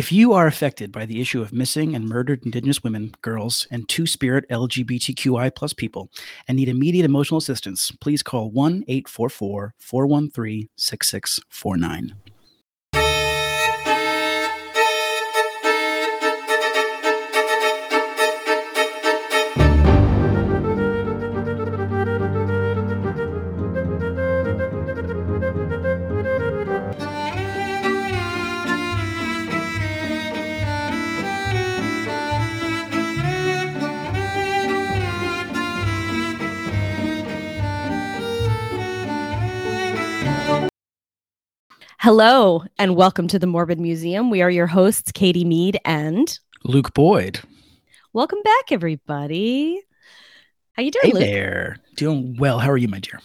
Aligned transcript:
If 0.00 0.10
you 0.10 0.32
are 0.32 0.46
affected 0.46 0.92
by 0.92 1.04
the 1.04 1.20
issue 1.20 1.42
of 1.42 1.52
missing 1.52 1.94
and 1.94 2.08
murdered 2.08 2.42
Indigenous 2.42 2.82
women, 2.82 3.14
girls, 3.20 3.66
and 3.70 3.86
two 3.86 4.06
spirit 4.06 4.48
LGBTQI 4.48 5.54
plus 5.54 5.74
people 5.74 6.10
and 6.48 6.56
need 6.56 6.70
immediate 6.70 7.04
emotional 7.04 7.36
assistance, 7.36 7.90
please 8.00 8.22
call 8.22 8.50
1 8.50 8.84
844 8.88 9.74
413 9.78 10.70
6649. 10.74 12.14
Hello, 42.12 42.64
and 42.76 42.96
welcome 42.96 43.28
to 43.28 43.38
the 43.38 43.46
Morbid 43.46 43.78
Museum. 43.78 44.30
We 44.30 44.42
are 44.42 44.50
your 44.50 44.66
hosts, 44.66 45.12
Katie 45.12 45.44
Mead 45.44 45.78
and 45.84 46.40
Luke 46.64 46.92
Boyd. 46.92 47.38
Welcome 48.12 48.42
back, 48.42 48.72
everybody. 48.72 49.80
How 50.72 50.82
you 50.82 50.90
doing, 50.90 51.02
Hey 51.04 51.12
Luke? 51.12 51.20
there. 51.20 51.76
Doing 51.94 52.36
well. 52.36 52.58
How 52.58 52.68
are 52.72 52.76
you, 52.76 52.88
my 52.88 52.98
dear? 52.98 53.20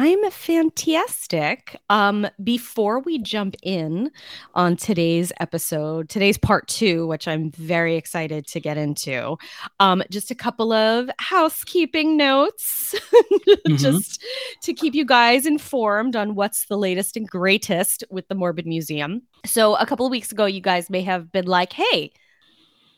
I'm 0.00 0.30
fantastic. 0.30 1.76
Um, 1.90 2.28
before 2.44 3.00
we 3.00 3.18
jump 3.18 3.56
in 3.64 4.12
on 4.54 4.76
today's 4.76 5.32
episode, 5.40 6.08
today's 6.08 6.38
part 6.38 6.68
two, 6.68 7.08
which 7.08 7.26
I'm 7.26 7.50
very 7.50 7.96
excited 7.96 8.46
to 8.46 8.60
get 8.60 8.78
into, 8.78 9.36
um, 9.80 10.04
just 10.08 10.30
a 10.30 10.36
couple 10.36 10.72
of 10.72 11.10
housekeeping 11.18 12.16
notes, 12.16 12.94
just 13.74 14.22
to 14.62 14.72
keep 14.72 14.94
you 14.94 15.04
guys 15.04 15.46
informed 15.46 16.14
on 16.14 16.36
what's 16.36 16.66
the 16.66 16.78
latest 16.78 17.16
and 17.16 17.28
greatest 17.28 18.04
with 18.08 18.28
the 18.28 18.36
Morbid 18.36 18.66
Museum. 18.66 19.22
So, 19.44 19.74
a 19.74 19.84
couple 19.84 20.06
of 20.06 20.12
weeks 20.12 20.30
ago, 20.30 20.46
you 20.46 20.60
guys 20.60 20.88
may 20.88 21.02
have 21.02 21.32
been 21.32 21.46
like, 21.46 21.72
hey, 21.72 22.12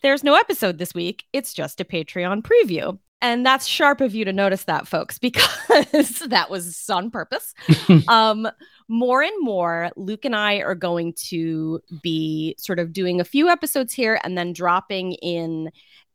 there's 0.02 0.22
no 0.22 0.34
episode 0.34 0.76
this 0.76 0.92
week. 0.92 1.24
It's 1.32 1.54
just 1.54 1.80
a 1.80 1.84
Patreon 1.86 2.42
preview. 2.42 2.98
And 3.22 3.44
that's 3.44 3.66
sharp 3.66 4.00
of 4.00 4.14
you 4.14 4.24
to 4.24 4.32
notice 4.32 4.64
that, 4.64 4.88
folks, 4.88 5.18
because 5.18 6.18
that 6.26 6.48
was 6.50 6.88
on 6.88 7.10
purpose. 7.10 7.54
um, 8.08 8.48
more 8.88 9.22
and 9.22 9.34
more, 9.40 9.90
Luke 9.96 10.24
and 10.24 10.34
I 10.34 10.56
are 10.56 10.74
going 10.74 11.12
to 11.28 11.80
be 12.02 12.54
sort 12.58 12.78
of 12.78 12.92
doing 12.92 13.20
a 13.20 13.24
few 13.24 13.48
episodes 13.48 13.92
here 13.92 14.18
and 14.24 14.36
then 14.36 14.52
dropping 14.52 15.12
in 15.14 15.70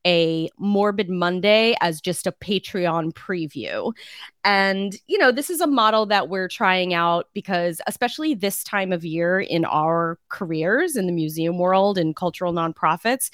a 0.05 0.49
Morbid 0.59 1.09
Monday 1.09 1.75
as 1.81 1.99
just 1.99 2.27
a 2.27 2.31
Patreon 2.31 3.13
preview. 3.13 3.93
And, 4.45 4.95
you 5.07 5.17
know, 5.17 5.31
this 5.31 5.49
is 5.49 5.59
a 5.59 5.65
model 5.65 6.05
that 6.05 6.29
we're 6.29 6.47
trying 6.47 6.93
out 6.93 7.29
because, 7.33 7.81
especially 7.87 8.35
this 8.35 8.63
time 8.63 8.93
of 8.93 9.03
year 9.03 9.39
in 9.39 9.65
our 9.65 10.19
careers 10.29 10.95
in 10.95 11.07
the 11.07 11.11
museum 11.11 11.57
world 11.57 11.97
and 11.97 12.15
cultural 12.15 12.53
nonprofits, 12.53 13.31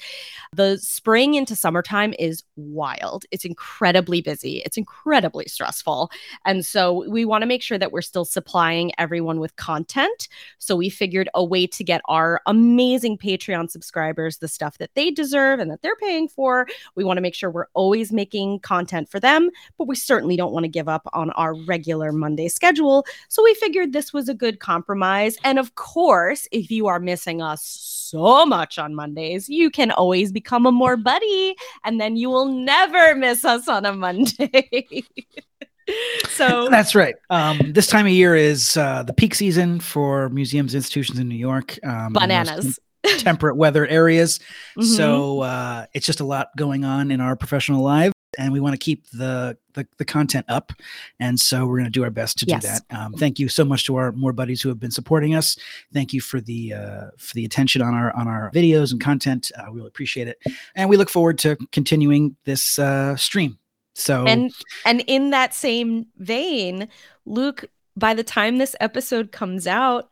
the 0.56 0.78
spring 0.78 1.34
into 1.34 1.54
summertime 1.54 2.14
is 2.18 2.42
wild. 2.56 3.26
It's 3.30 3.44
incredibly 3.44 4.22
busy, 4.22 4.62
it's 4.64 4.78
incredibly 4.78 5.46
stressful. 5.48 6.10
And 6.46 6.64
so 6.64 7.06
we 7.10 7.26
want 7.26 7.42
to 7.42 7.46
make 7.46 7.62
sure 7.62 7.76
that 7.76 7.92
we're 7.92 8.00
still 8.00 8.24
supplying 8.24 8.90
everyone 8.96 9.38
with 9.38 9.54
content. 9.56 10.28
So 10.56 10.76
we 10.76 10.88
figured 10.88 11.28
a 11.34 11.44
way 11.44 11.66
to 11.66 11.84
get 11.84 12.00
our 12.06 12.40
amazing 12.46 13.18
Patreon 13.18 13.70
subscribers 13.70 14.38
the 14.38 14.48
stuff 14.48 14.78
that 14.78 14.94
they 14.94 15.10
deserve 15.10 15.60
and 15.60 15.70
that 15.70 15.82
they're 15.82 15.94
paying 15.96 16.26
for. 16.26 16.66
We 16.94 17.04
want 17.04 17.18
to 17.18 17.22
make 17.22 17.34
sure 17.34 17.50
we're 17.50 17.66
always 17.74 18.12
making 18.12 18.60
content 18.60 19.10
for 19.10 19.20
them, 19.20 19.50
but 19.76 19.88
we 19.88 19.94
certainly 19.94 20.36
don't 20.36 20.52
want 20.52 20.64
to 20.64 20.68
give 20.68 20.88
up 20.88 21.01
on 21.12 21.30
our 21.30 21.54
regular 21.54 22.12
Monday 22.12 22.48
schedule. 22.48 23.04
So 23.28 23.42
we 23.42 23.54
figured 23.54 23.92
this 23.92 24.12
was 24.12 24.28
a 24.28 24.34
good 24.34 24.60
compromise. 24.60 25.36
And 25.44 25.58
of 25.58 25.74
course, 25.74 26.46
if 26.52 26.70
you 26.70 26.86
are 26.86 26.98
missing 27.00 27.42
us 27.42 27.62
so 27.64 28.44
much 28.46 28.78
on 28.78 28.94
Mondays, 28.94 29.48
you 29.48 29.70
can 29.70 29.90
always 29.90 30.32
become 30.32 30.66
a 30.66 30.72
more 30.72 30.96
buddy, 30.96 31.54
and 31.84 32.00
then 32.00 32.16
you 32.16 32.28
will 32.30 32.46
never 32.46 33.14
miss 33.14 33.44
us 33.44 33.68
on 33.68 33.84
a 33.86 33.92
Monday. 33.94 35.02
so 36.28 36.68
That's 36.70 36.94
right. 36.94 37.14
Um, 37.30 37.72
this 37.72 37.86
time 37.86 38.06
of 38.06 38.12
year 38.12 38.34
is 38.36 38.76
uh, 38.76 39.02
the 39.02 39.12
peak 39.12 39.34
season 39.34 39.80
for 39.80 40.28
museums, 40.28 40.74
institutions 40.74 41.18
in 41.18 41.28
New 41.28 41.36
York. 41.36 41.78
Um, 41.84 42.12
bananas. 42.12 42.78
temperate 43.18 43.56
weather 43.56 43.86
areas. 43.86 44.38
Mhm. 44.78 44.96
So 44.96 45.40
uh, 45.40 45.86
it's 45.92 46.06
just 46.06 46.20
a 46.20 46.24
lot 46.24 46.48
going 46.56 46.84
on 46.84 47.10
in 47.10 47.20
our 47.20 47.36
professional 47.36 47.82
lives, 47.82 48.14
and 48.38 48.52
we 48.52 48.60
want 48.60 48.74
to 48.74 48.78
keep 48.78 49.08
the, 49.10 49.56
the 49.74 49.86
the 49.98 50.04
content 50.04 50.46
up. 50.48 50.72
And 51.20 51.38
so 51.38 51.66
we're 51.66 51.78
going 51.78 51.84
to 51.84 51.90
do 51.90 52.04
our 52.04 52.10
best 52.10 52.38
to 52.38 52.46
Yes. 52.46 52.62
do 52.62 52.68
that. 52.68 52.82
Um, 52.98 53.12
thank 53.14 53.38
you 53.38 53.48
so 53.48 53.64
much 53.64 53.84
to 53.86 53.96
our 53.96 54.12
more 54.12 54.32
buddies 54.32 54.62
who 54.62 54.68
have 54.68 54.80
been 54.80 54.90
supporting 54.90 55.34
us. 55.34 55.56
Thank 55.92 56.12
you 56.12 56.20
for 56.20 56.40
the 56.40 56.74
uh, 56.74 57.06
for 57.18 57.34
the 57.34 57.44
attention 57.44 57.82
on 57.82 57.94
our 57.94 58.14
on 58.16 58.28
our 58.28 58.50
videos 58.52 58.92
and 58.92 59.00
content. 59.00 59.52
Uh, 59.56 59.64
we 59.70 59.76
really 59.76 59.88
appreciate 59.88 60.28
it, 60.28 60.38
and 60.74 60.88
we 60.88 60.96
look 60.96 61.10
forward 61.10 61.38
to 61.40 61.56
continuing 61.72 62.36
this 62.44 62.78
uh, 62.78 63.16
stream. 63.16 63.58
So 63.94 64.24
and 64.26 64.52
and 64.86 65.02
in 65.06 65.30
that 65.30 65.52
same 65.52 66.06
vein 66.16 66.88
luke 67.26 67.66
by 67.94 68.14
the 68.14 68.24
time 68.24 68.56
this 68.56 68.74
episode 68.80 69.32
comes 69.32 69.66
out 69.66 70.08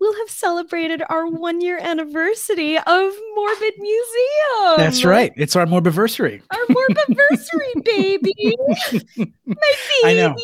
we'll 0.00 0.14
have 0.18 0.30
celebrated 0.30 1.02
our 1.08 1.26
one 1.26 1.60
year 1.60 1.78
anniversary 1.80 2.76
of 2.78 3.12
morbid 3.34 3.74
museum 3.78 4.76
that's 4.76 5.04
right. 5.04 5.32
It's 5.36 5.56
our 5.56 5.66
morbiversary. 5.66 6.42
our 6.50 6.66
morbiversary 6.66 7.84
baby 7.84 8.56
my 9.16 9.24
baby. 9.46 10.04
I 10.04 10.14
know. 10.14 10.36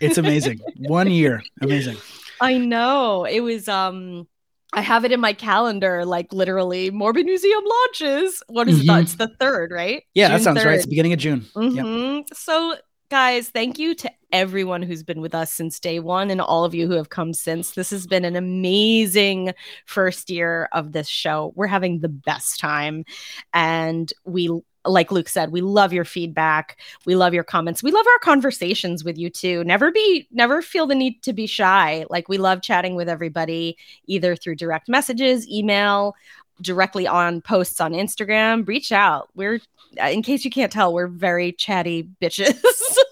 It's 0.00 0.16
amazing. 0.18 0.60
One 0.76 1.10
year, 1.10 1.42
amazing. 1.60 1.96
i 2.40 2.56
know 2.56 3.24
it 3.24 3.40
was 3.40 3.68
um 3.68 4.28
i 4.72 4.80
have 4.80 5.04
it 5.04 5.10
in 5.10 5.18
my 5.18 5.32
calendar 5.32 6.04
like 6.04 6.32
literally 6.32 6.88
morbid 6.92 7.26
museum 7.26 7.64
launches 7.64 8.40
what 8.46 8.68
is 8.68 8.80
Mhm. 8.84 8.98
it 8.98 9.02
it's 9.02 9.14
the 9.16 9.26
third 9.40 9.72
right 9.72 10.04
Yeah, 10.14 10.28
that 10.28 10.36
June 10.36 10.44
sounds 10.44 10.64
right. 10.64 10.74
It's 10.76 10.84
the 10.84 10.90
beginning 10.90 11.14
of 11.14 11.18
June. 11.18 11.46
Yep. 11.56 11.84
Mhm. 11.84 12.24
So, 12.34 12.76
guys, 13.10 13.48
thank 13.48 13.78
you 13.78 13.94
to 13.94 14.10
everyone 14.32 14.82
who's 14.82 15.02
been 15.02 15.20
with 15.20 15.34
us 15.34 15.52
since 15.52 15.80
day 15.80 15.98
one 15.98 16.30
and 16.30 16.40
all 16.40 16.64
of 16.64 16.74
you 16.74 16.86
who 16.86 16.92
have 16.92 17.08
come 17.08 17.32
since. 17.32 17.70
This 17.72 17.90
has 17.90 18.06
been 18.06 18.24
an 18.24 18.36
amazing 18.36 19.54
first 19.86 20.28
year 20.28 20.68
of 20.72 20.92
this 20.92 21.08
show. 21.08 21.52
We're 21.56 21.66
having 21.66 22.00
the 22.00 22.08
best 22.08 22.60
time. 22.60 23.06
And 23.54 24.12
we, 24.24 24.50
like 24.84 25.10
Luke 25.10 25.28
said, 25.28 25.52
we 25.52 25.62
love 25.62 25.92
your 25.94 26.04
feedback. 26.04 26.78
We 27.06 27.16
love 27.16 27.32
your 27.32 27.44
comments. 27.44 27.82
We 27.82 27.92
love 27.92 28.06
our 28.06 28.18
conversations 28.18 29.04
with 29.04 29.16
you 29.16 29.30
too. 29.30 29.64
Never 29.64 29.90
be, 29.90 30.28
never 30.30 30.60
feel 30.60 30.86
the 30.86 30.94
need 30.94 31.22
to 31.22 31.32
be 31.32 31.46
shy. 31.46 32.04
Like, 32.10 32.28
we 32.28 32.36
love 32.36 32.60
chatting 32.60 32.94
with 32.94 33.08
everybody, 33.08 33.78
either 34.06 34.36
through 34.36 34.56
direct 34.56 34.88
messages, 34.88 35.48
email, 35.48 36.14
directly 36.60 37.06
on 37.06 37.40
posts 37.40 37.80
on 37.80 37.92
Instagram. 37.92 38.66
Reach 38.66 38.92
out. 38.92 39.28
We're 39.34 39.60
uh, 40.02 40.06
in 40.06 40.22
case 40.22 40.44
you 40.44 40.50
can't 40.50 40.70
tell, 40.72 40.92
we're 40.92 41.06
very 41.08 41.52
chatty 41.52 42.08
bitches. 42.20 42.58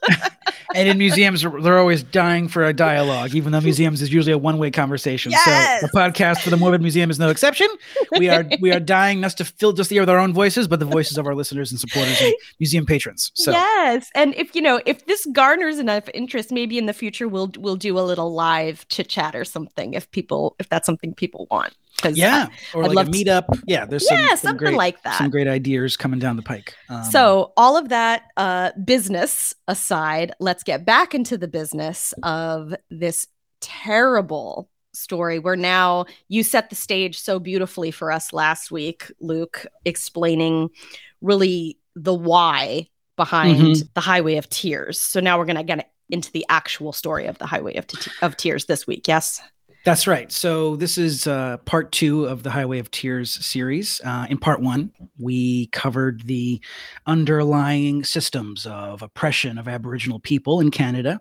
and 0.74 0.88
in 0.88 0.98
museums 0.98 1.42
they're 1.42 1.78
always 1.78 2.02
dying 2.02 2.48
for 2.48 2.64
a 2.64 2.72
dialogue 2.72 3.34
even 3.34 3.52
though 3.52 3.60
museums 3.60 4.02
is 4.02 4.12
usually 4.12 4.32
a 4.32 4.38
one-way 4.38 4.70
conversation 4.70 5.30
Yes. 5.30 5.80
so 5.80 5.86
the 5.86 5.92
podcast 5.92 6.40
for 6.42 6.50
the 6.50 6.56
morbid 6.56 6.82
museum 6.82 7.08
is 7.10 7.18
no 7.18 7.28
exception 7.30 7.68
we 8.18 8.28
are 8.28 8.44
we 8.60 8.72
are 8.72 8.80
dying 8.80 9.20
not 9.20 9.36
to 9.38 9.44
fill 9.44 9.72
just 9.72 9.90
the 9.90 9.96
air 9.96 10.02
with 10.02 10.10
our 10.10 10.18
own 10.18 10.32
voices 10.34 10.66
but 10.68 10.80
the 10.80 10.84
voices 10.86 11.18
of 11.18 11.26
our 11.26 11.34
listeners 11.34 11.70
and 11.70 11.80
supporters 11.80 12.20
and 12.20 12.34
museum 12.58 12.84
patrons 12.84 13.30
so 13.34 13.52
Yes, 13.52 14.10
and 14.14 14.34
if 14.34 14.54
you 14.54 14.60
know 14.60 14.80
if 14.86 15.06
this 15.06 15.24
garners 15.32 15.78
enough 15.78 16.08
interest, 16.12 16.50
maybe 16.52 16.78
in 16.78 16.86
the 16.86 16.92
future 16.92 17.28
we'll 17.28 17.50
we'll 17.58 17.76
do 17.76 17.98
a 17.98 18.02
little 18.02 18.34
live 18.34 18.86
chit 18.88 19.08
chat 19.08 19.34
or 19.36 19.44
something 19.44 19.94
if 19.94 20.10
people 20.10 20.56
if 20.58 20.68
that's 20.68 20.84
something 20.86 21.14
people 21.14 21.46
want. 21.50 21.72
yeah 22.12 22.48
or 22.74 22.82
I'd 22.82 22.88
like 22.88 22.96
love 22.96 23.06
a 23.08 23.10
to- 23.12 23.12
meetup 23.42 23.62
yeah 23.66 23.84
there's 23.84 24.06
some, 24.08 24.18
yeah, 24.18 24.28
some 24.28 24.36
something 24.38 24.56
great 24.68 24.76
like 24.76 25.02
that. 25.02 25.18
some 25.18 25.30
great 25.30 25.48
ideas 25.48 25.96
coming 25.96 26.18
down 26.18 26.36
the 26.36 26.42
pike 26.42 26.74
um, 26.88 27.04
So, 27.04 27.52
all 27.56 27.76
of 27.76 27.88
that 27.90 28.22
uh, 28.36 28.70
business 28.84 29.54
aside, 29.68 30.32
let's 30.40 30.62
get 30.62 30.84
back 30.84 31.14
into 31.14 31.36
the 31.38 31.48
business 31.48 32.12
of 32.22 32.74
this 32.90 33.26
terrible 33.60 34.68
story 34.94 35.38
where 35.38 35.56
now 35.56 36.06
you 36.28 36.42
set 36.42 36.70
the 36.70 36.76
stage 36.76 37.18
so 37.18 37.38
beautifully 37.38 37.90
for 37.90 38.10
us 38.10 38.32
last 38.32 38.70
week, 38.70 39.10
Luke, 39.20 39.66
explaining 39.84 40.70
really 41.20 41.78
the 41.94 42.14
why 42.14 42.88
behind 43.16 43.58
Mhm. 43.58 43.88
the 43.94 44.00
Highway 44.00 44.36
of 44.36 44.48
Tears. 44.48 44.98
So, 45.00 45.20
now 45.20 45.38
we're 45.38 45.44
going 45.46 45.56
to 45.56 45.62
get 45.64 45.90
into 46.10 46.30
the 46.32 46.46
actual 46.48 46.92
story 46.92 47.26
of 47.26 47.36
the 47.38 47.46
Highway 47.46 47.74
of, 47.76 47.86
T- 47.86 48.10
of 48.22 48.36
Tears 48.36 48.66
this 48.66 48.86
week. 48.86 49.08
Yes. 49.08 49.40
That's 49.86 50.08
right. 50.08 50.32
So 50.32 50.74
this 50.74 50.98
is 50.98 51.28
uh, 51.28 51.58
part 51.58 51.92
two 51.92 52.24
of 52.24 52.42
the 52.42 52.50
Highway 52.50 52.80
of 52.80 52.90
Tears 52.90 53.30
series. 53.46 54.00
Uh, 54.04 54.26
in 54.28 54.36
part 54.36 54.60
one, 54.60 54.90
we 55.16 55.68
covered 55.68 56.22
the 56.22 56.60
underlying 57.06 58.02
systems 58.02 58.66
of 58.66 59.00
oppression 59.00 59.58
of 59.58 59.68
Aboriginal 59.68 60.18
people 60.18 60.58
in 60.58 60.72
Canada. 60.72 61.20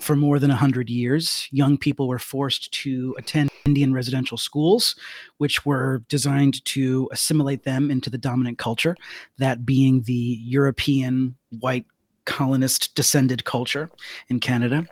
For 0.00 0.16
more 0.16 0.40
than 0.40 0.48
100 0.48 0.90
years, 0.90 1.46
young 1.52 1.78
people 1.78 2.08
were 2.08 2.18
forced 2.18 2.72
to 2.82 3.14
attend 3.16 3.48
Indian 3.64 3.94
residential 3.94 4.36
schools, 4.36 4.96
which 5.38 5.64
were 5.64 6.02
designed 6.08 6.64
to 6.64 7.08
assimilate 7.12 7.62
them 7.62 7.92
into 7.92 8.10
the 8.10 8.18
dominant 8.18 8.58
culture, 8.58 8.96
that 9.38 9.64
being 9.64 10.02
the 10.02 10.36
European 10.42 11.36
white 11.60 11.86
colonist 12.24 12.92
descended 12.96 13.44
culture 13.44 13.88
in 14.28 14.40
Canada. 14.40 14.86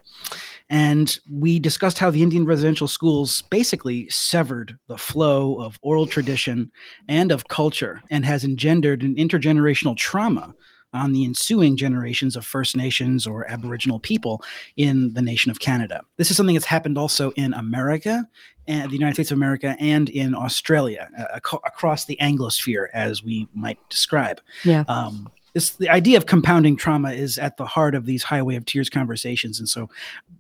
And 0.70 1.18
we 1.30 1.58
discussed 1.58 1.98
how 1.98 2.10
the 2.10 2.22
Indian 2.22 2.44
residential 2.44 2.88
schools 2.88 3.42
basically 3.50 4.08
severed 4.10 4.78
the 4.86 4.98
flow 4.98 5.60
of 5.62 5.78
oral 5.82 6.06
tradition 6.06 6.70
and 7.08 7.32
of 7.32 7.48
culture 7.48 8.02
and 8.10 8.24
has 8.24 8.44
engendered 8.44 9.02
an 9.02 9.14
intergenerational 9.16 9.96
trauma 9.96 10.54
on 10.92 11.12
the 11.12 11.24
ensuing 11.24 11.76
generations 11.76 12.36
of 12.36 12.46
First 12.46 12.76
Nations 12.76 13.26
or 13.26 13.48
Aboriginal 13.50 14.00
people 14.00 14.42
in 14.76 15.12
the 15.14 15.22
nation 15.22 15.50
of 15.50 15.60
Canada. 15.60 16.02
This 16.16 16.30
is 16.30 16.36
something 16.36 16.54
that's 16.54 16.66
happened 16.66 16.96
also 16.96 17.30
in 17.32 17.52
America, 17.54 18.26
and 18.66 18.90
the 18.90 18.94
United 18.94 19.14
States 19.14 19.30
of 19.30 19.36
America, 19.36 19.76
and 19.78 20.08
in 20.08 20.34
Australia, 20.34 21.08
uh, 21.18 21.24
ac- 21.36 21.58
across 21.66 22.06
the 22.06 22.16
Anglosphere, 22.20 22.88
as 22.94 23.22
we 23.22 23.48
might 23.54 23.78
describe. 23.90 24.40
Yeah. 24.64 24.84
Um, 24.88 25.30
this 25.54 25.70
the 25.70 25.88
idea 25.88 26.16
of 26.16 26.26
compounding 26.26 26.76
trauma 26.76 27.12
is 27.12 27.38
at 27.38 27.56
the 27.56 27.64
heart 27.66 27.94
of 27.94 28.06
these 28.06 28.22
highway 28.22 28.56
of 28.56 28.64
tears 28.64 28.88
conversations 28.90 29.58
and 29.58 29.68
so 29.68 29.88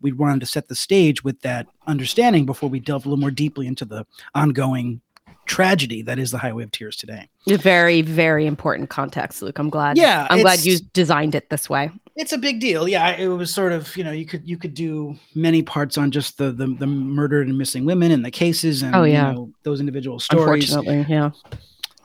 we 0.00 0.12
wanted 0.12 0.40
to 0.40 0.46
set 0.46 0.68
the 0.68 0.74
stage 0.74 1.24
with 1.24 1.40
that 1.40 1.66
understanding 1.86 2.46
before 2.46 2.68
we 2.68 2.80
delve 2.80 3.04
a 3.06 3.08
little 3.08 3.20
more 3.20 3.30
deeply 3.30 3.66
into 3.66 3.84
the 3.84 4.04
ongoing 4.34 5.00
tragedy 5.46 6.02
that 6.02 6.18
is 6.18 6.30
the 6.30 6.36
highway 6.38 6.62
of 6.62 6.70
tears 6.70 6.94
today 6.96 7.28
very, 7.46 8.02
very 8.02 8.44
important 8.44 8.90
context, 8.90 9.40
Luke. 9.40 9.58
I'm 9.58 9.70
glad. 9.70 9.96
Yeah, 9.96 10.26
I'm 10.28 10.42
glad 10.42 10.62
you 10.66 10.78
designed 10.92 11.34
it 11.34 11.48
this 11.48 11.70
way. 11.70 11.90
it's 12.14 12.32
a 12.34 12.36
big 12.38 12.60
deal 12.60 12.86
yeah 12.86 13.16
it 13.16 13.28
was 13.28 13.54
sort 13.54 13.72
of 13.72 13.96
you 13.96 14.04
know 14.04 14.10
you 14.10 14.26
could 14.26 14.46
you 14.46 14.58
could 14.58 14.74
do 14.74 15.16
many 15.34 15.62
parts 15.62 15.96
on 15.96 16.10
just 16.10 16.36
the 16.36 16.50
the, 16.52 16.66
the 16.66 16.86
murdered 16.86 17.48
and 17.48 17.56
missing 17.56 17.86
women 17.86 18.10
and 18.12 18.22
the 18.24 18.30
cases 18.30 18.82
and 18.82 18.94
Oh, 18.94 19.04
you 19.04 19.12
yeah. 19.14 19.32
know, 19.32 19.50
those 19.62 19.80
individual 19.80 20.18
stories 20.20 20.70
Unfortunately, 20.74 21.06
yeah. 21.14 21.30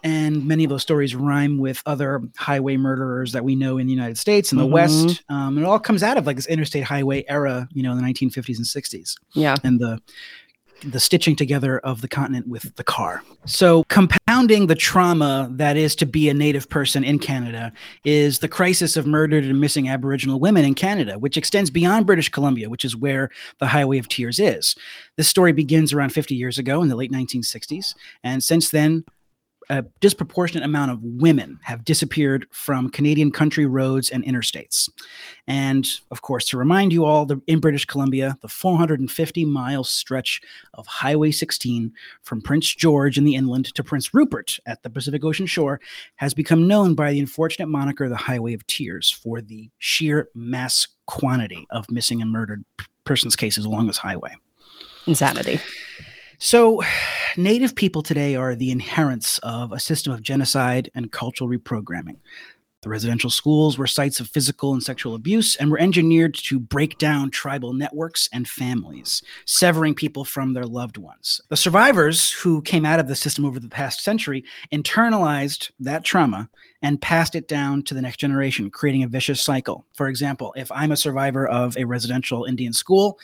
And 0.04 0.46
many 0.46 0.64
of 0.64 0.70
those 0.70 0.82
stories 0.82 1.16
rhyme 1.16 1.58
with 1.58 1.82
other 1.86 2.22
highway 2.38 2.78
murderers 2.78 3.32
that 3.32 3.44
we 3.44 3.56
know 3.56 3.78
in 3.78 3.88
the 3.88 3.94
United 3.94 4.18
States 4.18 4.52
and 4.52 4.60
the 4.60 4.66
Mhm. 4.68 4.72
West. 4.72 5.24
Um, 5.30 5.58
it 5.58 5.64
all 5.64 5.80
comes 5.80 6.04
out 6.04 6.18
of 6.18 6.26
like 6.26 6.36
this 6.36 6.46
interstate 6.48 6.84
highway 6.84 7.24
era, 7.30 7.68
you 7.74 7.82
know, 7.84 7.92
in 7.92 7.98
the 7.98 8.04
1950s 8.04 8.58
and 8.58 8.68
60s, 8.68 9.16
Yeah. 9.34 9.56
and 9.64 9.80
the 9.80 10.00
the 10.86 11.00
stitching 11.00 11.34
together 11.34 11.80
of 11.80 12.02
the 12.02 12.10
continent 12.10 12.46
with 12.46 12.76
the 12.76 12.84
car. 12.84 13.24
So 13.46 13.86
compounding 13.86 14.68
the 14.68 14.76
trauma 14.76 15.48
that 15.54 15.78
is 15.78 15.96
to 15.96 16.06
be 16.06 16.28
a 16.28 16.34
native 16.34 16.68
person 16.70 17.06
in 17.06 17.20
Canada 17.20 17.72
is 18.04 18.40
the 18.40 18.50
crisis 18.50 18.98
of 18.98 19.08
murdered 19.08 19.46
and 19.46 19.62
missing 19.62 19.88
Aboriginal 19.88 20.42
women 20.42 20.66
in 20.66 20.74
Canada, 20.74 21.18
which 21.18 21.38
extends 21.38 21.70
beyond 21.70 22.06
British 22.06 22.28
Columbia, 22.28 22.70
which 22.70 22.84
is 22.84 22.98
where 22.98 23.30
the 23.60 23.68
Highway 23.68 23.98
of 23.98 24.10
Tears 24.10 24.40
is. 24.40 24.76
This 25.16 25.30
story 25.30 25.54
begins 25.54 25.94
around 25.94 26.10
50 26.10 26.36
years 26.36 26.58
ago 26.58 26.82
in 26.82 26.90
the 26.90 26.98
late 26.98 27.14
1960s, 27.14 27.96
and 28.22 28.44
since 28.44 28.70
then 28.70 29.06
a 29.70 29.84
disproportionate 30.00 30.64
amount 30.64 30.92
of 30.92 31.00
women 31.02 31.60
have 31.64 31.86
disappeared 31.86 32.48
from 32.52 32.90
Canadian 32.90 33.32
country 33.32 33.66
roads 33.66 34.10
and 34.10 34.24
interstates. 34.24 34.90
And 35.48 35.88
of 36.12 36.22
course, 36.22 36.46
to 36.48 36.58
remind 36.58 36.94
you 36.94 37.06
all, 37.06 37.26
the, 37.26 37.42
in 37.48 37.60
British 37.60 37.86
Columbia, 37.86 38.38
the 38.42 38.48
450 38.48 39.46
mile 39.46 39.84
stretch 39.84 40.42
of 40.74 40.88
Highway 40.88 41.32
16 41.32 41.92
from 42.22 42.42
Prince 42.42 42.74
George 42.74 43.18
in 43.18 43.24
the 43.24 43.36
inland 43.36 43.74
to 43.76 43.84
Prince 43.84 44.14
Rupert 44.14 44.60
at 44.66 44.84
the 44.84 44.90
Pacific 44.90 45.24
Ocean 45.24 45.46
shore 45.46 45.80
has 46.16 46.34
become 46.34 46.68
known 46.68 46.96
by 46.96 47.12
the 47.12 47.20
unfortunate 47.20 47.68
moniker 47.68 48.10
the 48.10 48.16
Highway 48.16 48.54
of 48.54 48.66
Tears 48.68 49.10
for 49.10 49.42
the 49.42 49.70
sheer 49.80 50.30
mass 50.36 50.88
quantity 51.06 51.68
of 51.70 51.90
missing 51.92 52.22
and 52.22 52.32
murdered 52.32 52.64
persons 53.06 53.36
cases 53.36 53.66
along 53.66 53.88
this 53.88 53.98
highway. 53.98 54.34
Insanity. 55.08 55.60
So, 56.40 56.82
Native 57.38 57.74
people 57.74 58.04
today 58.04 58.36
are 58.36 58.54
the 58.54 58.70
inherents 58.70 59.40
of 59.40 59.72
a 59.72 59.80
system 59.80 60.14
of 60.14 60.22
genocide 60.22 60.92
and 60.94 61.12
cultural 61.12 61.50
reprogramming. 61.50 62.18
The 62.84 62.90
residential 62.90 63.32
schools 63.32 63.76
were 63.76 63.88
sites 63.88 64.20
of 64.20 64.28
physical 64.28 64.74
and 64.74 64.84
sexual 64.84 65.16
abuse 65.16 65.56
and 65.56 65.72
were 65.72 65.80
engineered 65.80 66.36
to 66.36 66.60
break 66.60 67.00
down 67.00 67.32
tribal 67.32 67.74
networks 67.74 68.30
and 68.34 68.48
families, 68.48 69.24
severing 69.46 69.96
people 69.96 70.26
from 70.26 70.54
their 70.54 70.66
loved 70.66 70.98
ones. 70.98 71.42
The 71.50 71.58
survivors 71.58 72.30
who 72.32 72.62
came 72.62 72.86
out 72.86 73.00
of 73.00 73.08
the 73.08 73.16
system 73.16 73.46
over 73.46 73.60
the 73.60 73.70
past 73.70 74.04
century 74.04 74.44
internalized 74.72 75.72
that 75.80 76.04
trauma 76.04 76.50
and 76.84 77.02
passed 77.02 77.34
it 77.34 77.48
down 77.48 77.82
to 77.84 77.94
the 77.94 78.02
next 78.02 78.18
generation, 78.18 78.70
creating 78.70 79.04
a 79.04 79.08
vicious 79.08 79.42
cycle. 79.42 79.86
For 79.94 80.10
example, 80.10 80.54
if 80.58 80.70
I'm 80.72 80.92
a 80.92 80.98
survivor 80.98 81.48
of 81.48 81.78
a 81.78 81.86
residential 81.86 82.44
Indian 82.44 82.74
school, 82.74 83.18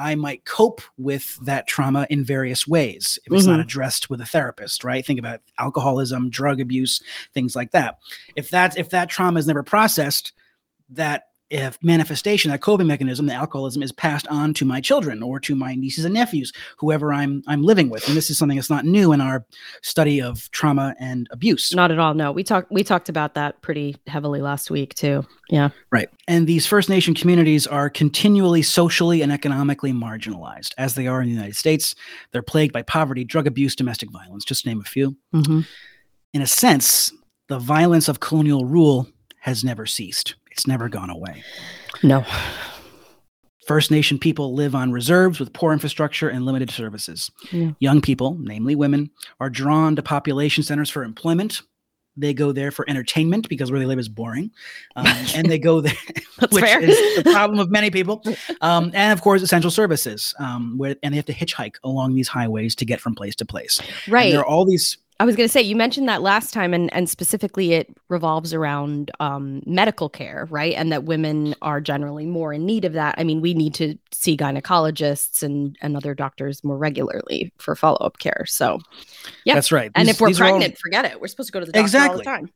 I 0.00 0.14
might 0.14 0.44
cope 0.44 0.80
with 0.96 1.36
that 1.44 1.66
trauma 1.66 2.06
in 2.10 2.24
various 2.24 2.66
ways 2.66 3.18
if 3.26 3.32
it's 3.32 3.46
not 3.46 3.58
Mhm. 3.58 3.64
addressed 3.64 4.08
with 4.08 4.20
a 4.20 4.26
therapist, 4.26 4.82
right? 4.82 5.04
Think 5.04 5.18
about 5.18 5.40
alcoholism, 5.58 6.30
drug 6.30 6.60
abuse, 6.60 7.02
things 7.34 7.54
like 7.54 7.72
that. 7.72 7.98
If 8.34 8.50
that 8.50 8.78
if 8.78 8.90
that 8.90 9.10
trauma 9.10 9.38
is 9.38 9.46
never 9.46 9.62
processed, 9.62 10.32
that 10.88 11.24
if 11.50 11.76
manifestation, 11.82 12.50
that 12.50 12.60
coping 12.60 12.86
mechanism, 12.86 13.26
the 13.26 13.34
alcoholism 13.34 13.82
is 13.82 13.90
passed 13.90 14.26
on 14.28 14.54
to 14.54 14.64
my 14.64 14.80
children 14.80 15.22
or 15.22 15.40
to 15.40 15.56
my 15.56 15.74
nieces 15.74 16.04
and 16.04 16.14
nephews, 16.14 16.52
whoever 16.78 17.12
I'm 17.12 17.42
I'm 17.48 17.62
living 17.62 17.90
with. 17.90 18.06
And 18.06 18.16
this 18.16 18.30
is 18.30 18.38
something 18.38 18.56
that's 18.56 18.70
not 18.70 18.84
new 18.84 19.12
in 19.12 19.20
our 19.20 19.44
study 19.82 20.22
of 20.22 20.48
trauma 20.52 20.94
and 21.00 21.26
abuse. 21.32 21.74
Not 21.74 21.90
at 21.90 21.98
all. 21.98 22.14
No, 22.14 22.30
we 22.30 22.44
talked 22.44 22.70
we 22.70 22.84
talked 22.84 23.08
about 23.08 23.34
that 23.34 23.60
pretty 23.62 23.96
heavily 24.06 24.40
last 24.40 24.70
week 24.70 24.94
too. 24.94 25.26
Yeah. 25.48 25.70
Right. 25.90 26.08
And 26.28 26.46
these 26.46 26.66
First 26.66 26.88
Nation 26.88 27.14
communities 27.14 27.66
are 27.66 27.90
continually 27.90 28.62
socially 28.62 29.20
and 29.20 29.32
economically 29.32 29.92
marginalized, 29.92 30.72
as 30.78 30.94
they 30.94 31.08
are 31.08 31.20
in 31.20 31.28
the 31.28 31.34
United 31.34 31.56
States. 31.56 31.96
They're 32.30 32.42
plagued 32.42 32.72
by 32.72 32.82
poverty, 32.82 33.24
drug 33.24 33.48
abuse, 33.48 33.74
domestic 33.74 34.12
violence, 34.12 34.44
just 34.44 34.62
to 34.62 34.68
name 34.68 34.80
a 34.80 34.88
few. 34.88 35.16
Mhm. 35.34 35.66
In 36.32 36.42
a 36.42 36.46
sense, 36.46 37.12
the 37.48 37.58
violence 37.58 38.06
of 38.06 38.20
colonial 38.20 38.64
rule 38.64 39.08
has 39.40 39.64
never 39.64 39.86
ceased, 39.86 40.36
it's 40.50 40.66
never 40.66 40.88
gone 40.88 41.10
away. 41.10 41.42
No. 42.02 42.24
First 43.66 43.90
Nation 43.90 44.18
people 44.18 44.54
live 44.54 44.74
on 44.74 44.90
reserves 44.90 45.38
with 45.38 45.52
poor 45.52 45.72
infrastructure 45.72 46.28
and 46.28 46.44
limited 46.44 46.70
services. 46.70 47.30
Yeah. 47.52 47.70
Young 47.78 48.00
people, 48.00 48.36
namely 48.40 48.74
women, 48.74 49.10
are 49.38 49.50
drawn 49.50 49.94
to 49.96 50.02
population 50.02 50.62
centers 50.64 50.90
for 50.90 51.04
employment. 51.04 51.62
They 52.16 52.34
go 52.34 52.50
there 52.50 52.72
for 52.72 52.84
entertainment 52.90 53.48
because 53.48 53.70
where 53.70 53.78
they 53.78 53.86
live 53.86 53.98
is 54.00 54.08
boring. 54.08 54.50
Um, 54.96 55.06
and 55.36 55.48
they 55.48 55.58
go 55.58 55.80
there, 55.80 55.92
which 56.50 56.64
fair. 56.64 56.80
is 56.82 57.22
the 57.22 57.22
problem 57.32 57.60
of 57.60 57.70
many 57.70 57.90
people. 57.90 58.22
Um, 58.60 58.90
and 58.94 59.12
of 59.12 59.22
course, 59.22 59.42
essential 59.42 59.70
services, 59.70 60.34
um, 60.40 60.76
where, 60.76 60.96
and 61.04 61.12
they 61.12 61.16
have 61.16 61.26
to 61.26 61.32
hitchhike 61.34 61.76
along 61.84 62.14
these 62.16 62.28
highways 62.28 62.74
to 62.76 62.84
get 62.84 63.00
from 63.00 63.14
place 63.14 63.36
to 63.36 63.44
place. 63.44 63.78
And 63.78 64.12
Right. 64.12 64.30
there 64.32 64.40
are 64.40 64.46
all 64.46 64.64
these 64.64 64.98
I 65.20 65.24
was 65.24 65.36
going 65.36 65.46
to 65.46 65.52
say 65.52 65.60
you 65.60 65.76
mentioned 65.76 66.08
that 66.08 66.22
last 66.22 66.52
time, 66.54 66.72
and 66.74 66.92
and 66.94 67.08
specifically 67.08 67.74
it 67.74 67.94
revolves 68.08 68.52
around 68.54 69.10
um, 69.20 69.62
medical 69.66 70.08
care, 70.08 70.48
right? 70.50 70.72
And 70.74 70.90
that 70.90 71.04
women 71.04 71.54
are 71.62 71.80
generally 71.80 72.24
more 72.26 72.52
in 72.54 72.64
need 72.64 72.84
of 72.84 72.94
that. 72.94 73.14
I 73.18 73.24
mean, 73.24 73.40
we 73.42 73.52
need 73.54 73.74
to 73.74 73.96
see 74.12 74.36
gynecologists 74.36 75.42
and 75.42 75.76
and 75.82 75.96
other 75.96 76.14
doctors 76.14 76.64
more 76.64 76.78
regularly 76.78 77.52
for 77.58 77.76
follow 77.76 77.98
up 77.98 78.18
care. 78.18 78.44
So, 78.46 78.80
Yeah. 79.44 79.54
That's 79.54 79.70
right. 79.70 79.92
and 79.94 80.08
These- 80.08 80.14
if 80.16 80.20
we're 80.20 80.28
are 80.28 80.30
all- 80.30 80.36
pregnant, 80.58 80.78
forget 80.78 81.04
it. 81.04 81.20
We're 81.20 81.28
supposed 81.28 81.48
to 81.48 81.52
go 81.52 81.60
to 81.60 81.66
the 81.66 81.72
doctor 81.72 81.80
all 81.80 81.84
Exactly. 81.84 82.18
the 82.18 82.24
time. 82.24 82.50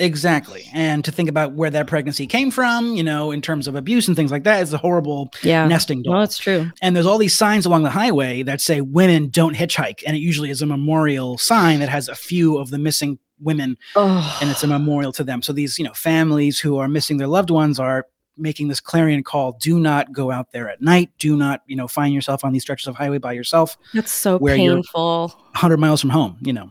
Exactly, 0.00 0.68
and 0.72 1.04
to 1.04 1.12
think 1.12 1.28
about 1.28 1.52
where 1.52 1.70
that 1.70 1.86
pregnancy 1.86 2.26
came 2.26 2.50
from, 2.50 2.94
you 2.96 3.02
know, 3.04 3.30
in 3.30 3.40
terms 3.40 3.68
of 3.68 3.76
abuse 3.76 4.08
and 4.08 4.16
things 4.16 4.32
like 4.32 4.42
that, 4.44 4.62
is 4.62 4.72
a 4.72 4.78
horrible 4.78 5.30
Yeah. 5.42 5.66
nesting 5.68 6.02
doll. 6.02 6.14
No, 6.14 6.20
it's 6.22 6.38
true. 6.38 6.70
and 6.82 6.96
there's 6.96 7.06
all 7.06 7.18
these 7.18 7.36
signs 7.36 7.66
along 7.66 7.82
the 7.84 7.90
highway 7.90 8.42
that 8.42 8.60
say 8.60 8.80
women 8.80 9.28
don't 9.28 9.54
hitchhike, 9.56 10.02
and 10.06 10.16
it 10.16 10.20
usually 10.20 10.50
is 10.50 10.62
a 10.62 10.66
memorial 10.66 11.38
sign 11.38 11.78
that 11.80 11.88
has 11.88 12.08
a 12.08 12.14
few 12.14 12.58
of 12.58 12.70
the 12.70 12.78
missing 12.78 13.18
women, 13.40 13.76
Oh, 13.96 14.38
and 14.42 14.50
it's 14.50 14.62
a 14.64 14.66
memorial 14.66 15.12
to 15.12 15.24
them. 15.24 15.40
So 15.42 15.52
these, 15.52 15.78
you 15.78 15.84
know, 15.84 15.94
families 15.94 16.58
who 16.58 16.78
are 16.78 16.88
missing 16.88 17.16
their 17.18 17.28
loved 17.28 17.50
ones 17.50 17.78
are 17.78 18.06
making 18.36 18.68
this 18.68 18.80
clarion 18.80 19.22
call: 19.22 19.52
do 19.60 19.78
not 19.80 20.12
go 20.12 20.30
out 20.30 20.52
there 20.52 20.68
at 20.70 20.80
night. 20.80 21.10
Do 21.18 21.36
not, 21.36 21.62
you 21.66 21.76
know, 21.76 21.88
find 21.88 22.14
yourself 22.14 22.44
on 22.44 22.52
these 22.52 22.62
stretches 22.62 22.86
of 22.86 22.96
highway 22.96 23.18
by 23.18 23.32
yourself, 23.32 23.76
that's 23.94 24.12
so 24.12 24.38
painful. 24.38 25.28
100 25.52 25.78
miles 25.78 26.00
from 26.00 26.10
home. 26.10 26.36
You 26.42 26.52
know. 26.54 26.70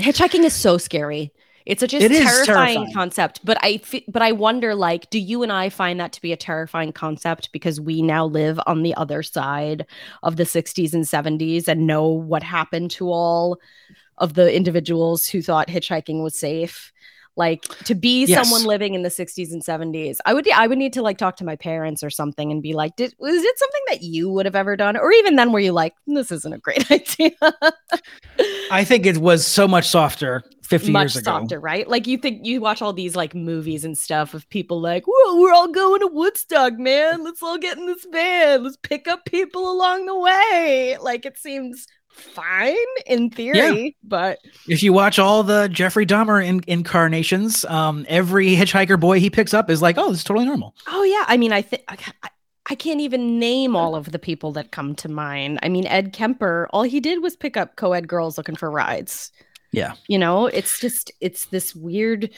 hitchhiking 0.00 0.44
is 0.44 0.52
so 0.52 0.76
scary 0.78 1.32
it's 1.66 1.80
such 1.80 1.94
a 1.94 1.96
It 1.98 2.08
terrifying, 2.10 2.46
terrifying. 2.46 2.92
concept 2.92 3.40
but 3.44 3.56
i 3.62 3.80
but 4.08 4.22
i 4.22 4.32
wonder 4.32 4.74
like 4.74 5.08
do 5.10 5.18
you 5.18 5.42
and 5.42 5.50
i 5.52 5.68
find 5.68 5.98
that 6.00 6.12
to 6.12 6.20
be 6.22 6.32
a 6.32 6.36
terrifying 6.36 6.92
concept 6.92 7.50
because 7.52 7.80
we 7.80 8.02
now 8.02 8.26
live 8.26 8.60
on 8.66 8.82
the 8.82 8.94
other 8.96 9.22
side 9.22 9.86
of 10.22 10.36
the 10.36 10.44
60s 10.44 10.92
and 10.92 11.04
70s 11.04 11.66
and 11.68 11.86
know 11.86 12.06
what 12.08 12.42
happened 12.42 12.90
to 12.92 13.10
all 13.10 13.58
of 14.18 14.34
the 14.34 14.54
individuals 14.54 15.26
who 15.26 15.40
thought 15.42 15.68
hitchhiking 15.68 16.22
was 16.22 16.38
safe 16.38 16.92
like 17.36 17.64
to 17.84 17.96
be 17.96 18.26
Yes. 18.26 18.46
someone 18.46 18.64
living 18.64 18.94
in 18.94 19.02
the 19.02 19.08
60s 19.08 19.50
and 19.50 19.60
70s 19.64 20.18
i 20.24 20.32
would 20.34 20.48
i 20.52 20.66
would 20.68 20.78
need 20.78 20.92
to 20.92 21.02
like 21.02 21.18
talk 21.18 21.36
to 21.38 21.44
my 21.44 21.56
parents 21.56 22.04
or 22.04 22.10
something 22.10 22.52
and 22.52 22.62
be 22.62 22.74
like 22.74 22.94
did 22.94 23.12
was 23.18 23.34
it 23.42 23.58
something 23.58 23.82
that 23.88 24.02
you 24.02 24.28
would 24.30 24.46
have 24.46 24.54
ever 24.54 24.76
done 24.76 24.96
or 24.96 25.10
even 25.10 25.34
then 25.34 25.50
were 25.50 25.58
you 25.60 25.72
like 25.72 25.94
this 26.06 26.30
isn't 26.30 26.52
a 26.52 26.58
great 26.58 26.88
idea 26.92 27.32
I 28.70 28.84
think 28.84 29.04
it 29.06 29.18
was 29.18 29.46
so 29.46 29.66
much 29.66 29.88
softer 29.88 30.44
50 30.64 30.92
much 30.92 31.02
years 31.14 31.16
ago. 31.16 31.38
softer 31.38 31.60
right 31.60 31.88
like 31.88 32.06
you 32.06 32.16
think 32.18 32.44
you 32.44 32.60
watch 32.60 32.80
all 32.82 32.92
these 32.92 33.14
like 33.14 33.34
movies 33.34 33.84
and 33.84 33.96
stuff 33.96 34.34
of 34.34 34.48
people 34.48 34.80
like 34.80 35.06
well 35.06 35.40
we're 35.40 35.52
all 35.52 35.68
going 35.68 36.00
to 36.00 36.06
woodstock 36.06 36.78
man 36.78 37.22
let's 37.22 37.42
all 37.42 37.58
get 37.58 37.76
in 37.78 37.86
this 37.86 38.06
van 38.10 38.64
let's 38.64 38.76
pick 38.82 39.06
up 39.06 39.24
people 39.26 39.70
along 39.70 40.06
the 40.06 40.18
way 40.18 40.96
like 41.00 41.26
it 41.26 41.36
seems 41.38 41.86
fine 42.08 42.74
in 43.06 43.28
theory 43.28 43.96
but 44.04 44.38
If 44.68 44.82
you 44.82 44.92
watch 44.92 45.18
all 45.18 45.42
the 45.42 45.68
Jeffrey 45.68 46.06
Dahmer 46.06 46.44
in- 46.46 46.62
incarnations, 46.68 47.64
um, 47.64 48.06
every 48.08 48.54
hitchhiker 48.54 48.98
boy 49.00 49.18
he 49.18 49.30
picks 49.30 49.52
up 49.52 49.68
is 49.68 49.82
like, 49.82 49.98
oh, 49.98 50.10
this 50.10 50.18
is 50.18 50.24
totally 50.24 50.46
normal. 50.46 50.74
Oh 50.86 51.02
yeah, 51.02 51.24
I 51.26 51.36
mean, 51.36 51.52
I 51.52 51.60
think 51.62 51.82
I, 51.88 52.74
can't 52.76 53.00
even 53.00 53.38
name 53.40 53.74
all 53.74 53.96
of 53.96 54.12
the 54.12 54.18
people 54.20 54.52
that 54.52 54.70
come 54.70 54.94
to 54.96 55.08
mind. 55.08 55.58
I 55.64 55.68
mean, 55.68 55.86
Ed 55.88 56.12
Kemper, 56.12 56.68
all 56.72 56.82
he 56.84 57.00
did 57.00 57.20
was 57.20 57.34
pick 57.36 57.56
up 57.56 57.74
co-ed 57.76 58.06
girls 58.06 58.38
looking 58.38 58.54
for 58.56 58.70
rides. 58.70 59.32
Yeah. 59.76 59.94
You 60.08 60.18
know, 60.18 60.46
it's 60.46 60.78
just 60.80 61.12
it's 61.20 61.46
this 61.46 61.74
weird 61.74 62.30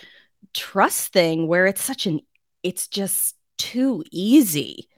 trust 0.55 1.13
thing 1.13 1.49
where 1.49 1.67
it's 1.67 1.83
such 1.83 2.07
an 2.07 2.21
it's 2.63 2.89
just 2.89 3.35
too 3.59 4.03
easy 4.11 4.89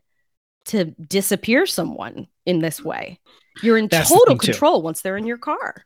to 0.66 0.85
disappear 0.85 1.66
someone 1.66 2.26
in 2.45 2.61
this 2.61 2.83
way. 2.83 3.18
You're 3.62 3.78
in 3.78 3.88
That's 3.88 4.09
total 4.11 4.26
thing, 4.26 4.38
too. 4.38 4.52
control 4.52 4.83
once 4.83 5.00
they're 5.00 5.16
in 5.16 5.26
your 5.26 5.38
car. 5.38 5.85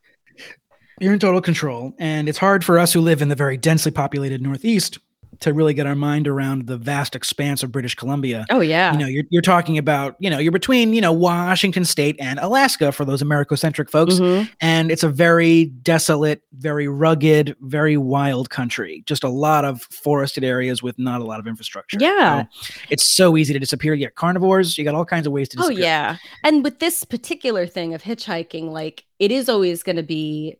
You're 1.00 1.14
in 1.14 1.18
total 1.18 1.40
control. 1.40 1.94
And 1.98 2.28
it's 2.28 2.38
hard 2.38 2.64
for 2.64 2.78
us 2.78 2.92
who 2.92 3.00
live 3.00 3.22
in 3.22 3.28
the 3.28 3.34
very 3.34 3.56
densely 3.56 3.92
populated 3.92 4.42
Northeast 4.42 4.98
to 5.40 5.52
really 5.52 5.74
get 5.74 5.86
our 5.86 5.94
mind 5.94 6.28
around 6.28 6.66
the 6.66 6.76
vast 6.76 7.16
expanse 7.16 7.62
of 7.62 7.72
British 7.72 7.94
Columbia. 7.94 8.46
Oh 8.50 8.60
yeah. 8.60 8.92
You 8.92 8.98
know, 8.98 9.06
you're, 9.06 9.24
you're 9.30 9.42
talking 9.42 9.78
about, 9.78 10.16
you 10.18 10.30
know, 10.30 10.38
you're 10.38 10.52
between, 10.52 10.92
you 10.94 11.00
know, 11.00 11.12
Washington 11.12 11.84
State 11.84 12.16
and 12.20 12.38
Alaska 12.38 12.92
for 12.92 13.04
those 13.04 13.22
Americocentric 13.22 13.90
folks. 13.90 14.14
Mhm. 14.14 14.48
And 14.60 14.90
it's 14.90 15.02
a 15.02 15.08
very 15.08 15.66
desolate, 15.66 16.42
very 16.52 16.86
rugged, 16.88 17.56
very 17.60 17.96
wild 17.96 18.50
country. 18.50 19.02
Just 19.06 19.24
a 19.24 19.28
lot 19.28 19.64
of 19.64 19.82
forested 19.82 20.44
areas 20.44 20.82
with 20.82 20.98
not 20.98 21.20
a 21.20 21.24
lot 21.24 21.40
of 21.40 21.46
infrastructure. 21.46 21.96
Yeah. 22.00 22.42
So 22.42 22.48
it's 22.90 23.10
so 23.10 23.36
easy 23.36 23.52
to 23.52 23.58
disappear. 23.58 23.94
You 23.94 24.06
got 24.06 24.14
carnivores, 24.14 24.76
you 24.78 24.84
got 24.84 24.94
all 24.94 25.04
kinds 25.04 25.26
of 25.26 25.32
ways 25.32 25.48
to 25.50 25.58
Oh 25.60 25.70
yeah. 25.70 26.16
And 26.44 26.62
with 26.62 26.78
this 26.78 27.04
particular 27.04 27.66
thing 27.66 27.94
of 27.94 28.02
hitchhiking, 28.02 28.70
like 28.70 29.04
it 29.18 29.30
is 29.30 29.48
always 29.48 29.82
going 29.82 29.96
to 29.96 30.02
be 30.02 30.58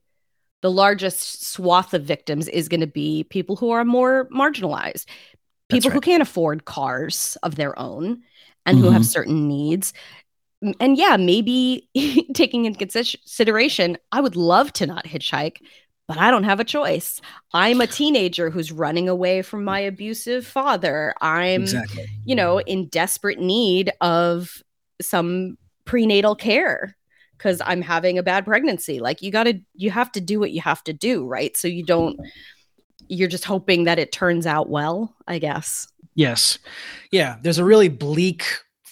the 0.63 0.71
largest 0.71 1.47
swath 1.47 1.93
of 1.95 2.05
victims 2.05 2.49
is 2.49 2.69
going 2.69 2.81
to 2.81 2.87
be 2.87 3.25
people 3.25 3.57
who 3.57 3.71
are 3.71 3.85
more 3.85 4.29
marginalized. 4.35 5.07
People 5.69 5.91
who 5.91 6.01
can't 6.01 6.23
afford 6.23 6.65
cars 6.65 7.37
of 7.43 7.57
their 7.57 7.79
own 7.79 8.23
and 8.67 8.79
who 8.79 8.91
have 8.91 9.03
Mhm. 9.03 9.07
certain 9.07 9.49
needs. 9.49 9.93
And 10.79 10.97
yeah, 10.97 11.17
maybe 11.17 11.89
taking 12.35 12.65
into 12.67 12.79
consideration, 12.87 13.99
I 14.13 14.21
would 14.21 14.37
love 14.37 14.73
to 14.75 14.87
not 14.87 15.07
hitchhike, 15.07 15.57
but 16.07 16.19
I 16.19 16.31
don't 16.31 16.45
have 16.45 16.61
a 16.61 16.65
choice. 16.65 17.21
I'm 17.53 17.81
a 17.81 17.87
teenager 17.87 18.51
who's 18.51 18.71
running 18.71 19.09
away 19.09 19.43
from 19.43 19.65
my 19.65 19.81
abusive 19.81 20.47
father. 20.47 21.15
I'm 21.21 21.63
Exactly. 21.63 22.07
you 22.25 22.37
know, 22.37 22.61
in 22.61 22.87
desperate 22.89 23.41
need 23.41 23.93
of 24.01 24.63
some 25.01 25.59
prenatal 25.85 26.37
care 26.37 26.97
because 27.43 27.61
I'm 27.67 27.83
having 27.83 28.19
a 28.19 28.23
bad 28.23 28.45
pregnancy. 28.45 29.01
Like 29.01 29.21
you 29.21 29.33
got 29.33 29.45
to, 29.45 29.59
you 29.75 29.91
have 29.91 30.13
to 30.13 30.21
do 30.21 30.39
what 30.39 30.53
you 30.53 30.61
have 30.61 30.85
to 30.85 30.93
do, 30.93 31.27
right? 31.27 31.57
So 31.57 31.67
you 31.67 31.85
don't, 31.85 32.21
you're 33.09 33.29
just 33.29 33.45
hoping 33.45 33.83
that 33.85 33.99
it 33.99 34.13
turns 34.13 34.47
out 34.47 34.71
well, 34.71 35.13
I 35.27 35.41
guess. 35.41 35.89
Yes. 36.15 36.61
Yeah. 37.11 37.39
There's 37.43 37.59
a 37.59 37.65
really 37.65 37.89
bleak 37.89 38.45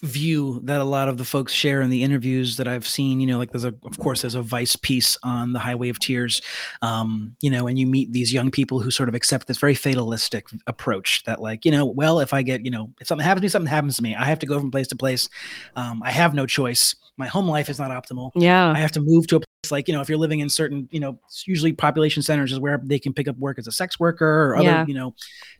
view 0.02 0.60
that 0.64 0.80
a 0.80 0.84
lot 0.84 1.08
of 1.08 1.18
the 1.18 1.24
folks 1.24 1.52
share 1.52 1.82
in 1.82 1.90
the 1.90 2.02
interviews 2.02 2.56
that 2.56 2.66
I've 2.66 2.86
seen. 2.86 3.20
You 3.20 3.26
know, 3.26 3.38
like 3.38 3.50
there's 3.50 3.64
a, 3.64 3.74
of 3.84 3.98
course, 3.98 4.22
there's 4.22 4.34
a 4.34 4.42
Vice 4.42 4.76
piece 4.76 5.18
on 5.22 5.52
the 5.52 5.58
Highway 5.58 5.88
of 5.88 5.98
Tears. 5.98 6.40
Um, 6.82 7.36
you 7.40 7.50
know, 7.50 7.66
and 7.66 7.78
you 7.78 7.86
meet 7.86 8.12
these 8.12 8.32
young 8.32 8.50
people 8.50 8.80
who 8.80 8.90
sort 8.90 9.08
of 9.08 9.14
accept 9.14 9.46
this 9.46 9.58
very 9.58 9.74
fatalistic 9.74 10.46
approach 10.66 11.22
that, 11.24 11.40
like, 11.40 11.64
you 11.64 11.70
know, 11.70 11.84
well, 11.86 12.20
if 12.20 12.32
I 12.32 12.42
get, 12.42 12.64
you 12.64 12.70
know, 12.70 12.90
if 13.00 13.06
something 13.06 13.24
happens 13.24 13.40
to 13.42 13.44
me, 13.44 13.48
something 13.50 13.70
happens 13.70 13.96
to 13.96 14.02
me. 14.02 14.14
I 14.14 14.24
have 14.24 14.38
to 14.40 14.46
go 14.46 14.58
from 14.58 14.70
place 14.70 14.88
to 14.88 14.96
place. 14.96 15.28
Um, 15.76 16.02
I 16.04 16.10
have 16.10 16.34
no 16.34 16.46
choice. 16.46 16.94
My 17.16 17.26
home 17.26 17.48
life 17.48 17.68
is 17.68 17.78
not 17.78 17.90
optimal. 17.90 18.30
Yeah. 18.34 18.70
I 18.70 18.78
have 18.78 18.92
to 18.92 19.00
move 19.00 19.26
to 19.26 19.36
a 19.36 19.40
place 19.40 19.70
like, 19.70 19.88
you 19.88 19.94
know, 19.94 20.00
if 20.00 20.08
you're 20.08 20.16
living 20.16 20.40
in 20.40 20.48
certain, 20.48 20.88
you 20.90 21.00
know, 21.00 21.18
usually 21.44 21.72
population 21.72 22.22
centers 22.22 22.50
is 22.50 22.58
where 22.58 22.80
they 22.82 22.98
can 22.98 23.12
pick 23.12 23.28
up 23.28 23.36
work 23.36 23.58
as 23.58 23.66
a 23.66 23.72
sex 23.72 24.00
worker 24.00 24.26
or 24.26 24.56
other, 24.56 24.64
Yeah. 24.64 24.86
you 24.86 24.94
know, 24.94 25.14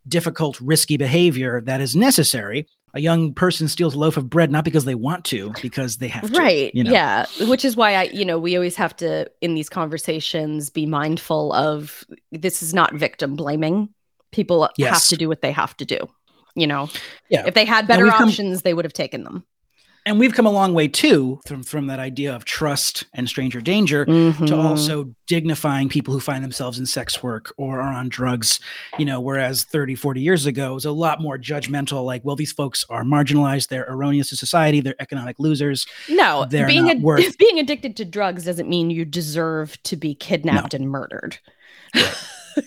difficult, 0.09 0.59
risky 0.61 0.97
behavior 0.97 1.61
that 1.67 1.83
is 1.83 1.95
necessary. 1.95 2.67
A 2.95 3.01
young 3.01 3.33
person 3.35 3.69
steals 3.69 3.95
a 3.95 3.99
loaf 3.99 4.17
of 4.17 4.29
bread 4.29 4.51
not 4.51 4.65
because 4.65 4.85
they 4.85 4.95
want 4.97 5.25
to, 5.27 5.53
because 5.63 5.99
they 5.99 6.09
have 6.09 6.31
to. 6.33 6.39
Right. 6.39 6.75
you 6.75 6.83
know? 6.85 6.91
Yeah. 6.91 7.27
Which 7.43 7.65
is 7.65 7.77
why 7.77 7.95
I, 7.95 8.03
you 8.05 8.25
know, 8.25 8.39
we 8.39 8.57
always 8.57 8.75
have 8.77 8.97
to, 8.97 9.31
in 9.41 9.55
these 9.55 9.69
conversations, 9.69 10.71
be 10.71 10.87
mindful 10.87 11.53
of 11.53 12.05
this 12.33 12.63
is 12.63 12.75
not 12.75 12.95
victim 12.95 13.37
blaming. 13.37 13.91
People 14.33 14.69
have 14.81 15.05
to 15.07 15.17
do 15.17 15.29
what 15.29 15.41
they 15.43 15.53
have 15.53 15.77
to 15.77 15.85
do. 15.85 15.99
You 16.57 16.67
know, 16.67 16.89
Yeah. 17.29 17.47
if 17.47 17.55
they 17.55 17.65
had 17.65 17.87
better 17.87 18.05
we've 18.05 18.13
come- 18.13 18.29
options, 18.29 18.63
they 18.63 18.75
would 18.75 18.85
have 18.85 18.93
taken 18.93 19.23
them. 19.23 19.45
And 20.07 20.19
we've 20.19 20.33
come 20.33 20.47
a 20.47 20.51
long 20.51 20.73
way 20.73 20.89
too 20.89 21.41
from, 21.47 21.63
from 21.63 21.87
that 21.89 21.99
idea 21.99 22.35
of 22.35 22.45
trust 22.45 23.05
and 23.15 23.29
stranger 23.29 23.61
danger 23.61 24.05
to 24.07 24.13
Mhm. 24.13 24.65
also 24.65 25.15
dignifying 25.27 25.89
people 25.89 26.13
who 26.15 26.21
find 26.21 26.43
themselves 26.43 26.79
in 26.79 26.87
sex 26.87 27.23
work 27.23 27.53
or 27.59 27.81
are 27.81 27.93
on 27.93 28.09
drugs 28.09 28.59
you 28.99 29.05
know 29.05 29.21
whereas 29.21 29.63
30 29.65 29.95
40 29.95 30.21
years 30.21 30.45
ago 30.47 30.73
it 30.73 30.75
was 30.75 30.85
a 30.85 30.91
lot 30.91 31.21
more 31.21 31.39
judgmental 31.39 32.05
like 32.05 32.25
well 32.25 32.35
these 32.35 32.51
folks 32.51 32.85
are 32.91 33.05
marginalized 33.05 33.69
they're 33.69 33.87
erroneous 33.89 34.31
to 34.31 34.37
society 34.37 34.81
they're 34.81 35.01
economic 35.01 35.37
losers 35.39 35.87
No, 36.09 36.47
they're 36.51 36.67
being 36.67 36.87
not 36.87 36.97
ad- 36.97 37.03
worth- 37.03 37.39
being 37.39 37.61
addicted 37.61 37.97
to 37.99 38.05
drugs 38.05 38.45
doesn't 38.45 38.69
mean 38.69 38.91
you 38.91 39.05
deserve 39.05 39.81
to 39.85 39.97
be 39.97 40.15
kidnapped 40.17 40.75
and 40.75 40.89
murdered. 40.91 41.39
right 41.95 42.15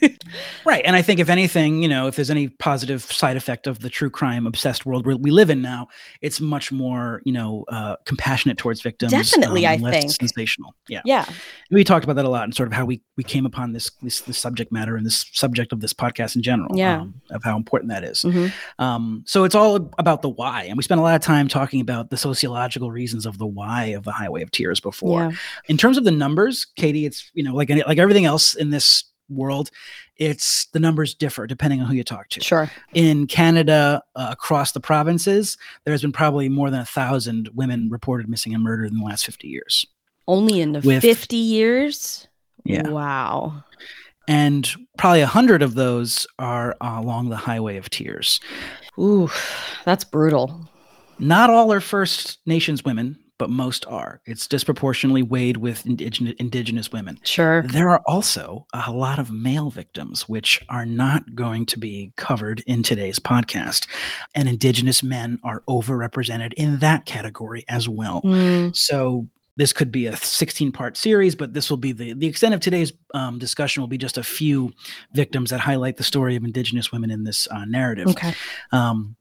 and 0.86 0.96
i 0.96 1.02
think 1.02 1.20
if 1.20 1.30
anything 1.30 1.82
you 1.82 1.88
know 1.88 2.08
if 2.08 2.16
there's 2.16 2.30
any 2.30 2.48
positive 2.48 3.04
side 3.04 3.38
effect 3.38 3.68
of 3.68 3.80
the 3.80 3.90
true 3.90 4.10
crime 4.10 4.46
obsessed 4.48 4.86
world 4.86 5.06
we 5.06 5.32
live 5.32 5.50
in 5.50 5.62
now 5.62 5.88
it's 6.22 6.40
much 6.42 6.72
more 6.72 7.22
you 7.26 7.32
know 7.34 7.66
uh, 7.70 7.96
compassionate 8.06 8.58
towards 8.58 8.82
victims 8.82 9.14
um, 9.14 9.20
Definitely, 9.22 9.66
I 9.68 9.76
less 9.78 9.94
think. 10.02 10.12
sensational 10.12 10.76
yeah 10.88 11.02
Yeah, 11.06 11.26
we 11.72 11.84
talked 11.84 12.04
about 12.04 12.16
that 12.18 12.26
a 12.26 12.30
lot 12.30 12.44
and 12.46 12.56
sort 12.56 12.68
of 12.68 12.74
how 12.74 12.86
we 12.86 13.02
we 13.18 13.24
came 13.24 13.46
upon 13.46 13.74
this 13.74 13.92
this, 14.02 14.22
this 14.22 14.38
subject 14.38 14.72
matter 14.72 14.96
and 14.96 15.06
this 15.06 15.26
subject 15.34 15.72
of 15.74 15.80
this 15.82 15.94
podcast 15.94 16.36
in 16.36 16.42
general 16.42 16.76
Yeah. 16.78 17.02
um, 17.02 17.14
of 17.32 17.44
how 17.44 17.56
important 17.58 17.90
that 17.92 18.04
is. 18.04 18.22
Mhm. 18.22 18.52
um 18.80 19.24
so 19.26 19.44
it's 19.44 19.56
all 19.56 19.76
about 19.98 20.22
the 20.22 20.30
why 20.30 20.64
and 20.64 20.78
we 20.78 20.84
spent 20.84 21.00
a 21.00 21.04
lot 21.04 21.16
of 21.16 21.22
time 21.22 21.48
talking 21.48 21.82
about 21.82 22.10
the 22.10 22.18
sociological 22.18 22.92
reasons 22.92 23.26
of 23.26 23.38
the 23.38 23.48
why 23.48 23.86
of 23.88 24.04
the 24.04 24.12
highway 24.12 24.42
of 24.42 24.52
tears 24.52 24.80
before 24.80 25.22
yeah, 25.24 25.32
in 25.68 25.78
terms 25.78 25.98
of 25.98 26.04
the 26.04 26.12
numbers 26.12 26.66
katie 26.76 27.06
it's 27.06 27.30
you 27.34 27.44
know 27.44 27.54
like 27.56 27.70
like 27.88 27.98
everything 27.98 28.26
else 28.26 28.54
in 28.56 28.70
this 28.70 29.04
world 29.30 29.70
it's 30.18 30.66
the 30.74 30.80
numbers 30.80 31.14
differ 31.16 31.48
depending 31.48 31.80
on 31.82 31.88
who 31.88 31.96
you 31.96 32.04
talk 32.04 32.28
to 32.30 32.42
sure. 32.42 32.70
in 32.94 33.26
canada 33.28 34.02
uh, 34.16 34.28
across 34.32 34.72
the 34.74 34.80
provinces 34.80 35.58
there's 35.86 36.02
been 36.02 36.12
probably 36.12 36.50
more 36.50 36.70
than 36.70 36.82
a 36.82 36.86
thousand 36.86 37.50
women 37.54 37.90
reported 37.90 38.30
missing 38.30 38.54
and 38.54 38.64
murdered 38.64 38.92
in 38.92 38.98
the 38.98 39.04
last 39.04 39.26
50 39.26 39.48
years 39.48 39.86
Only 40.28 40.62
in 40.62 40.74
the 40.74 40.80
With- 40.82 41.02
fifty 41.02 41.38
years. 41.38 42.28
Yeah. 42.66 42.88
Wow. 42.88 43.64
and 44.28 44.70
probably 44.98 45.20
a 45.22 45.28
hundred 45.28 45.62
of 45.62 45.74
those 45.76 46.26
are 46.40 46.76
along 46.80 47.28
the 47.30 47.36
highway 47.36 47.76
of 47.78 47.90
tears. 47.90 48.40
Ooh, 48.98 49.30
that's 49.84 50.06
brutal. 50.06 50.70
Not 51.20 51.50
all 51.50 51.74
are 51.74 51.82
First 51.82 52.40
Nations 52.46 52.86
women, 52.86 53.18
but 53.38 53.50
most 53.50 53.86
are. 53.88 54.22
It's 54.26 54.48
disproportionately 54.48 55.24
weighed 55.24 55.58
with 55.58 55.86
indigenous, 55.86 56.36
indigenous 56.40 56.92
women. 56.92 57.20
Sure. 57.24 57.64
There 57.64 57.90
are 57.90 58.02
also 58.06 58.68
a 58.74 58.92
lot 58.92 59.20
of 59.20 59.32
male 59.32 59.70
victims, 59.70 60.30
which 60.30 60.64
are 60.70 60.86
not 60.86 61.36
going 61.36 61.66
to 61.68 61.80
be 61.80 62.14
covered 62.16 62.64
in 62.68 62.84
today's 62.84 63.20
podcast. 63.20 63.88
And 64.36 64.48
Indigenous 64.48 65.04
men 65.04 65.40
are 65.44 65.64
overrepresented 65.68 66.54
in 66.54 66.80
that 66.80 67.06
category 67.06 67.66
as 67.68 67.90
well. 67.90 68.22
Mm, 68.22 68.76
So 68.76 69.28
this 69.56 69.72
could 69.74 69.92
be 69.92 70.08
a 70.08 70.16
16 70.18 70.72
part 70.72 70.98
series, 70.98 71.36
but 71.36 71.54
this 71.54 71.70
will 71.70 71.78
be 71.78 71.92
the, 71.92 72.14
the 72.14 72.26
extent 72.28 72.56
of 72.56 72.60
today's 72.60 72.92
um, 73.14 73.38
discussion 73.38 73.82
will 73.82 73.88
be 73.88 74.00
just 74.00 74.18
a 74.18 74.24
few 74.24 74.72
victims 75.14 75.52
that 75.52 75.60
highlight 75.60 75.98
the 75.98 76.04
story 76.04 76.36
of 76.36 76.44
Indigenous 76.44 76.92
women 76.92 77.12
in 77.12 77.24
this 77.24 77.48
uh, 77.52 77.66
narrative. 77.66 78.08
okay. 78.08 78.34
Um, 78.72 79.16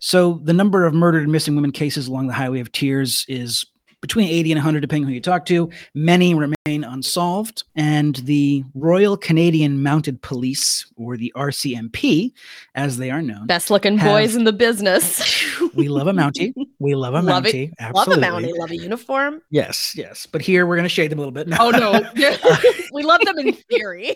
so 0.00 0.40
the 0.44 0.52
number 0.52 0.84
of 0.84 0.94
murdered 0.94 1.22
and 1.22 1.32
missing 1.32 1.54
women 1.54 1.72
cases 1.72 2.08
along 2.08 2.26
the 2.26 2.34
Highway 2.34 2.60
of 2.60 2.72
Tears 2.72 3.24
is 3.28 3.64
between 4.00 4.28
80 4.28 4.52
and 4.52 4.58
100, 4.58 4.80
depending 4.80 5.08
who 5.08 5.14
you 5.14 5.20
talk 5.20 5.44
to. 5.46 5.70
Many 5.94 6.34
remain 6.34 6.84
unsolved. 6.84 7.64
And 7.74 8.16
the 8.16 8.64
Royal 8.74 9.16
Canadian 9.16 9.82
Mounted 9.82 10.22
Police, 10.22 10.86
or 10.96 11.16
the 11.16 11.32
RCMP, 11.36 12.32
as 12.74 12.96
they 12.98 13.10
are 13.10 13.20
known, 13.22 13.46
Best 13.46 13.70
looking 13.70 13.98
Have- 13.98 14.10
boys 14.12 14.36
in 14.36 14.44
the 14.44 14.52
business. 14.52 15.42
we 15.74 15.88
love 15.88 16.06
a 16.06 16.12
Mountie. 16.12 16.52
We 16.78 16.94
love 16.94 17.14
a 17.14 17.22
Love 17.22 17.46
it. 17.46 17.54
Mountie. 17.80 17.92
love 17.94 18.08
a 18.08 18.16
mountie, 18.16 18.56
love 18.56 18.70
a 18.70 18.76
uniform. 18.76 19.42
Yes, 19.50 19.94
yes. 19.96 20.26
But 20.26 20.42
here 20.42 20.66
we're 20.66 20.76
going 20.76 20.84
to 20.84 20.88
shade 20.88 21.10
them 21.10 21.18
a 21.18 21.22
little 21.22 21.32
bit. 21.32 21.48
Oh 21.58 21.70
no, 21.70 22.00
we 22.92 23.02
love 23.02 23.20
them 23.24 23.38
in 23.38 23.52
theory. 23.70 24.14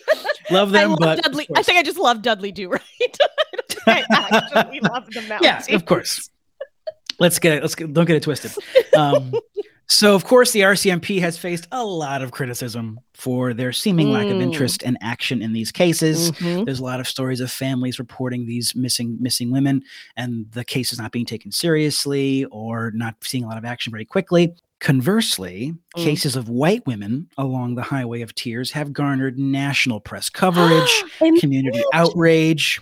love 0.51 0.69
I 0.75 0.83
them, 0.83 0.91
love 0.91 0.99
but 1.01 1.23
Dudley. 1.23 1.49
I 1.57 1.63
think 1.63 1.79
I 1.79 1.83
just 1.83 1.99
love 1.99 2.23
Dudley 2.23 2.53
Do 2.53 2.71
Right. 2.71 2.83
I 3.87 4.05
I 4.11 4.27
actually 4.55 4.81
love 4.81 5.07
the 5.07 5.21
mountie. 5.23 5.43
yeah, 5.43 5.63
of 5.75 5.85
course. 5.87 6.31
Let's 7.19 7.39
get 7.39 7.55
it. 7.59 7.63
Let's 7.63 7.75
get, 7.75 7.93
don't 7.93 8.05
get 8.07 8.17
it 8.17 8.23
twisted. 8.23 8.53
Um, 8.97 9.33
so, 9.93 10.15
of 10.15 10.25
course, 10.25 10.53
the 10.53 10.61
RCMP 10.61 11.21
has 11.21 11.37
faced 11.39 11.69
a 11.73 11.85
lot 11.85 12.23
of 12.23 12.31
criticism 12.31 12.99
for 13.15 13.53
their 13.55 13.73
seeming 13.73 14.11
lack 14.11 14.27
of 14.27 14.33
Mm. 14.37 14.43
interest 14.43 14.83
and 14.83 14.97
action 15.01 15.43
in 15.43 15.53
these 15.53 15.71
cases. 15.71 16.31
Mhm. 16.33 16.65
There's 16.65 16.81
a 16.81 16.85
lot 16.85 17.01
of 17.01 17.07
stories 17.07 17.41
of 17.41 17.51
families 17.51 17.99
reporting 17.99 18.47
these 18.47 18.75
missing 18.75 19.17
missing 19.21 19.51
women, 19.51 19.83
and 20.17 20.47
the 20.53 20.65
case 20.65 20.93
is 20.93 20.99
not 20.99 21.13
being 21.13 21.27
taken 21.27 21.53
seriously 21.53 22.45
or 22.47 22.91
not 22.95 23.17
seeing 23.23 23.45
a 23.45 23.49
lot 23.49 23.59
of 23.59 23.65
action 23.65 23.91
very 23.91 24.05
quickly. 24.05 24.53
Conversely, 24.81 25.75
Mm. 25.97 26.05
cases 26.05 26.35
of 26.37 26.49
white 26.49 26.85
women 26.87 27.29
along 27.39 27.77
the 27.77 27.83
Highway 27.83 28.23
of 28.23 28.35
Tears 28.35 28.73
have 28.73 28.93
garnered 28.93 29.39
national 29.39 30.01
press 30.01 30.29
coverage, 30.29 30.91
community 31.41 31.83
outrage, 31.93 32.81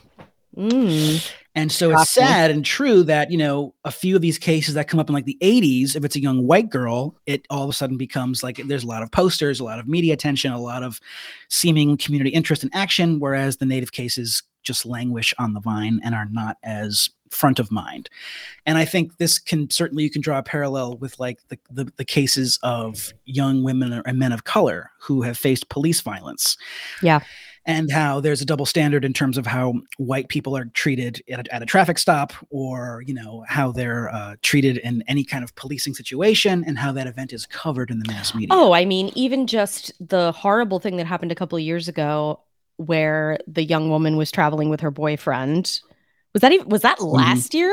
Mm. 0.56 1.30
And 1.54 1.72
so 1.72 1.90
it's 1.90 2.10
sad 2.10 2.50
and 2.50 2.64
true 2.64 3.02
that, 3.04 3.30
you 3.30 3.38
know, 3.38 3.74
a 3.84 3.90
few 3.90 4.14
of 4.14 4.22
these 4.22 4.38
cases 4.38 4.74
that 4.74 4.86
come 4.86 5.00
up 5.00 5.08
in 5.08 5.14
like 5.14 5.24
the 5.24 5.38
80s, 5.42 5.96
if 5.96 6.04
it's 6.04 6.14
a 6.14 6.20
young 6.20 6.46
white 6.46 6.70
girl, 6.70 7.16
it 7.26 7.44
all 7.50 7.64
of 7.64 7.70
a 7.70 7.72
sudden 7.72 7.96
becomes 7.96 8.42
like 8.42 8.60
there's 8.66 8.84
a 8.84 8.88
lot 8.88 9.02
of 9.02 9.10
posters, 9.10 9.58
a 9.58 9.64
lot 9.64 9.80
of 9.80 9.88
media 9.88 10.14
attention, 10.14 10.52
a 10.52 10.60
lot 10.60 10.82
of 10.82 11.00
seeming 11.48 11.96
community 11.96 12.30
interest 12.30 12.62
and 12.62 12.72
action, 12.74 13.18
whereas 13.18 13.56
the 13.56 13.66
native 13.66 13.90
cases 13.92 14.42
just 14.62 14.86
languish 14.86 15.34
on 15.38 15.54
the 15.54 15.60
vine 15.60 16.00
and 16.04 16.14
are 16.14 16.28
not 16.30 16.56
as 16.62 17.10
front 17.30 17.58
of 17.58 17.70
mind. 17.70 18.10
And 18.66 18.76
I 18.76 18.84
think 18.84 19.16
this 19.16 19.38
can 19.38 19.70
certainly 19.70 20.04
you 20.04 20.10
can 20.10 20.20
draw 20.20 20.38
a 20.38 20.42
parallel 20.42 20.96
with 20.98 21.18
like 21.18 21.38
the, 21.48 21.58
the, 21.70 21.92
the 21.96 22.04
cases 22.04 22.58
of 22.62 23.12
young 23.24 23.62
women 23.62 24.02
and 24.04 24.18
men 24.18 24.32
of 24.32 24.44
color 24.44 24.90
who 25.00 25.22
have 25.22 25.38
faced 25.38 25.68
police 25.68 26.00
violence 26.00 26.56
Yeah. 27.02 27.20
And 27.70 27.90
how 27.90 28.20
there's 28.20 28.40
a 28.42 28.44
double 28.44 28.66
standard 28.66 29.04
in 29.04 29.12
terms 29.12 29.38
of 29.38 29.46
how 29.46 29.74
white 29.98 30.28
people 30.28 30.56
are 30.56 30.66
treated 30.82 31.22
at 31.30 31.46
a, 31.46 31.54
at 31.54 31.62
a 31.62 31.66
traffic 31.66 31.98
stop 31.98 32.32
or 32.50 33.02
you 33.06 33.14
know 33.14 33.44
how 33.48 33.72
they're 33.72 34.08
uh, 34.14 34.34
treated 34.42 34.78
in 34.78 35.02
any 35.08 35.24
kind 35.24 35.44
of 35.44 35.54
policing 35.54 35.94
situation 35.94 36.64
and 36.66 36.78
how 36.78 36.92
that 36.92 37.06
event 37.06 37.32
is 37.32 37.46
covered 37.46 37.90
in 37.90 37.98
the 37.98 38.04
mass 38.12 38.34
media 38.34 38.48
Oh, 38.50 38.72
I 38.72 38.84
mean, 38.84 39.10
even 39.14 39.46
just 39.46 39.92
the 40.06 40.32
horrible 40.32 40.80
thing 40.80 40.96
that 40.96 41.06
happened 41.06 41.32
a 41.32 41.36
couple 41.36 41.56
of 41.56 41.62
years 41.64 41.88
ago, 41.88 42.40
where 42.76 43.38
the 43.46 43.62
young 43.64 43.90
woman 43.90 44.16
was 44.16 44.30
traveling 44.32 44.70
with 44.70 44.80
her 44.80 44.90
boyfriend. 44.90 45.80
Was 46.34 46.40
that 46.42 46.52
even 46.52 46.68
was 46.68 46.82
that 46.82 46.98
Mm-hmm. 46.98 47.14
last 47.16 47.54
year? 47.54 47.72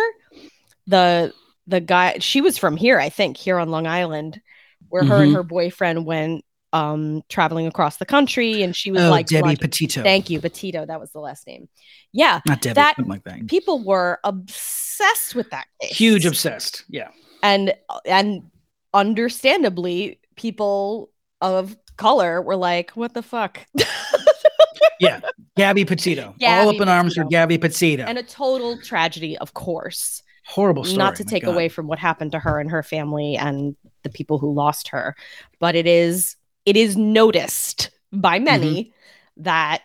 The 0.88 1.34
the 1.68 1.82
guy 1.82 2.18
she 2.20 2.42
was 2.42 2.58
from 2.58 2.77
here, 2.77 3.00
I 3.00 3.10
think, 3.10 3.38
here 3.38 3.60
on 3.60 3.70
Long 3.70 3.88
Island, 3.88 4.42
where 4.89 5.04
her 5.04 5.22
and 5.24 5.32
Mhm. 5.32 5.36
her 5.36 5.44
boyfriend 5.44 6.06
went 6.06 6.46
um 6.74 7.24
traveling 7.30 7.68
across 7.68 7.98
the 7.98 8.06
country, 8.06 8.62
and 8.64 8.76
she 8.76 8.92
was 8.92 9.02
oh 9.02 9.10
like, 9.10 9.28
debbie 9.28 9.50
lunch- 9.50 9.60
petito 9.60 10.04
"Thank 10.04 10.30
you, 10.30 10.42
Petito." 10.42 10.86
That 10.86 11.00
was 11.00 11.12
the 11.12 11.20
last 11.20 11.48
name. 11.48 11.70
Yeah, 12.12 12.42
not 12.46 12.62
debbie 12.62 12.76
that- 12.76 13.08
like 13.08 13.24
that 13.24 13.48
people 13.48 13.84
were 13.84 14.20
obsessed 14.24 15.36
with 15.36 15.50
that 15.52 15.66
case. 15.82 15.96
huge 15.96 16.26
obsessed 16.26 16.84
yeah 16.90 17.10
and 17.44 17.74
and 18.06 18.50
understandably 18.94 20.20
people 20.36 21.10
of 21.42 21.78
color 21.98 22.42
were 22.42 22.56
like 22.56 22.92
what 22.92 23.14
the 23.14 23.22
fuck 23.22 23.60
yeah 25.00 25.20
gabby 25.56 25.86
petito 25.86 26.28
all 26.28 26.34
Gabby 26.40 26.78
up 26.78 26.82
in 26.82 26.90
arms 26.90 27.14
for 27.14 27.26
gabby 27.26 27.58
petito 27.58 28.04
and 28.04 28.18
a 28.18 28.24
total 28.24 28.80
tragedy 28.82 29.38
of 29.38 29.54
course 29.54 30.24
horrible 30.46 30.84
story 30.84 30.98
not 30.98 31.16
to 31.16 31.24
my 31.26 31.30
take 31.30 31.44
God. 31.44 31.54
away 31.54 31.70
from 31.70 31.88
what 31.88 32.00
happened 32.00 32.32
to 32.32 32.40
her 32.40 32.60
and 32.60 32.72
her 32.72 32.82
family 32.82 33.36
and 33.38 33.76
the 34.04 34.10
people 34.10 34.40
who 34.40 34.54
lost 34.54 34.88
her 34.90 35.16
but 35.60 35.76
it 35.76 35.86
is 35.86 36.36
it 36.68 36.76
is 36.78 36.96
noticed 36.98 37.90
by 38.12 38.38
many 38.40 38.76
Mm-hmm. 38.84 39.44
that 39.44 39.82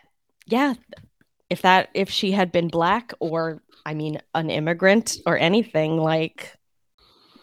yeah 0.47 0.75
if 1.49 1.63
that 1.63 1.89
if 1.95 2.11
she 2.11 2.33
had 2.33 2.51
been 2.53 2.69
black 2.69 3.13
or 3.21 3.63
i 3.87 3.95
mean 3.95 4.21
an 4.35 4.51
immigrant 4.51 5.17
or 5.27 5.39
anything 5.39 5.97
like 5.99 6.53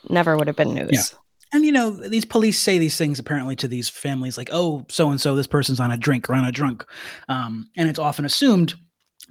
never 0.09 0.35
would 0.37 0.47
have 0.47 0.55
been 0.55 0.73
news 0.75 0.89
Yeah. 0.91 1.19
And 1.51 1.65
you 1.65 1.71
know, 1.71 1.89
these 1.89 2.25
police 2.25 2.59
say 2.59 2.77
these 2.77 2.95
things 2.95 3.17
apparently 3.17 3.55
to 3.55 3.67
these 3.67 3.89
families, 3.89 4.37
like, 4.37 4.49
"Oh, 4.51 4.85
so 4.87 5.09
and 5.09 5.19
so, 5.19 5.35
this 5.35 5.47
person's 5.47 5.79
on 5.79 5.89
a 5.91 5.97
drink 5.97 6.29
or 6.29 6.35
on 6.35 6.45
a 6.45 6.51
drunk," 6.51 6.85
um, 7.27 7.71
and 7.75 7.89
it's 7.89 7.97
often 7.97 8.23
assumed 8.23 8.75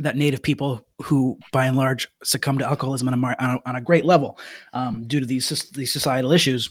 that 0.00 0.17
Native 0.17 0.43
people, 0.43 0.85
who 1.05 1.38
by 1.53 1.67
and 1.67 1.77
large 1.77 2.09
succumb 2.25 2.59
to 2.59 2.67
alcoholism 2.67 3.07
on 3.07 3.15
a, 3.15 3.27
on 3.38 3.50
a, 3.57 3.59
on 3.69 3.77
a 3.77 3.81
great 3.81 4.05
level 4.05 4.37
um, 4.73 5.07
due 5.07 5.21
to 5.21 5.27
these 5.27 5.49
these 5.71 5.93
societal 5.93 6.33
issues, 6.33 6.71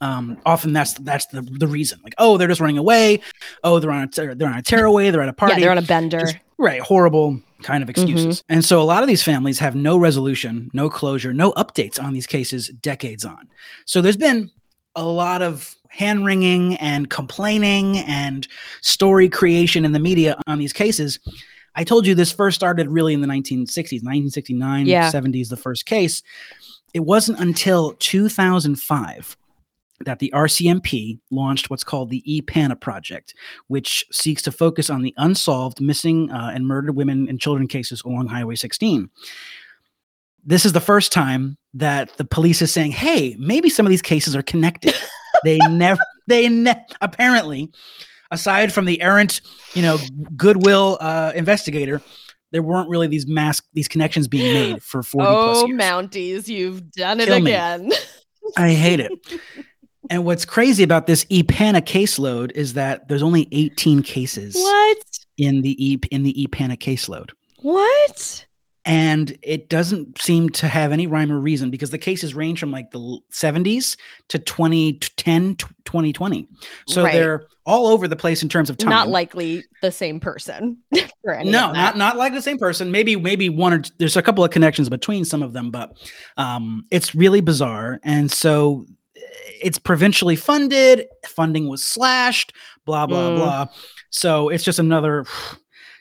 um, 0.00 0.38
often 0.46 0.72
that's 0.72 0.94
that's 0.94 1.26
the 1.26 1.42
the 1.42 1.66
reason. 1.66 1.98
Like, 2.04 2.14
oh, 2.18 2.36
they're 2.36 2.48
just 2.48 2.60
running 2.60 2.78
away. 2.78 3.20
Oh, 3.64 3.78
they're 3.78 3.90
on 3.90 4.02
a 4.04 4.06
ter- 4.08 4.34
they're 4.34 4.48
on 4.48 4.58
a 4.58 4.62
tearaway. 4.62 5.10
They're 5.10 5.22
at 5.22 5.28
a 5.28 5.32
party. 5.32 5.54
yeah 5.54 5.60
they're 5.60 5.70
on 5.70 5.78
a 5.78 5.82
bender 5.82 6.20
Just- 6.20 6.36
right 6.58 6.80
horrible 6.80 7.40
kind 7.62 7.82
of 7.84 7.90
excuses 7.90 8.42
and 8.48 8.64
so 8.64 8.80
a 8.80 8.84
lot 8.84 9.02
of 9.02 9.08
these 9.08 9.22
families 9.22 9.58
have 9.60 9.74
no 9.76 9.96
resolution 9.96 10.70
no 10.72 10.88
closure 10.90 11.32
no 11.32 11.52
updates 11.52 12.00
on 12.02 12.12
these 12.12 12.26
cases 12.26 12.68
decades 12.82 13.24
on 13.24 13.48
so 13.84 14.00
there's 14.00 14.16
been 14.16 14.48
a 14.96 15.04
lot 15.04 15.40
of 15.42 15.74
hand 15.88 16.24
wringing 16.24 16.74
and 16.76 17.10
complaining 17.10 17.98
and 17.98 18.46
story 18.80 19.28
creation 19.28 19.84
in 19.84 19.90
the 19.92 19.98
media 20.00 20.36
on 20.48 20.58
these 20.58 20.72
cases 20.72 21.18
i 21.76 21.82
told 21.84 22.06
you 22.06 22.14
this 22.14 22.30
first 22.32 22.54
started 22.56 22.88
really 22.88 23.12
in 23.14 23.20
the 23.20 23.26
1960s 23.28 24.02
1969 24.04 24.86
Yeah. 24.86 25.10
70s 25.10 25.48
the 25.48 25.56
first 25.56 25.86
case 25.86 26.22
it 26.94 27.00
wasn't 27.00 27.38
until 27.40 27.92
2005 27.94 29.36
that 30.04 30.18
the 30.18 30.32
RCMP 30.34 31.18
launched 31.30 31.70
what's 31.70 31.84
called 31.84 32.10
the 32.10 32.22
ePANA 32.26 32.80
project, 32.80 33.34
which 33.66 34.06
seeks 34.12 34.42
to 34.42 34.52
focus 34.52 34.90
on 34.90 35.02
the 35.02 35.14
unsolved 35.16 35.80
missing 35.80 36.30
uh, 36.30 36.50
and 36.54 36.66
murdered 36.66 36.94
women 36.94 37.28
and 37.28 37.40
children 37.40 37.66
cases 37.66 38.02
along 38.02 38.28
Highway 38.28 38.54
16. 38.54 39.10
This 40.44 40.64
is 40.64 40.72
the 40.72 40.80
first 40.80 41.12
time 41.12 41.58
that 41.74 42.16
the 42.16 42.24
police 42.24 42.62
is 42.62 42.72
saying, 42.72 42.92
"Hey, 42.92 43.36
maybe 43.38 43.68
some 43.68 43.84
of 43.84 43.90
these 43.90 44.02
cases 44.02 44.34
are 44.34 44.42
connected." 44.42 44.94
they 45.44 45.58
never, 45.68 46.00
they 46.26 46.48
ne- 46.48 46.86
apparently, 47.00 47.70
aside 48.30 48.72
from 48.72 48.86
the 48.86 49.00
errant, 49.02 49.40
you 49.74 49.82
know, 49.82 49.98
goodwill 50.36 50.96
uh, 51.00 51.32
investigator, 51.34 52.00
there 52.52 52.62
weren't 52.62 52.88
really 52.88 53.08
these 53.08 53.26
mass 53.26 53.60
these 53.74 53.88
connections 53.88 54.28
being 54.28 54.54
made 54.54 54.82
for 54.82 55.02
40 55.02 55.26
plus 55.26 55.56
Oh, 55.58 55.66
years. 55.66 55.80
Mounties, 55.80 56.48
you've 56.48 56.90
done 56.92 57.20
it 57.20 57.26
Kill 57.26 57.36
again. 57.38 57.92
I 58.56 58.70
hate 58.70 59.00
it. 59.00 59.12
And 60.10 60.24
what's 60.24 60.44
crazy 60.44 60.82
about 60.82 61.06
this 61.06 61.24
EPANA 61.26 61.82
caseload 61.82 62.52
is 62.52 62.74
that 62.74 63.08
there's 63.08 63.22
only 63.22 63.48
18 63.52 64.02
cases 64.02 64.54
what? 64.54 64.98
in 65.36 65.62
the 65.62 65.76
E 65.84 65.98
in 66.10 66.22
the 66.22 66.34
EPANA 66.34 66.78
caseload. 66.78 67.30
What? 67.60 68.46
And 68.84 69.36
it 69.42 69.68
doesn't 69.68 70.18
seem 70.18 70.48
to 70.50 70.66
have 70.66 70.92
any 70.92 71.06
rhyme 71.06 71.30
or 71.30 71.38
reason 71.38 71.70
because 71.70 71.90
the 71.90 71.98
cases 71.98 72.34
range 72.34 72.58
from 72.58 72.70
like 72.70 72.90
the 72.90 73.18
70s 73.30 73.98
to 74.28 74.38
2010 74.38 75.56
2020. 75.56 76.48
So 76.86 77.04
Right. 77.04 77.12
they're 77.12 77.46
all 77.66 77.88
over 77.88 78.08
the 78.08 78.16
place 78.16 78.42
in 78.42 78.48
terms 78.48 78.70
of 78.70 78.78
time. 78.78 78.88
Not 78.88 79.08
likely 79.08 79.62
the 79.82 79.92
same 79.92 80.20
person. 80.20 80.78
no, 81.24 81.72
not 81.72 81.98
not 81.98 82.16
like 82.16 82.32
the 82.32 82.40
same 82.40 82.56
person. 82.56 82.90
Maybe 82.90 83.14
maybe 83.14 83.50
one 83.50 83.74
or 83.74 83.82
there's 83.98 84.16
a 84.16 84.22
couple 84.22 84.42
of 84.42 84.50
connections 84.50 84.88
between 84.88 85.26
some 85.26 85.42
of 85.42 85.52
them, 85.52 85.70
but 85.70 85.92
um, 86.38 86.86
it's 86.90 87.14
really 87.14 87.42
bizarre. 87.42 88.00
And 88.02 88.32
so 88.32 88.86
it's 89.62 89.78
provincially 89.78 90.36
funded. 90.36 91.06
Funding 91.26 91.68
was 91.68 91.82
slashed. 91.84 92.52
Blah 92.84 93.06
blah 93.06 93.30
Mm. 93.30 93.36
blah. 93.36 93.66
So 94.10 94.48
it's 94.48 94.64
just 94.64 94.78
another 94.78 95.24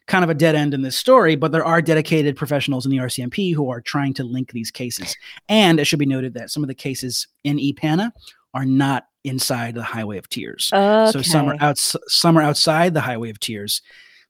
kind 0.07 0.23
of 0.23 0.29
a 0.29 0.33
dead 0.33 0.55
end 0.55 0.73
in 0.73 0.81
this 0.81 0.95
story. 0.95 1.35
But 1.35 1.51
there 1.51 1.65
are 1.65 1.81
dedicated 1.81 2.37
professionals 2.37 2.85
in 2.85 2.91
the 2.91 2.99
RCMP 2.99 3.53
who 3.53 3.69
are 3.69 3.81
trying 3.81 4.13
to 4.15 4.23
link 4.23 4.51
these 4.51 4.71
cases. 4.71 5.15
And 5.49 5.79
it 5.79 5.85
should 5.85 5.99
be 5.99 6.05
noted 6.05 6.33
that 6.35 6.49
some 6.49 6.63
of 6.63 6.67
the 6.69 6.75
cases 6.75 7.27
in 7.43 7.57
EPANA 7.57 8.11
are 8.53 8.63
not 8.65 9.07
inside 9.25 9.75
the 9.75 9.83
Highway 9.83 10.17
of 10.17 10.29
Tears. 10.29 10.69
Okay. 10.73 11.11
So 11.11 11.21
some 11.21 11.49
are 11.49 11.57
outs- 11.59 11.97
some 12.07 12.37
are 12.37 12.41
outside 12.41 12.93
the 12.93 13.01
Highway 13.01 13.29
of 13.29 13.39
Tears. 13.39 13.81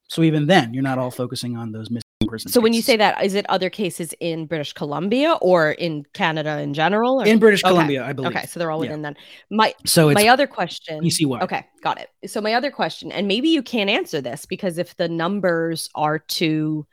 So 0.08 0.24
even 0.24 0.48
then, 0.48 0.74
you're 0.74 0.82
not 0.84 0.98
all 0.98 1.12
focusing 1.12 1.56
on 1.56 1.72
those 1.74 1.92
missing 1.92 2.07
persons. 2.26 2.54
So 2.54 2.60
when 2.62 2.74
you 2.74 2.82
say 2.82 2.98
that, 2.98 3.24
is 3.24 3.36
it 3.36 3.46
other 3.50 3.70
cases 3.70 4.14
in 4.20 4.46
British 4.48 4.74
Columbia 4.74 5.34
or 5.42 5.72
in 5.72 6.04
Canada 6.14 6.60
in 6.60 6.74
general? 6.74 7.22
Or? 7.22 7.26
in 7.26 7.40
British 7.40 7.64
Okay. 7.64 7.70
Columbia, 7.70 8.04
I 8.06 8.14
believe. 8.14 8.36
okay, 8.36 8.46
so 8.48 8.60
they're 8.60 8.72
all 8.72 8.84
Yeah. 8.84 8.90
within 8.92 9.02
that. 9.04 9.18
My 9.52 9.74
So 9.86 10.10
it's 10.10 10.22
my 10.22 10.28
other 10.30 10.48
question. 10.48 11.04
you 11.04 11.12
see 11.12 11.26
why. 11.26 11.42
Okay, 11.42 11.66
got 11.82 12.00
it. 12.00 12.10
So 12.30 12.42
my 12.42 12.54
other 12.54 12.72
question, 12.72 13.12
and 13.12 13.28
maybe 13.28 13.50
you 13.50 13.62
can't 13.62 13.90
answer 13.90 14.22
this 14.22 14.46
because 14.46 14.78
if 14.78 14.96
the 14.98 15.08
numbers 15.08 15.90
are 15.96 16.20
too, 16.20 16.88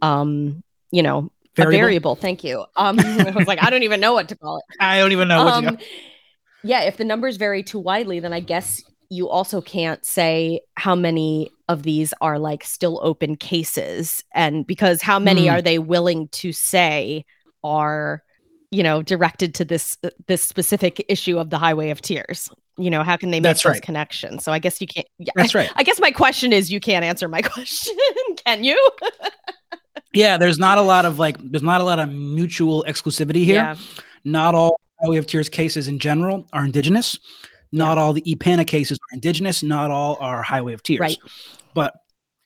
um, 0.00 0.62
you 0.90 1.02
know, 1.02 1.30
a 1.58 1.62
Variable? 1.62 1.78
variable. 1.80 2.14
Thank 2.16 2.44
you. 2.44 2.64
Um, 2.76 2.98
I 3.00 3.30
was 3.36 3.46
like, 3.46 3.62
I 3.62 3.68
don't 3.70 3.82
even 3.82 4.00
know 4.00 4.14
what 4.14 4.28
to 4.28 4.36
call 4.36 4.58
it. 4.58 4.64
I 4.80 4.98
don't 4.98 5.12
even 5.12 5.28
know 5.28 5.44
what 5.44 5.64
Um, 5.64 5.78
yeah, 6.62 6.82
if 6.84 6.96
the 6.96 7.04
numbers 7.04 7.36
vary 7.36 7.62
too 7.62 7.78
widely, 7.80 8.20
then 8.20 8.32
I 8.32 8.40
guess 8.40 8.82
you 9.12 9.28
also 9.28 9.60
can't 9.60 10.04
say 10.06 10.60
how 10.76 10.94
many 10.94 11.50
of 11.68 11.82
these 11.82 12.14
are 12.20 12.38
like 12.38 12.64
still 12.64 12.98
open 13.02 13.36
cases 13.36 14.24
and 14.34 14.66
because 14.66 15.02
how 15.02 15.18
many 15.18 15.46
Hmm. 15.48 15.54
are 15.54 15.62
they 15.62 15.78
willing 15.78 16.28
to 16.28 16.52
say 16.52 17.24
are 17.62 18.22
you 18.70 18.82
know 18.82 19.02
directed 19.02 19.54
to 19.56 19.64
this 19.66 19.98
this 20.28 20.42
specific 20.42 21.04
issue 21.08 21.38
of 21.38 21.50
the 21.50 21.58
highway 21.58 21.90
of 21.90 22.00
tears 22.00 22.48
you 22.78 22.90
know 22.90 23.02
how 23.02 23.16
can 23.18 23.30
they 23.30 23.38
make 23.38 23.42
That's 23.50 23.62
those 23.64 23.72
right. 23.74 23.82
connections 23.82 24.44
so 24.44 24.50
i 24.50 24.58
guess 24.58 24.80
you 24.80 24.86
can't 24.86 25.06
yeah, 25.18 25.32
That's 25.36 25.54
right. 25.54 25.70
i 25.76 25.82
guess 25.82 26.00
my 26.00 26.10
question 26.10 26.52
is 26.52 26.72
you 26.72 26.80
can't 26.80 27.04
answer 27.04 27.28
my 27.28 27.42
question 27.54 27.96
can 28.46 28.64
you 28.64 28.78
Yeah, 30.14 30.36
there's 30.36 30.58
not 30.58 30.76
a 30.78 30.82
lot 30.82 31.04
of 31.06 31.18
like 31.18 31.36
there's 31.38 31.62
not 31.62 31.80
a 31.80 31.84
lot 31.84 31.98
of 31.98 32.10
mutual 32.12 32.84
exclusivity 32.86 33.44
here. 33.44 33.56
yeah 33.56 33.76
Not 34.24 34.54
all 34.54 34.78
Highway 35.00 35.16
of 35.16 35.26
Tears 35.26 35.48
cases 35.48 35.88
in 35.88 35.98
general 35.98 36.46
are 36.52 36.64
indigenous. 36.66 37.18
Not 37.72 37.98
all 37.98 38.12
the 38.12 38.22
EPANA 38.22 38.66
cases 38.66 38.98
are 38.98 39.14
indigenous. 39.14 39.62
Not 39.62 39.90
all 39.90 40.16
are 40.20 40.42
Highway 40.42 40.74
of 40.74 40.82
Tears. 40.82 41.00
Right. 41.00 41.18
But 41.74 41.94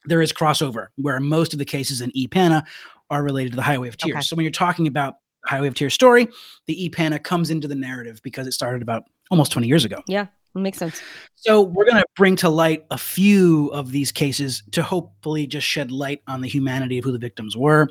there 0.05 0.23
is 0.23 0.33
crossover 0.33 0.89
where 0.97 1.19
most 1.21 1.53
of 1.53 1.59
the 1.59 1.65
cases 1.65 2.01
in 2.01 2.11
EPANA 2.13 2.65
are 3.11 3.23
related 3.23 3.51
to 3.51 3.57
the 3.57 3.63
Highway 3.63 3.89
of 3.89 3.97
Tears. 3.97 4.15
Okay. 4.15 4.23
So 4.23 4.37
when 4.37 4.45
you're 4.45 4.53
talking 4.53 4.87
about 4.87 5.17
Highway 5.45 5.69
of 5.69 5.75
Tears 5.75 5.95
story, 5.95 6.29
the 6.67 6.89
EPANA 6.89 7.23
comes 7.23 7.51
into 7.51 7.69
the 7.69 7.75
narrative 7.75 8.21
because 8.23 8.47
it 8.47 8.53
started 8.53 8.83
about 8.83 9.05
almost 9.31 9.53
20 9.53 9.67
years 9.67 9.85
ago. 9.85 10.03
yeah 10.07 10.27
makes 10.55 10.79
sense 10.79 11.03
So 11.35 11.61
we're 11.61 11.85
going 11.85 11.99
to 11.99 12.05
bring 12.17 12.35
to 12.37 12.49
light 12.49 12.87
a 12.91 12.99
few 12.99 13.69
of 13.69 13.93
these 13.93 14.11
cases 14.11 14.63
to 14.73 14.83
hopefully 14.83 15.47
just 15.47 15.67
shed 15.67 15.91
light 15.93 16.23
on 16.27 16.41
the 16.41 16.49
humanity 16.49 16.99
of 16.99 17.05
who 17.05 17.13
the 17.13 17.19
victims 17.19 17.57
were, 17.57 17.89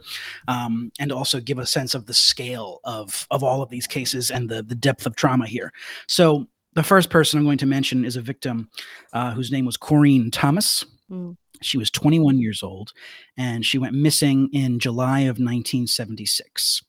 um, 0.48 0.92
and 1.00 1.12
also 1.12 1.40
give 1.40 1.60
a 1.60 1.66
sense 1.66 1.94
of 1.94 2.08
the 2.08 2.14
scale 2.14 2.80
of 2.84 3.28
of 3.30 3.44
all 3.44 3.62
of 3.62 3.70
these 3.70 3.86
cases 3.88 4.32
and 4.32 4.50
the 4.50 4.64
the 4.64 4.76
depth 4.76 5.06
of 5.06 5.16
trauma 5.16 5.46
here. 5.46 5.72
So 6.08 6.48
the 6.76 6.84
first 6.84 7.10
person 7.10 7.40
I'm 7.40 7.46
going 7.46 7.58
to 7.60 7.66
mention 7.66 8.06
is 8.06 8.16
a 8.16 8.22
victim 8.22 8.70
uh, 9.14 9.32
whose 9.32 9.52
name 9.52 9.66
was 9.66 9.78
Corrine 9.78 10.30
Thomas. 10.32 10.86
Mm. 11.10 11.36
She 11.62 11.78
was 11.78 11.90
21 11.90 12.40
years 12.40 12.62
old, 12.62 12.92
and 13.38 13.66
she 13.66 13.78
went 13.78 13.96
missing 13.96 14.50
in 14.54 14.78
July 14.78 15.22
of 15.22 15.40
1976. 15.40 16.84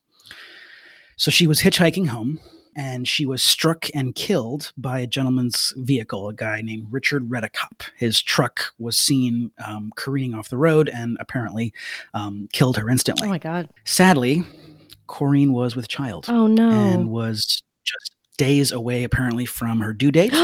So 1.17 1.31
she 1.31 1.47
was 1.47 1.61
hitchhiking 1.61 2.09
home 2.09 2.41
and 2.77 3.09
she 3.09 3.25
was 3.25 3.43
struck 3.43 3.87
and 3.95 4.15
killed 4.15 4.73
by 4.77 4.99
a 5.01 5.07
gentleman's 5.07 5.73
vehicle, 5.79 6.29
a 6.29 6.35
guy 6.35 6.61
named 6.61 6.87
Richard 6.91 7.29
Redicop. 7.29 7.83
His 7.97 8.21
truck 8.21 8.75
was 8.79 8.99
seen 8.99 9.51
um, 9.67 9.93
careening 9.97 10.35
off 10.35 10.51
the 10.51 10.59
road 10.59 10.91
and 10.91 11.17
apparently 11.19 11.73
um, 12.13 12.49
killed 12.53 12.77
her 12.77 12.91
instantly. 12.91 13.27
oh 13.29 13.31
my 13.31 13.39
god 13.39 13.71
Sadly, 13.85 14.45
Corrine 15.09 15.53
was 15.53 15.75
with 15.75 15.89
child 15.89 16.27
oh 16.29 16.47
no 16.47 16.69
and 16.69 17.09
was 17.09 17.63
just 17.85 18.16
days 18.37 18.73
away, 18.73 19.05
apparently, 19.05 19.47
from 19.47 19.81
her 19.81 19.93
due 19.93 20.13
date. 20.13 20.33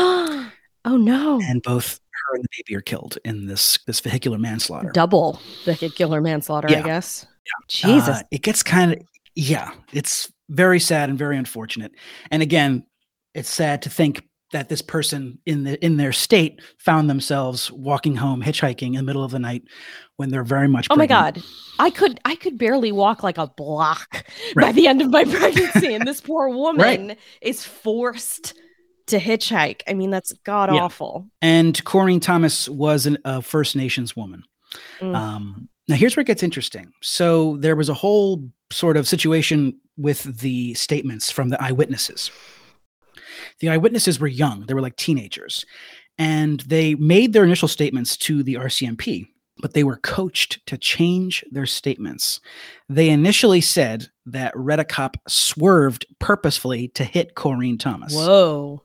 oh 0.85 0.97
no 0.97 1.41
and 1.45 1.63
both 1.63 2.01
her 2.11 2.35
and 2.37 2.43
the 2.45 2.49
baby 2.59 2.77
are 2.77 2.81
killed 2.81 3.17
in 3.25 3.47
this 3.47 3.79
this 3.87 4.01
vehicular 4.01 4.37
manslaughter. 4.37 4.91
double 4.93 5.39
vehicular 5.65 6.21
manslaughter 6.21 6.67
i 6.69 6.73
Yeah. 6.73 6.83
guess 6.83 7.25
jesus 7.69 8.09
Uh, 8.19 8.23
it 8.33 8.43
gets 8.43 8.63
kind 8.65 8.93
of 8.93 8.99
yeah, 9.37 9.71
it's 9.93 10.31
very 10.51 10.79
sad 10.81 11.09
and 11.09 11.19
very 11.19 11.39
unfortunate. 11.39 11.93
And 12.31 12.43
again, 12.43 12.85
it's 13.35 13.49
sad 13.49 13.81
to 13.83 13.89
think 13.91 14.23
that 14.53 14.69
this 14.69 14.81
person 14.83 15.39
in 15.47 15.65
the 15.65 15.83
in 15.85 15.97
their 15.97 16.13
state 16.13 16.61
found 16.79 17.11
themselves 17.11 17.71
walking 17.73 18.15
home 18.17 18.43
hitchhiking 18.43 18.89
in 18.89 18.95
the 18.95 19.03
middle 19.03 19.25
of 19.25 19.31
the 19.33 19.39
night 19.39 19.63
when 20.17 20.31
they're 20.31 20.45
very 20.45 20.69
much 20.69 20.87
Oh 20.91 20.97
my 20.97 21.07
god. 21.07 21.43
I 21.79 21.91
could 21.91 22.21
I 22.25 22.37
could 22.37 22.57
barely 22.59 22.93
walk 22.93 23.23
like 23.23 23.39
a 23.39 23.47
block 23.49 24.25
by 24.55 24.73
the 24.73 24.87
end 24.87 25.03
of 25.03 25.11
my 25.11 25.25
pregnancy 25.37 25.95
and 25.95 26.07
this 26.07 26.21
poor 26.21 26.49
woman 26.49 27.17
is 27.41 27.65
forced 27.65 28.55
to 29.09 29.19
hitchhike. 29.19 29.83
I 29.89 29.95
mean 29.95 30.11
that's 30.11 30.33
god 30.45 30.73
Yeah. 30.73 30.83
awful. 30.83 31.27
And 31.41 31.75
Corrine 31.85 32.23
Thomas 32.23 32.69
was 32.69 33.07
an, 33.07 33.19
a 33.25 33.43
First 33.43 33.75
Nations 33.75 34.15
woman. 34.15 34.45
Mm. 35.01 35.15
Um, 35.17 35.69
now, 35.89 35.97
here's 35.97 36.17
where 36.17 36.23
it 36.23 36.29
gets 36.29 36.45
interesting. 36.45 36.93
So, 37.03 37.57
there 37.57 37.75
was 37.75 37.89
a 37.89 37.95
whole 37.95 38.49
sort 38.71 38.97
of 38.97 39.09
situation 39.09 39.77
with 39.97 40.23
the 40.39 40.73
statements 40.75 41.31
from 41.31 41.49
the 41.49 41.61
eyewitnesses. 41.61 42.31
The 43.63 43.69
eyewitnesses 43.71 44.19
were 44.19 44.27
young, 44.27 44.67
they 44.67 44.75
were 44.75 44.81
like 44.81 44.97
teenagers, 44.97 45.65
and 46.19 46.59
they 46.63 46.97
made 46.97 47.33
their 47.33 47.45
initial 47.45 47.69
statements 47.69 48.17
to 48.17 48.43
the 48.43 48.55
RCMP, 48.55 49.29
but 49.59 49.73
they 49.73 49.85
were 49.85 49.99
coached 49.99 50.67
to 50.67 50.77
change 50.77 51.45
their 51.53 51.65
statements. 51.65 52.41
They 52.89 53.09
initially 53.09 53.61
said 53.61 54.09
that 54.27 54.53
Redicop 54.55 55.15
swerved 55.29 56.07
purposefully 56.19 56.89
to 56.89 57.05
hit 57.05 57.37
Corrine 57.37 57.79
Thomas. 57.79 58.13
Whoa. 58.13 58.83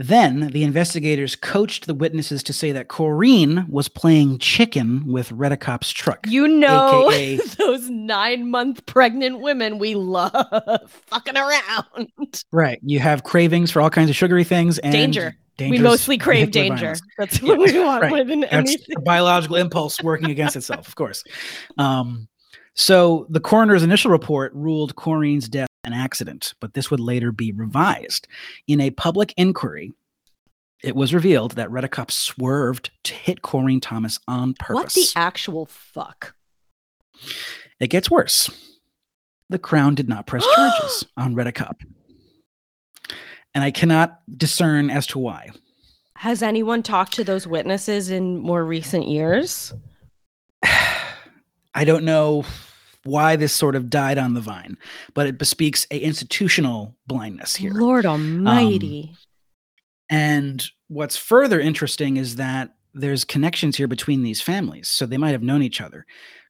Then 0.00 0.48
the 0.52 0.62
investigators 0.62 1.34
coached 1.34 1.86
the 1.88 1.94
witnesses 1.94 2.44
to 2.44 2.52
say 2.52 2.70
that 2.70 2.86
Corrine 2.88 3.68
was 3.68 3.88
playing 3.88 4.38
chicken 4.38 5.04
with 5.06 5.30
Redicop's 5.30 5.90
truck. 5.90 6.20
You 6.28 6.46
know 6.46 7.10
AKA 7.10 7.36
those 7.58 7.90
9-month 7.90 8.86
pregnant 8.86 9.40
women 9.40 9.78
we 9.78 9.96
love 9.96 10.32
fucking 11.06 11.36
around. 11.36 12.12
right. 12.52 12.78
You 12.82 13.00
have 13.00 13.24
cravings 13.24 13.72
for 13.72 13.80
all 13.82 13.90
kinds 13.90 14.08
of 14.08 14.14
sugary 14.14 14.44
things 14.44 14.78
and 14.78 14.92
Danger. 14.92 15.34
we 15.58 15.78
mostly 15.80 16.16
crave 16.16 16.52
danger. 16.52 16.76
violence. 16.76 17.02
That's 17.18 17.42
Yeah, 17.42 17.48
what 17.56 17.58
we 17.72 17.80
want 17.80 18.02
right. 18.02 18.10
more 18.10 18.24
than 18.24 18.40
That's 18.42 18.52
anything. 18.52 18.96
a 18.96 19.00
biological 19.00 19.56
impulse 19.56 20.00
working 20.00 20.30
against 20.30 20.54
itself, 20.54 20.86
of 20.86 20.94
course. 20.94 21.24
Um, 21.76 22.28
so 22.74 23.26
the 23.30 23.40
coroner's 23.40 23.82
initial 23.82 24.12
report 24.12 24.52
ruled 24.54 24.94
Corrine's 24.94 25.48
death 25.48 25.67
an 25.88 25.98
accident, 25.98 26.54
but 26.60 26.74
this 26.74 26.90
would 26.90 27.00
later 27.00 27.32
be 27.32 27.50
revised. 27.50 28.28
In 28.66 28.80
a 28.80 28.90
public 28.90 29.34
inquiry, 29.36 29.92
it 30.82 30.94
was 30.94 31.12
revealed 31.12 31.52
that 31.52 31.70
Redicop 31.70 32.10
swerved 32.10 32.90
to 33.04 33.14
hit 33.14 33.42
Corrine 33.42 33.82
Thomas 33.82 34.20
on 34.28 34.54
purpose. 34.54 34.74
What 34.74 34.92
the 34.92 35.08
actual 35.16 35.66
fuck? 35.66 36.34
It 37.80 37.88
gets 37.88 38.10
worse. 38.10 38.48
The 39.48 39.58
Crown 39.58 39.94
did 39.94 40.08
not 40.08 40.26
press 40.26 40.46
charges 40.54 41.04
on 41.16 41.34
Redicop. 41.34 41.80
And 43.54 43.64
I 43.64 43.70
cannot 43.70 44.20
discern 44.36 44.90
as 44.90 45.06
to 45.08 45.18
why. 45.18 45.50
Has 46.16 46.42
anyone 46.42 46.82
talked 46.82 47.14
to 47.14 47.24
those 47.24 47.46
witnesses 47.46 48.10
in 48.10 48.38
more 48.38 48.64
recent 48.64 49.08
years? 49.08 49.72
I 51.74 51.84
don't 51.84 52.04
know 52.04 52.44
why 53.08 53.36
this 53.36 53.52
sort 53.52 53.74
of 53.74 53.90
died 53.90 54.18
on 54.18 54.34
the 54.34 54.40
vine, 54.40 54.76
but 55.14 55.26
it 55.26 55.38
bespeaks 55.38 55.86
a 55.90 55.98
institutional 55.98 56.94
blindness 57.06 57.56
here. 57.56 57.72
Lord 57.72 58.06
um, 58.06 58.46
almighty. 58.46 59.14
And 60.10 60.64
what's 60.88 61.16
further 61.16 61.60
interesting 61.60 62.16
is 62.16 62.36
that 62.36 62.74
there's 62.94 63.24
connections 63.24 63.76
here 63.76 63.88
between 63.88 64.22
these 64.22 64.40
families. 64.40 64.88
So 64.88 65.04
they 65.06 65.18
might 65.18 65.32
have 65.32 65.42
known 65.42 65.62
each 65.62 65.80
other. 65.80 66.06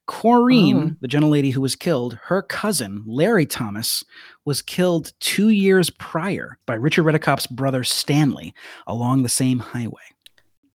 Corrine, 0.07 0.91
Oh. 0.93 0.95
the 1.01 1.07
gentlelady 1.07 1.51
who 1.53 1.61
was 1.61 1.75
killed, 1.75 2.17
her 2.23 2.41
cousin, 2.41 3.03
Larry 3.05 3.45
Thomas, 3.45 4.03
was 4.45 4.61
killed 4.61 5.11
two 5.19 5.49
years 5.49 5.89
prior 5.91 6.57
by 6.65 6.73
Richard 6.75 7.03
Redicop's 7.03 7.45
brother, 7.45 7.83
Stanley, 7.83 8.53
along 8.87 9.21
the 9.23 9.29
same 9.29 9.59
highway. 9.59 10.01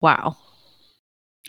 wow. 0.00 0.36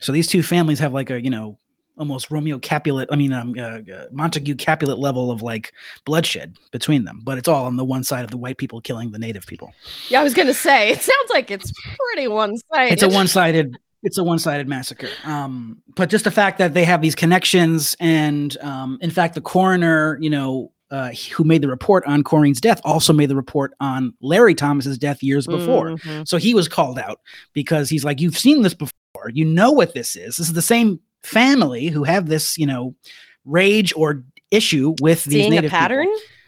So 0.01 0.11
these 0.11 0.27
two 0.27 0.43
families 0.43 0.79
have 0.79 0.93
like 0.93 1.09
a, 1.09 1.21
you 1.21 1.29
know, 1.29 1.57
almost 1.97 2.31
Romeo 2.31 2.59
Capulet, 2.59 3.07
I 3.11 3.15
mean, 3.15 3.33
um, 3.33 3.53
uh, 3.57 3.61
uh, 3.61 4.05
Montague 4.11 4.55
Capulet 4.55 4.97
level 4.99 5.29
of 5.31 5.41
like 5.41 5.73
bloodshed 6.05 6.57
between 6.71 7.05
them, 7.05 7.21
but 7.23 7.37
it's 7.37 7.47
all 7.47 7.65
on 7.65 7.75
the 7.77 7.85
one 7.85 8.03
side 8.03 8.23
of 8.25 8.31
the 8.31 8.37
white 8.37 8.57
people 8.57 8.81
killing 8.81 9.11
the 9.11 9.19
native 9.19 9.45
people. 9.45 9.73
Yeah, 10.09 10.21
I 10.21 10.23
was 10.23 10.33
gonna 10.33 10.53
say 10.53 10.89
it 10.89 11.01
sounds 11.01 11.29
like 11.31 11.51
it's 11.51 11.71
pretty 12.13 12.27
one-sided. 12.27 12.93
it's 12.93 13.03
a 13.03 13.09
one-sided 13.09 13.77
it's 14.05 14.17
a 14.17 14.23
one-sided 14.23 14.67
massacre 14.67 15.07
um 15.23 15.81
but 15.95 16.09
just 16.09 16.25
the 16.25 16.31
fact 16.31 16.57
that 16.57 16.73
they 16.73 16.83
have 16.83 17.01
these 17.01 17.15
connections 17.15 17.95
and 18.01 18.57
um 18.57 18.97
in 18.99 19.09
fact 19.09 19.33
the 19.33 19.39
coroner 19.39 20.17
you 20.19 20.29
know 20.29 20.69
uh, 20.91 21.11
who 21.33 21.43
made 21.43 21.61
the 21.63 21.67
report 21.67 22.03
on 22.05 22.21
Corrine's 22.23 22.61
death 22.61 22.79
also 22.83 23.11
made 23.13 23.27
the 23.27 23.35
report 23.35 23.71
on 23.79 24.13
Larry 24.21 24.53
Thomas's 24.53 24.95
death 24.95 25.23
years 25.23 25.47
before. 25.47 25.91
Mhm. 25.91 26.27
So 26.27 26.37
he 26.37 26.53
was 26.53 26.67
called 26.67 26.99
out 26.99 27.19
because 27.53 27.89
he's 27.89 28.05
like, 28.05 28.21
You've 28.21 28.37
seen 28.37 28.61
this 28.61 28.75
before. 28.75 28.93
You 29.31 29.43
know 29.43 29.71
what 29.71 29.95
this 29.95 30.15
is. 30.15 30.37
This 30.37 30.47
is 30.49 30.53
the 30.53 30.61
same 30.61 30.99
family 31.23 31.87
who 31.87 32.03
have 32.03 32.27
this, 32.27 32.57
you 32.57 32.65
know, 32.65 32.95
rage 33.45 33.93
or 33.95 34.23
issue 34.51 34.95
with 35.01 35.23
these 35.23 35.33
Seeing 35.33 35.47
a 35.53 35.55
native 35.55 35.71
people 35.71 35.79
pattern? 35.79 36.07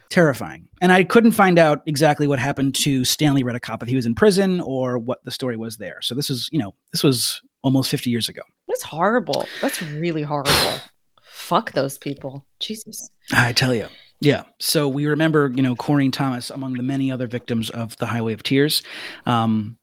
terrifying. 0.10 0.68
And 0.82 0.92
I 0.92 1.04
couldn't 1.04 1.32
find 1.32 1.58
out 1.58 1.82
exactly 1.86 2.28
what 2.28 2.40
happened 2.40 2.76
to 2.76 3.04
Stanley 3.04 3.44
Redicop 3.44 3.82
if 3.82 3.90
he 3.90 3.96
was 3.96 4.06
in 4.06 4.16
prison 4.16 4.62
or 4.62 4.98
what 4.98 5.24
the 5.26 5.32
story 5.32 5.58
was 5.58 5.78
there. 5.78 6.02
So 6.02 6.16
this 6.16 6.30
is, 6.30 6.48
you 6.52 6.60
know, 6.60 6.74
this 6.92 7.04
was 7.04 7.42
almost 7.64 7.90
50 7.90 8.10
years 8.10 8.30
ago. 8.30 8.42
That's 8.68 8.84
horrible. 8.84 9.48
That's 9.62 9.82
really 9.82 10.22
horrible. 10.22 10.80
Fuck 11.24 11.72
those 11.74 11.98
people. 11.98 12.46
Jesus. 12.60 13.10
I 13.34 13.54
tell 13.54 13.74
you. 13.74 13.88
Yeah. 14.22 14.44
So 14.60 14.88
we 14.88 15.06
remember, 15.06 15.52
you 15.54 15.62
know, 15.62 15.76
Corrine 15.76 16.14
Thomas 16.14 16.50
among 16.50 16.74
the 16.74 16.84
many 16.84 17.12
other 17.12 17.28
victims 17.28 17.70
of 17.70 17.98
the 17.98 18.06
Highway 18.06 18.34
of 18.34 18.44
Tears. 18.44 18.84
Um, 19.26 19.78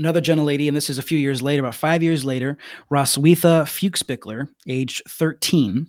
another 0.00 0.20
gentle 0.20 0.46
lady, 0.46 0.66
and 0.66 0.76
this 0.76 0.90
is 0.90 0.98
a 0.98 1.02
few 1.02 1.18
years 1.18 1.42
later, 1.42 1.60
about 1.60 1.74
five 1.76 2.02
years 2.02 2.24
later, 2.24 2.56
Roswitha 2.90 3.64
Fuchsbichler, 3.64 4.48
aged 4.66 5.02
13. 5.08 5.86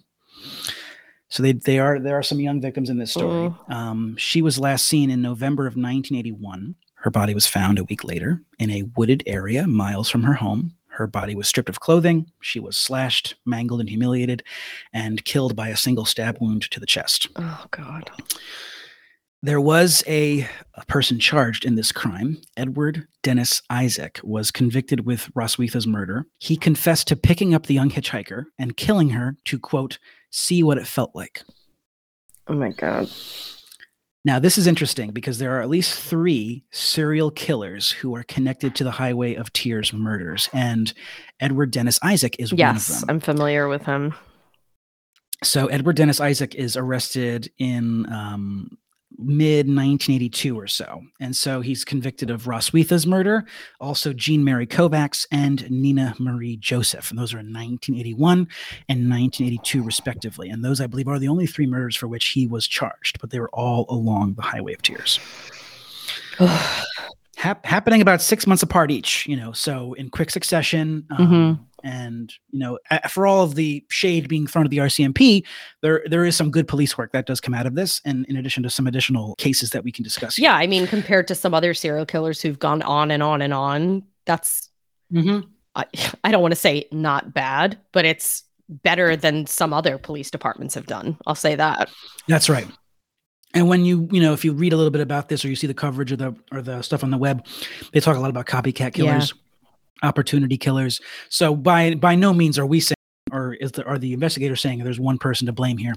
So 1.30 1.42
they, 1.42 1.54
they 1.54 1.80
are 1.80 1.98
there 1.98 2.18
are 2.18 2.24
some 2.24 2.42
young 2.42 2.60
victims 2.62 2.90
in 2.90 2.98
this 2.98 3.12
story. 3.12 3.54
Um, 3.70 4.16
she 4.18 4.42
was 4.42 4.60
last 4.60 4.86
seen 4.86 5.10
in 5.10 5.22
November 5.22 5.64
of 5.64 5.72
1981. 5.72 6.76
Her 6.96 7.10
body 7.10 7.34
was 7.34 7.48
found 7.48 7.80
a 7.80 7.86
week 7.86 8.04
later 8.04 8.42
in 8.60 8.70
a 8.70 8.84
wooded 8.98 9.24
area 9.26 9.66
miles 9.66 10.10
from 10.10 10.24
her 10.24 10.34
home. 10.34 10.74
Her 10.90 11.08
body 11.08 11.34
was 11.34 11.48
stripped 11.48 11.70
of 11.70 11.80
clothing. 11.80 12.30
She 12.42 12.60
was 12.60 12.76
slashed, 12.76 13.36
mangled, 13.46 13.80
and 13.80 13.88
humiliated, 13.88 14.44
and 14.92 15.24
killed 15.24 15.56
by 15.56 15.70
a 15.70 15.78
single 15.78 16.04
stab 16.04 16.38
wound 16.42 16.70
to 16.70 16.82
the 16.82 16.86
chest. 16.86 17.30
Oh 17.38 17.66
God. 17.72 18.12
There 19.44 19.62
was 19.62 20.04
a, 20.08 20.48
a 20.76 20.86
person 20.86 21.20
charged 21.20 21.66
in 21.66 21.76
this 21.76 21.92
crime. 21.92 22.40
Edward 22.56 23.08
Dennis 23.24 23.64
Isaac 23.72 24.20
was 24.24 24.52
convicted 24.52 25.06
with 25.06 25.32
Roswitha's 25.34 25.88
murder. 25.88 26.28
He 26.38 26.56
confessed 26.56 27.08
to 27.08 27.16
picking 27.16 27.56
up 27.56 27.66
the 27.66 27.74
young 27.74 27.90
hitchhiker 27.90 28.46
and 28.60 28.78
killing 28.78 29.10
her 29.10 29.38
to, 29.46 29.58
quote, 29.58 29.98
see 30.30 30.62
what 30.62 30.78
it 30.78 30.86
felt 30.86 31.16
like. 31.16 31.42
Oh 32.48 32.54
my 32.54 32.70
God. 32.70 33.10
Now, 34.24 34.38
this 34.38 34.60
is 34.60 34.68
interesting 34.68 35.10
because 35.10 35.40
there 35.40 35.58
are 35.58 35.62
at 35.64 35.70
least 35.70 36.00
three 36.00 36.64
serial 36.70 37.32
killers 37.32 37.92
who 37.92 38.16
are 38.16 38.24
connected 38.24 38.76
to 38.76 38.84
the 38.84 38.92
Highway 38.92 39.34
of 39.34 39.52
Tears 39.52 39.92
murders, 39.92 40.48
and 40.54 40.94
Edward 41.40 41.72
Dennis 41.72 41.98
Isaac 42.04 42.36
is 42.38 42.54
one 42.54 42.56
of 42.56 42.60
Yes, 42.60 43.00
them. 43.00 43.10
I'm 43.10 43.20
familiar 43.20 43.68
with 43.68 43.84
him. 43.84 44.14
So, 45.44 45.66
Edward 45.68 45.96
Dennis 45.96 46.20
Isaac 46.20 46.54
is 46.54 46.78
arrested 46.78 47.52
in 47.58 48.06
um, 48.14 48.78
mid 49.18 49.68
1982 49.68 50.58
or 50.60 50.68
so. 50.68 51.02
And 51.20 51.36
so 51.36 51.62
he's 51.62 51.84
convicted 51.86 52.30
of 52.30 52.44
Roswitha's 52.48 53.06
murder, 53.06 53.46
also 53.80 54.14
Jean 54.14 54.44
Mary 54.44 54.66
Kovacs 54.66 55.28
and 55.32 55.70
Nina 55.70 56.16
Marie 56.20 56.58
Joseph. 56.58 57.10
And 57.12 57.20
those 57.20 57.34
are 57.34 57.40
in 57.40 57.48
1981 57.54 58.38
and 58.90 59.10
1982, 59.10 59.84
respectively. 59.84 60.50
And 60.50 60.64
those, 60.64 60.82
I 60.82 60.88
believe, 60.88 61.08
are 61.08 61.20
the 61.20 61.28
only 61.28 61.46
three 61.48 61.68
murders 61.68 61.96
for 61.96 62.08
which 62.08 62.28
he 62.30 62.48
was 62.48 62.68
charged, 62.68 63.20
but 63.22 63.30
they 63.30 63.40
were 63.40 63.50
all 63.54 63.86
along 63.90 64.34
the 64.36 64.42
Highway 64.42 64.74
of 64.74 64.82
Tears. 64.82 65.20
Hap- 67.38 67.66
happening 67.66 68.02
about 68.02 68.22
six 68.22 68.46
months 68.46 68.62
apart 68.62 68.92
each, 68.92 69.26
you 69.26 69.36
know, 69.36 69.52
so 69.52 69.94
in 69.94 70.10
quick 70.10 70.30
succession. 70.30 71.06
Um, 71.10 71.28
Mhm. 71.28 71.60
And 71.84 72.34
you 72.52 72.60
know, 72.60 72.80
for 73.10 73.26
all 73.28 73.44
of 73.44 73.56
the 73.56 73.86
shade 73.90 74.28
being 74.28 74.48
thrown 74.48 74.66
at 74.66 74.72
the 74.72 74.78
RCMP, 74.78 75.46
there 75.82 76.04
there 76.10 76.26
is 76.26 76.36
some 76.36 76.52
good 76.52 76.68
police 76.68 76.98
work 76.98 77.12
that 77.14 77.26
does 77.26 77.42
come 77.42 77.54
out 77.54 77.66
of 77.66 77.76
this, 77.76 78.02
and 78.06 78.26
in 78.28 78.38
addition 78.38 78.64
to 78.64 78.70
some 78.70 78.88
additional 78.88 79.36
cases 79.36 79.72
that 79.72 79.84
we 79.84 79.92
can 79.92 80.04
discuss. 80.04 80.36
here. 80.36 80.44
Yeah, 80.44 80.56
I 80.56 80.68
mean, 80.68 80.88
compared 80.88 81.28
to 81.30 81.36
some 81.36 81.54
other 81.54 81.74
serial 81.74 82.06
killers 82.06 82.42
who've 82.42 82.60
gone 82.60 82.82
on 82.82 83.12
and 83.12 83.24
on 83.24 83.42
and 83.42 83.54
on, 83.54 84.04
that's 84.26 84.70
Mhm. 85.14 85.48
I, 85.76 85.86
I 86.24 86.32
don't 86.32 86.42
want 86.42 86.54
to 86.54 86.60
say 86.60 86.88
not 86.92 87.34
bad, 87.34 87.78
but 87.92 88.06
it's 88.06 88.44
better 88.70 89.16
than 89.18 89.46
some 89.48 89.74
other 89.74 89.98
police 89.98 90.32
departments 90.32 90.76
have 90.76 90.86
done. 90.86 91.18
I'll 91.28 91.36
say 91.36 91.56
that. 91.56 91.90
That's 92.28 92.48
right. 92.50 92.68
And 93.54 93.68
when 93.68 93.84
you, 93.84 94.08
you 94.14 94.22
know, 94.22 94.32
if 94.32 94.46
you 94.46 94.54
read 94.54 94.72
a 94.72 94.78
little 94.78 94.92
bit 94.92 95.02
about 95.02 95.28
this 95.28 95.44
or 95.44 95.50
you 95.50 95.58
see 95.58 95.68
the 95.68 95.74
coverage 95.74 96.10
or 96.14 96.16
the 96.16 96.34
or 96.54 96.62
the 96.62 96.82
stuff 96.82 97.04
on 97.04 97.10
the 97.12 97.18
web, 97.18 97.46
they 97.92 98.00
talk 98.00 98.16
a 98.16 98.20
lot 98.22 98.30
about 98.30 98.46
copycat 98.46 98.94
killers, 98.94 99.34
opportunity 100.04 100.58
killers. 100.58 101.00
So 101.30 101.56
by 101.56 101.96
by 101.96 102.16
no 102.16 102.34
means 102.34 102.58
are 102.60 102.66
we 102.66 102.80
saying 102.80 102.96
or 103.32 103.54
is 103.56 103.72
the 103.72 103.86
are 103.86 103.98
the 103.98 104.14
investigators 104.14 104.62
saying 104.62 104.84
there's 104.84 105.00
one 105.00 105.18
person 105.18 105.46
to 105.48 105.54
blame 105.54 105.78
here. 105.78 105.94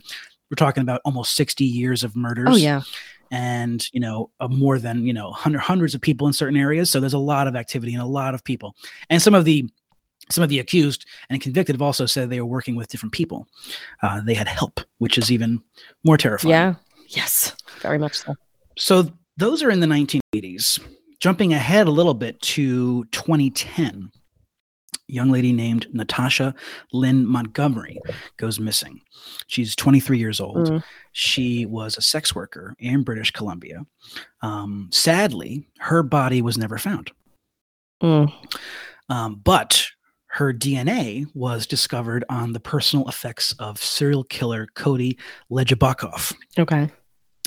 We're 0.50 0.56
talking 0.56 0.82
about 0.82 1.00
almost 1.04 1.34
60 1.36 1.64
years 1.64 2.04
of 2.04 2.14
murders. 2.14 2.46
Oh 2.50 2.56
yeah. 2.56 2.82
and 3.30 3.86
you 3.92 4.00
know 4.00 4.30
more 4.50 4.78
than 4.78 5.04
you 5.06 5.12
know 5.12 5.32
hundred, 5.32 5.60
hundreds 5.60 5.94
of 5.94 6.00
people 6.00 6.26
in 6.26 6.32
certain 6.32 6.58
areas 6.58 6.90
so 6.90 7.00
there's 7.00 7.14
a 7.14 7.18
lot 7.18 7.48
of 7.48 7.56
activity 7.56 7.94
and 7.94 8.02
a 8.02 8.06
lot 8.06 8.34
of 8.34 8.44
people 8.44 8.76
and 9.08 9.22
some 9.22 9.34
of 9.34 9.44
the 9.46 9.64
some 10.30 10.44
of 10.44 10.50
the 10.50 10.58
accused 10.58 11.06
and 11.30 11.40
convicted 11.40 11.74
have 11.74 11.82
also 11.82 12.04
said 12.06 12.28
they 12.28 12.40
were 12.40 12.46
working 12.46 12.76
with 12.76 12.88
different 12.88 13.12
people 13.12 13.48
uh, 14.02 14.20
they 14.20 14.34
had 14.34 14.46
help 14.46 14.80
which 14.98 15.16
is 15.18 15.32
even 15.32 15.60
more 16.04 16.18
terrifying 16.18 16.50
Yeah. 16.50 16.74
Yes. 17.08 17.54
Very 17.80 17.98
much 17.98 18.14
so. 18.18 18.34
so 18.76 19.10
those 19.38 19.62
are 19.62 19.70
in 19.70 19.80
the 19.80 19.86
1980s 19.86 20.78
jumping 21.24 21.54
ahead 21.54 21.86
a 21.86 21.90
little 21.90 22.12
bit 22.12 22.38
to 22.42 23.02
2010 23.06 24.10
young 25.08 25.30
lady 25.30 25.54
named 25.54 25.86
natasha 25.90 26.54
lynn 26.92 27.24
montgomery 27.26 27.98
goes 28.36 28.60
missing 28.60 29.00
she's 29.46 29.74
23 29.74 30.18
years 30.18 30.38
old 30.38 30.68
Mm. 30.68 30.84
she 31.12 31.64
was 31.64 31.96
a 31.96 32.02
sex 32.02 32.34
worker 32.34 32.74
in 32.78 33.02
british 33.04 33.30
columbia 33.30 33.86
um, 34.42 34.90
sadly 34.92 35.66
her 35.78 36.02
body 36.02 36.42
was 36.42 36.58
never 36.58 36.76
found 36.76 37.10
Mm. 38.02 38.30
um, 39.08 39.40
but 39.42 39.86
her 40.26 40.52
DNA 40.52 41.24
was 41.32 41.66
discovered 41.66 42.22
on 42.28 42.52
the 42.52 42.60
personal 42.60 43.08
effects 43.08 43.54
of 43.58 43.78
serial 43.78 44.24
killer 44.24 44.66
Cody 44.74 45.16
Legebokoff. 45.50 46.34
Okay. 46.58 46.90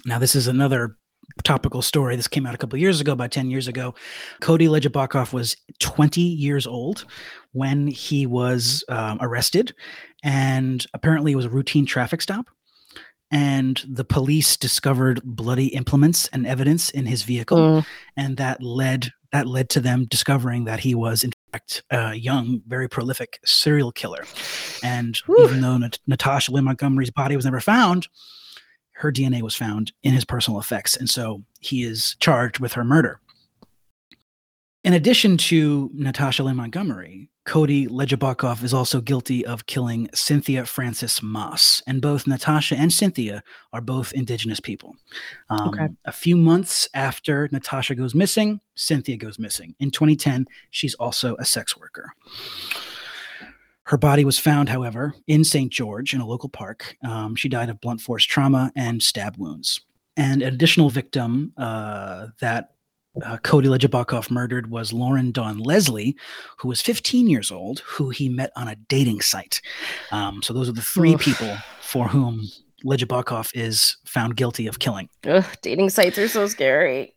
Now, 0.05 0.19
this 0.19 0.35
is 0.35 0.47
another 0.47 0.96
topical 1.43 1.81
story. 1.81 2.15
This 2.15 2.27
came 2.27 2.45
out 2.45 2.55
a 2.55 2.57
couple 2.57 2.77
years 2.79 2.99
ago, 3.01 3.11
about 3.13 3.31
10 3.31 3.49
years 3.49 3.67
ago. 3.67 3.93
Cody 4.41 4.67
Legebokoff 4.67 5.33
was 5.33 5.55
20 5.79 6.21
years 6.21 6.65
old 6.67 7.05
when 7.51 7.87
he 7.87 8.25
was 8.25 8.83
um, 8.89 9.17
arrested, 9.21 9.73
and 10.23 10.85
apparently 10.93 11.31
it 11.31 11.35
was 11.35 11.45
a 11.45 11.49
routine 11.49 11.85
traffic 11.85 12.21
stop. 12.21 12.47
And 13.29 13.83
the 13.87 14.05
police 14.05 14.55
discovered 14.55 15.19
bloody 15.23 15.67
implements 15.67 16.29
and 16.31 16.47
evidence 16.47 16.89
in 16.89 17.05
his 17.05 17.23
vehicle 17.23 17.57
Mm. 17.57 17.85
and 18.15 18.37
that 18.37 18.63
led 18.63 19.09
that 19.33 19.45
led 19.45 19.69
to 19.71 19.81
them 19.81 20.05
discovering 20.05 20.63
that 20.63 20.79
he 20.79 20.95
was 20.95 21.25
in 21.25 21.33
fact 21.51 21.83
a 21.91 22.13
young, 22.13 22.61
very 22.65 22.87
prolific 22.87 23.39
serial 23.43 23.91
killer. 23.91 24.23
And 24.81 25.17
Whew. 25.25 25.43
even 25.43 25.59
though 25.59 25.77
Nat- 25.77 25.99
Natasha 26.07 26.53
Lynn 26.53 26.63
Montgomery's 26.63 27.11
body 27.11 27.35
was 27.35 27.43
never 27.43 27.59
found, 27.59 28.07
her 28.97 29.12
DNA 29.12 29.41
was 29.41 29.55
found 29.55 29.91
in 30.03 30.13
his 30.13 30.25
personal 30.25 30.60
effects, 30.60 30.95
and 30.97 31.10
so 31.10 31.43
he 31.60 31.83
is 31.83 32.15
charged 32.19 32.60
with 32.60 32.73
her 32.73 32.83
murder. 32.83 33.19
In 34.83 34.93
addition 34.93 35.38
to 35.38 35.91
Natasha 35.93 36.43
Lynn 36.43 36.55
Montgomery, 36.55 37.29
Cody 37.45 37.88
Legebokoff 37.88 38.63
is 38.63 38.73
also 38.73 38.99
guilty 38.99 39.45
of 39.45 39.65
killing 39.67 40.10
Cynthia 40.13 40.65
Frances 40.65 41.21
Maas, 41.21 41.81
and 41.88 42.01
both 42.01 42.25
Natasha 42.25 42.75
and 42.75 42.91
Cynthia 42.91 43.43
are 43.71 43.81
both 43.81 44.13
Indigenous 44.13 44.60
people. 44.60 44.95
Um, 45.49 45.69
Okay. 45.69 45.88
A 46.05 46.12
few 46.12 46.36
months 46.36 46.89
after 46.93 47.47
Natasha 47.51 47.95
goes 47.95 48.15
missing, 48.15 48.60
Cynthia 48.75 49.17
goes 49.17 49.38
missing. 49.38 49.75
In 49.79 49.91
2010, 49.91 50.47
she's 50.71 50.95
also 50.95 51.36
a 51.38 51.45
sex 51.45 51.77
worker. 51.77 52.13
Her 53.88 53.97
body 53.97 54.26
was 54.26 54.38
found, 54.38 54.67
however, 54.67 55.15
in 55.28 55.45
St. 55.45 55.71
George 55.71 56.13
in 56.13 56.19
a 56.19 56.28
local 56.28 56.50
park. 56.50 56.97
Um, 57.08 57.38
she 57.38 57.47
died 57.47 57.69
of 57.69 57.80
blunt 57.80 58.02
force 58.02 58.26
trauma 58.26 58.69
and 58.76 59.02
stab 59.02 59.38
wounds. 59.38 59.80
And 60.17 60.41
an 60.41 60.54
additional 60.54 60.89
victim 60.89 61.54
uh, 61.56 62.28
that 62.41 62.71
uh, 63.26 63.38
Cody 63.38 63.69
Legebokoff 63.69 64.30
murdered 64.30 64.69
was 64.69 64.91
Loren 64.91 65.32
Donn 65.32 65.60
Leslie, 65.60 66.17
who 66.58 66.67
was 66.67 66.82
15 66.82 67.30
years 67.30 67.50
old, 67.50 67.80
who 67.80 68.10
he 68.10 68.28
met 68.28 68.52
on 68.58 68.67
a 68.67 68.76
dating 68.76 69.21
site. 69.21 69.62
Um, 70.12 70.43
so 70.43 70.54
those 70.54 70.67
are 70.67 70.73
the 70.73 70.82
three 70.82 71.13
Oof. 71.13 71.21
people 71.21 71.56
for 71.80 72.10
whom 72.10 72.45
Legebokoff 72.84 73.52
is 73.54 73.95
found 74.06 74.36
guilty 74.36 74.67
of 74.67 74.80
killing. 74.80 75.08
Ugh, 75.26 75.45
dating 75.62 75.91
sites 75.91 76.17
are 76.17 76.28
so 76.28 76.47
scary. 76.47 77.13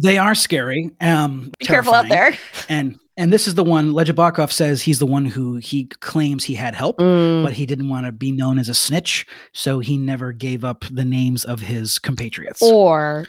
They 0.00 0.16
are 0.16 0.36
scary. 0.36 0.92
Um, 1.00 1.50
Be 1.58 1.66
careful 1.66 1.92
out 1.92 2.08
there. 2.08 2.38
And 2.68 3.00
and 3.18 3.30
this 3.32 3.46
is 3.46 3.54
the 3.54 3.64
one 3.64 3.92
Legebokoff 3.92 4.50
says 4.50 4.80
he's 4.80 4.98
the 4.98 5.06
one 5.06 5.26
who 5.26 5.56
he 5.56 5.84
claims 5.86 6.44
he 6.44 6.54
had 6.54 6.74
help, 6.74 6.96
Mm. 6.98 7.44
but 7.44 7.52
he 7.52 7.66
didn't 7.66 7.90
want 7.90 8.06
to 8.06 8.12
be 8.12 8.32
known 8.32 8.58
as 8.58 8.68
a 8.70 8.74
snitch, 8.74 9.26
so 9.52 9.80
he 9.80 9.98
never 9.98 10.32
gave 10.32 10.64
up 10.64 10.84
the 10.90 11.04
names 11.04 11.44
of 11.44 11.60
his 11.60 11.98
compatriots. 11.98 12.62
Or 12.62 13.26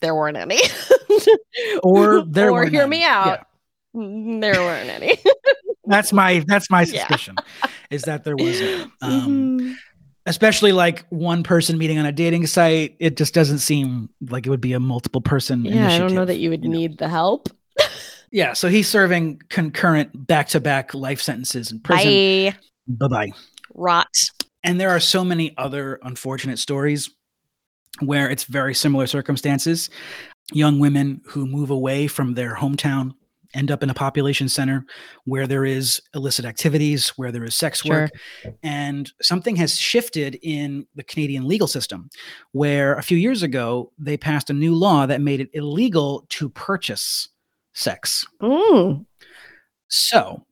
there 0.00 0.14
weren't 0.16 0.36
any. 0.36 0.58
Or 1.82 2.24
there 2.24 2.50
or 2.50 2.64
hear 2.64 2.82
any. 2.82 2.90
me 2.90 3.04
out. 3.04 3.46
Mm, 3.94 4.40
There 4.40 4.54
weren't 4.54 4.88
any. 4.90 5.16
That's 5.84 6.12
my 6.12 6.42
that's 6.46 6.70
my 6.70 6.82
Yeah. 6.82 7.00
suspicion, 7.00 7.36
is 7.90 8.02
that 8.02 8.24
there 8.24 8.36
wasn't. 8.36 8.90
Um, 9.02 9.58
Mhm. 9.60 9.74
especially 10.26 10.72
like 10.72 11.04
one 11.10 11.42
person 11.42 11.76
meeting 11.76 11.98
on 11.98 12.06
a 12.06 12.12
dating 12.12 12.46
site, 12.46 12.96
it 13.00 13.16
just 13.16 13.34
doesn't 13.34 13.58
seem 13.58 14.08
like 14.30 14.46
it 14.46 14.50
would 14.50 14.60
be 14.62 14.72
a 14.72 14.80
multiple 14.80 15.20
person. 15.20 15.64
yeah, 15.64 15.88
I 15.90 15.98
don't 15.98 16.14
know 16.14 16.24
that 16.24 16.38
you 16.38 16.50
would 16.50 16.62
you 16.64 16.70
know. 16.70 16.78
need 16.78 16.98
the 16.98 17.08
help. 17.08 17.48
Yeah, 18.32 18.54
so 18.54 18.68
he's 18.68 18.88
serving 18.88 19.42
concurrent 19.50 20.26
back 20.26 20.48
to 20.48 20.60
back 20.60 20.94
life 20.94 21.20
sentences 21.20 21.70
in 21.70 21.80
prison. 21.80 22.08
Bye. 22.08 22.56
Bye 22.88 23.08
bye. 23.08 23.32
Rot. 23.74 24.08
And 24.64 24.80
there 24.80 24.90
are 24.90 25.00
so 25.00 25.22
many 25.22 25.54
other 25.58 26.00
unfortunate 26.02 26.58
stories 26.58 27.10
where 28.00 28.30
it's 28.30 28.44
very 28.44 28.74
similar 28.74 29.06
circumstances. 29.06 29.90
Young 30.52 30.78
women 30.78 31.20
who 31.26 31.46
move 31.46 31.70
away 31.70 32.06
from 32.06 32.34
their 32.34 32.56
hometown 32.56 33.12
end 33.54 33.70
up 33.70 33.82
in 33.82 33.90
a 33.90 33.94
population 33.94 34.48
center 34.48 34.86
where 35.24 35.46
there 35.46 35.66
is 35.66 36.00
illicit 36.14 36.46
activities, 36.46 37.10
where 37.10 37.30
there 37.30 37.44
is 37.44 37.54
sex 37.54 37.84
work. 37.84 38.10
And 38.62 39.12
something 39.20 39.56
has 39.56 39.78
shifted 39.78 40.38
in 40.42 40.86
the 40.94 41.02
Canadian 41.02 41.46
legal 41.46 41.66
system, 41.68 42.08
where 42.52 42.94
a 42.94 43.02
few 43.02 43.18
years 43.18 43.42
ago, 43.42 43.92
they 43.98 44.16
passed 44.16 44.48
a 44.48 44.54
new 44.54 44.74
law 44.74 45.04
that 45.04 45.20
made 45.20 45.40
it 45.40 45.50
illegal 45.52 46.24
to 46.30 46.48
purchase 46.48 47.28
sex. 47.72 48.26
Mm. 48.40 49.06
So 49.88 50.44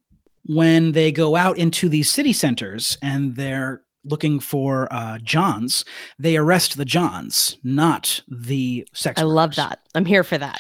when 0.47 0.93
they 0.93 1.13
go 1.13 1.37
out 1.37 1.59
into 1.59 1.89
these 1.89 2.11
city 2.11 2.33
centers 2.33 2.99
and 3.03 3.37
they're 3.37 3.83
looking 4.05 4.41
for 4.41 4.93
uh, 4.93 5.19
Johns, 5.19 5.85
they 6.19 6.37
arrest 6.37 6.77
the 6.77 6.85
Johns, 6.85 7.59
not 7.63 8.23
the 8.29 8.87
sex. 8.93 9.21
I 9.21 9.25
love 9.25 9.55
that. 9.57 9.81
I'm 9.95 10.07
here 10.07 10.25
for 10.25 10.39
that. 10.39 10.59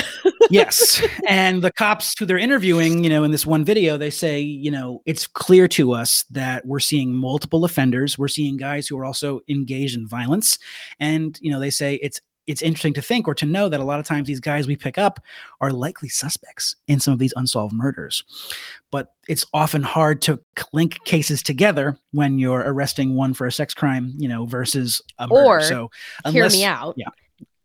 yes. 0.50 1.02
And 1.26 1.62
the 1.62 1.72
cops 1.72 2.18
who 2.18 2.26
they're 2.26 2.38
interviewing, 2.38 3.02
you 3.04 3.10
know, 3.10 3.24
in 3.24 3.30
this 3.30 3.46
one 3.46 3.64
video, 3.64 3.96
they 3.96 4.10
say, 4.10 4.40
you 4.40 4.70
know, 4.70 5.02
it's 5.06 5.26
clear 5.26 5.66
to 5.68 5.92
us 5.92 6.24
that 6.30 6.64
we're 6.66 6.80
seeing 6.80 7.14
multiple 7.14 7.64
offenders. 7.64 8.18
We're 8.18 8.28
seeing 8.28 8.56
guys 8.56 8.86
who 8.86 8.98
are 8.98 9.04
also 9.04 9.40
engaged 9.48 9.96
in 9.96 10.06
violence. 10.06 10.58
And, 11.00 11.38
you 11.40 11.50
know, 11.50 11.60
they 11.60 11.70
say 11.70 11.94
it's 11.96 12.20
it's 12.46 12.62
interesting 12.62 12.94
to 12.94 13.02
think 13.02 13.28
or 13.28 13.34
to 13.34 13.46
know 13.46 13.68
that 13.68 13.80
a 13.80 13.84
lot 13.84 14.00
of 14.00 14.06
times 14.06 14.26
these 14.26 14.40
guys 14.40 14.66
we 14.66 14.76
pick 14.76 14.98
up 14.98 15.20
are 15.60 15.70
likely 15.70 16.08
suspects 16.08 16.76
in 16.88 16.98
some 16.98 17.12
of 17.12 17.18
these 17.18 17.32
unsolved 17.36 17.72
murders. 17.72 18.24
But 18.90 19.12
it's 19.28 19.46
often 19.54 19.82
hard 19.82 20.20
to 20.22 20.40
link 20.72 20.98
cases 21.04 21.42
together 21.42 21.96
when 22.10 22.38
you're 22.38 22.60
arresting 22.60 23.14
one 23.14 23.34
for 23.34 23.46
a 23.46 23.52
sex 23.52 23.74
crime, 23.74 24.12
you 24.16 24.28
know, 24.28 24.46
versus 24.46 25.00
a 25.18 25.28
murder. 25.28 25.44
Or, 25.44 25.62
so 25.62 25.90
Hear 26.30 26.48
me 26.48 26.64
out. 26.64 26.94
yeah. 26.96 27.08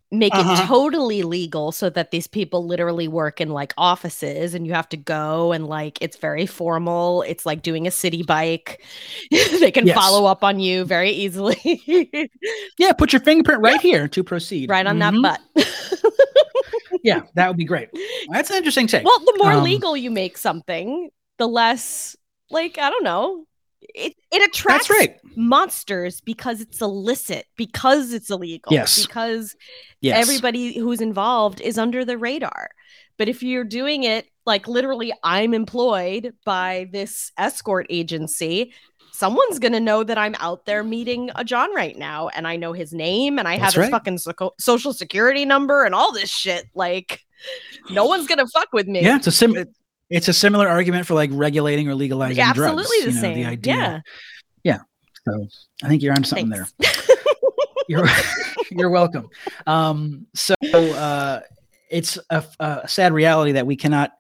Make 0.10 0.34
it 0.34 0.39
Uh-huh. 0.39 0.65
totally 0.67 1.24
legal 1.24 1.74
so 1.74 1.89
that 1.89 2.12
these 2.12 2.28
people 2.28 2.65
literally 2.65 3.10
work 3.10 3.41
in 3.41 3.50
like 3.50 3.74
offices 3.78 4.54
and 4.54 4.65
you 4.65 4.72
have 4.74 4.88
to 4.89 4.98
go 4.98 5.52
and 5.52 5.67
like 5.67 5.98
it's 6.02 6.15
very 6.15 6.46
formal. 6.46 7.24
It's 7.24 7.46
like 7.46 7.62
doing 7.62 7.88
a 7.88 7.91
city 7.91 8.24
bike. 8.24 8.82
they 9.32 9.70
can 9.72 9.86
Yes. 9.86 9.98
follow 9.98 10.26
up 10.26 10.46
on 10.46 10.62
you 10.62 10.86
very 10.86 11.12
easily. 11.12 11.58
yeah, 12.80 12.93
put 12.93 13.12
your 13.12 13.20
fingerprint 13.22 13.62
right 13.62 13.82
here 13.82 14.08
to 14.08 14.24
proceed. 14.24 14.70
right 14.70 14.88
on 14.88 14.98
Mhm. 14.98 15.22
that 15.24 15.39
butt. 15.56 15.65
Yeah, 17.04 17.22
that 17.36 17.48
would 17.48 17.58
be 17.58 17.65
great. 17.65 17.89
That's 18.32 18.50
an 18.50 18.58
interesting 18.58 18.88
take. 18.88 19.06
Well, 19.06 19.20
the 19.20 19.36
more 19.38 19.54
Um, 19.54 19.63
legal 19.63 19.96
you 19.96 20.10
make 20.12 20.38
something, 20.38 21.10
the 21.38 21.48
less 21.48 22.15
like 22.50 22.78
I 22.78 22.89
don't 22.89 23.04
know. 23.04 23.46
It 23.95 24.13
it 24.32 24.47
attracts 24.47 24.89
right. 24.89 25.15
monsters 25.36 26.21
because 26.21 26.62
it's 26.62 26.82
illicit, 26.82 27.45
because 27.56 28.13
it's 28.13 28.30
illegal, 28.30 28.71
Yes. 28.73 29.06
because 29.06 29.56
Yes. 30.02 30.17
everybody 30.21 30.78
who's 30.78 31.02
involved 31.02 31.62
is 31.62 31.78
under 31.78 32.04
the 32.06 32.17
radar. 32.17 32.69
But 33.17 33.30
if 33.30 33.41
you're 33.41 33.63
doing 33.63 34.04
it 34.04 34.28
like 34.45 34.67
literally, 34.67 35.12
I'm 35.23 35.54
employed 35.54 36.34
by 36.45 36.88
this 36.91 37.32
escort 37.38 37.88
agency. 37.89 38.73
Someone's 39.12 39.58
gonna 39.60 39.80
know 39.80 40.04
that 40.04 40.17
I'm 40.17 40.36
out 40.39 40.65
there 40.65 40.84
meeting 40.84 41.32
a 41.36 41.43
John 41.43 41.73
right 41.73 41.97
now, 41.97 42.28
and 42.30 42.47
I 42.47 42.56
know 42.56 42.71
his 42.73 42.93
name, 42.93 43.39
and 43.39 43.47
I 43.47 43.58
That's 43.58 43.73
have 43.73 43.84
his 43.84 43.91
right. 43.91 43.91
fucking 43.91 44.17
soco- 44.17 44.52
social 44.60 44.93
security 44.93 45.43
number, 45.45 45.84
and 45.86 45.95
all 45.95 46.12
this 46.13 46.30
shit. 46.30 46.65
Like, 46.76 47.21
no 47.89 48.06
one's 48.06 48.28
gonna 48.28 48.45
fuck 48.47 48.69
with 48.73 48.88
me. 48.88 49.02
Yeah, 49.02 49.15
it's 49.15 49.28
a 49.28 49.32
sim. 49.32 49.56
It's 50.10 50.28
a 50.28 50.34
similar 50.34 50.67
argument 50.67 51.06
for 51.06 51.13
like 51.15 51.30
regulating 51.34 51.89
or 51.89 51.96
legalizing 51.96 52.41
absolutely 52.41 52.84
drugs. 52.84 53.06
the 53.06 53.10
you 53.10 53.15
know, 53.15 53.22
same. 53.22 53.34
The 53.36 53.46
idea. 53.46 54.04
Yeah, 54.63 54.80
So 55.28 55.48
I 55.84 55.88
think 55.89 56.02
you're 56.02 56.13
on 56.13 56.24
something 56.24 56.50
thanks. 56.52 56.74
there. 56.80 56.89
You're 57.89 58.06
you're 58.72 58.89
welcome. 58.89 59.30
Um, 59.65 60.28
so 60.36 60.56
uh, 60.74 61.39
it's 61.89 62.17
a, 62.30 62.43
a 62.60 62.86
sad 62.86 63.13
reality 63.13 63.54
that 63.54 63.65
we 63.65 63.78
cannot 63.78 64.12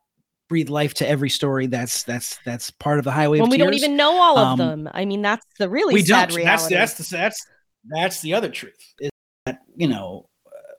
breathe 0.47 0.69
life 0.69 0.93
to 0.95 1.07
every 1.09 1.29
story 1.29 1.67
that's 1.67 2.03
that's 2.03 2.39
that's 2.45 2.71
part 2.71 2.97
of 2.97 3.03
the 3.03 3.11
highway 3.11 3.41
when 3.41 3.49
we 3.49 3.57
tears. 3.57 3.65
don't 3.67 3.73
even 3.73 3.97
know 3.97 4.11
all 4.21 4.37
of 4.37 4.47
Um, 4.47 4.57
them. 4.85 4.89
I 4.93 5.03
mean, 5.03 5.21
that's 5.21 5.45
the 5.59 5.67
really 5.69 5.95
we 5.95 6.05
sad 6.05 6.29
don't. 6.29 6.37
reality. 6.37 6.75
That's 6.75 6.93
that's 6.93 7.09
the 7.09 7.17
that's 7.17 7.45
that's 7.89 8.21
the 8.21 8.33
other 8.35 8.47
truth. 8.49 8.79
Is 9.01 9.09
that 9.45 9.59
you 9.75 9.89
know 9.89 10.29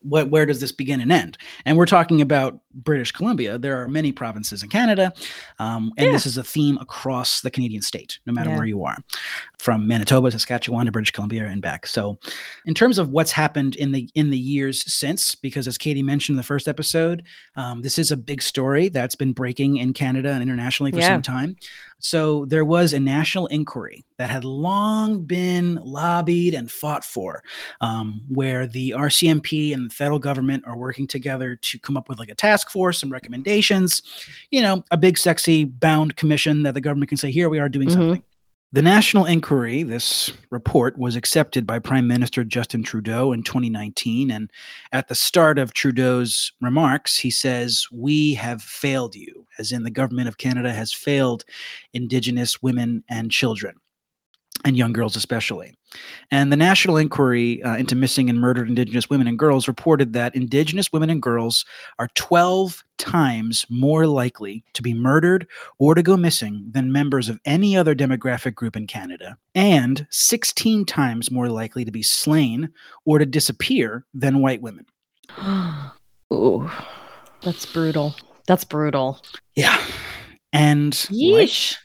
what 0.08 0.30
where 0.30 0.46
does 0.46 0.60
this 0.60 0.72
begin 0.72 1.00
and 1.00 1.12
end? 1.12 1.38
And 1.64 1.76
we're 1.76 1.86
talking 1.86 2.20
about 2.20 2.58
British 2.74 3.12
Columbia. 3.12 3.58
There 3.58 3.80
are 3.82 3.88
many 3.88 4.12
provinces 4.12 4.62
in 4.62 4.68
Canada, 4.68 5.12
um, 5.58 5.92
and 5.96 6.06
Yeah. 6.06 6.12
this 6.12 6.26
is 6.26 6.36
a 6.38 6.44
theme 6.44 6.78
across 6.78 7.40
the 7.40 7.50
Canadian 7.50 7.82
state, 7.82 8.18
no 8.26 8.32
matter 8.32 8.50
Yeah. 8.50 8.56
where 8.56 8.66
you 8.66 8.84
are, 8.84 8.96
from 9.58 9.86
Manitoba, 9.86 10.30
Saskatchewan 10.30 10.86
to 10.86 10.92
British 10.92 11.10
Columbia 11.10 11.46
and 11.46 11.60
back. 11.60 11.86
So, 11.86 12.18
in 12.66 12.74
terms 12.74 12.98
of 12.98 13.10
what's 13.10 13.32
happened 13.32 13.76
in 13.76 13.92
the 13.92 14.08
in 14.14 14.30
the 14.30 14.38
years 14.38 14.90
since, 14.92 15.34
because 15.34 15.66
as 15.66 15.76
Katie 15.78 16.02
mentioned 16.02 16.34
in 16.34 16.38
the 16.38 16.42
first 16.42 16.68
episode, 16.68 17.22
um, 17.56 17.82
this 17.82 17.98
is 17.98 18.10
a 18.12 18.16
big 18.16 18.42
story 18.42 18.88
that's 18.88 19.14
been 19.14 19.32
breaking 19.32 19.76
in 19.78 19.92
Canada 19.92 20.30
and 20.30 20.42
internationally 20.42 20.92
for 20.92 20.98
Yeah. 20.98 21.08
some 21.14 21.22
time. 21.22 21.56
So 22.00 22.44
there 22.46 22.64
was 22.64 22.92
a 22.92 23.00
national 23.00 23.46
inquiry 23.48 24.04
that 24.18 24.30
had 24.30 24.44
long 24.44 25.22
been 25.24 25.76
lobbied 25.82 26.54
and 26.54 26.70
fought 26.70 27.04
for, 27.04 27.42
um, 27.80 28.20
where 28.28 28.66
the 28.66 28.92
RCMP 28.96 29.72
and 29.72 29.90
the 29.90 29.94
federal 29.94 30.18
government 30.18 30.64
are 30.66 30.76
working 30.76 31.06
together 31.06 31.56
to 31.56 31.78
come 31.78 31.96
up 31.96 32.08
with 32.08 32.18
like 32.18 32.28
a 32.28 32.34
task 32.34 32.70
force 32.70 33.02
and 33.02 33.10
recommendations. 33.12 34.02
You 34.50 34.62
know, 34.62 34.84
a 34.90 34.96
big, 34.96 35.18
sexy, 35.18 35.64
bound 35.64 36.16
commission 36.16 36.62
that 36.62 36.74
the 36.74 36.80
government 36.80 37.08
can 37.08 37.18
say, 37.18 37.30
"Here 37.30 37.48
we 37.48 37.58
are 37.58 37.68
doing 37.68 37.88
Mhm. 37.88 37.92
something." 37.92 38.22
The 38.70 38.82
national 38.82 39.24
inquiry, 39.24 39.82
this 39.82 40.30
report, 40.50 40.98
was 40.98 41.16
accepted 41.16 41.66
by 41.66 41.78
Prime 41.78 42.06
Minister 42.06 42.44
Justin 42.44 42.82
Trudeau 42.82 43.32
in 43.32 43.42
2019. 43.42 44.30
And 44.30 44.50
at 44.92 45.08
the 45.08 45.14
start 45.14 45.58
of 45.58 45.72
Trudeau's 45.72 46.52
remarks, 46.60 47.16
he 47.16 47.30
says, 47.30 47.86
We 47.90 48.34
have 48.34 48.60
failed 48.60 49.16
you, 49.16 49.46
as 49.58 49.72
in 49.72 49.84
the 49.84 49.90
government 49.90 50.28
of 50.28 50.36
Canada 50.36 50.70
has 50.70 50.92
failed 50.92 51.46
Indigenous 51.94 52.62
women 52.62 53.02
and 53.08 53.30
children, 53.30 53.74
and 54.64 54.76
young 54.76 54.92
girls 54.92 55.16
especially. 55.16 55.76
And 56.30 56.52
the 56.52 56.56
national 56.56 56.96
inquiry 56.96 57.62
uh, 57.62 57.76
into 57.76 57.94
missing 57.94 58.28
and 58.28 58.40
murdered 58.40 58.68
Indigenous 58.68 59.08
women 59.08 59.26
and 59.26 59.38
girls 59.38 59.68
reported 59.68 60.12
that 60.12 60.34
Indigenous 60.34 60.92
women 60.92 61.10
and 61.10 61.22
girls 61.22 61.64
are 61.98 62.08
12 62.14 62.84
times 62.98 63.64
more 63.70 64.06
likely 64.06 64.64
to 64.74 64.82
be 64.82 64.92
murdered 64.92 65.46
or 65.78 65.94
to 65.94 66.02
go 66.02 66.16
missing 66.16 66.66
than 66.70 66.92
members 66.92 67.28
of 67.28 67.40
any 67.44 67.76
other 67.76 67.94
demographic 67.94 68.54
group 68.54 68.76
in 68.76 68.86
Canada, 68.86 69.38
and 69.54 70.06
16 70.10 70.84
times 70.84 71.30
more 71.30 71.48
likely 71.48 71.84
to 71.84 71.92
be 71.92 72.02
slain 72.02 72.68
or 73.04 73.18
to 73.18 73.26
disappear 73.26 74.04
than 74.12 74.40
white 74.40 74.60
women. 74.60 74.84
Ooh, 76.32 76.70
that's 77.42 77.64
brutal. 77.64 78.14
That's 78.46 78.64
brutal. 78.64 79.22
Yeah. 79.54 79.80
And 80.52 80.92
Yeesh. 80.92 81.72
like 81.72 81.78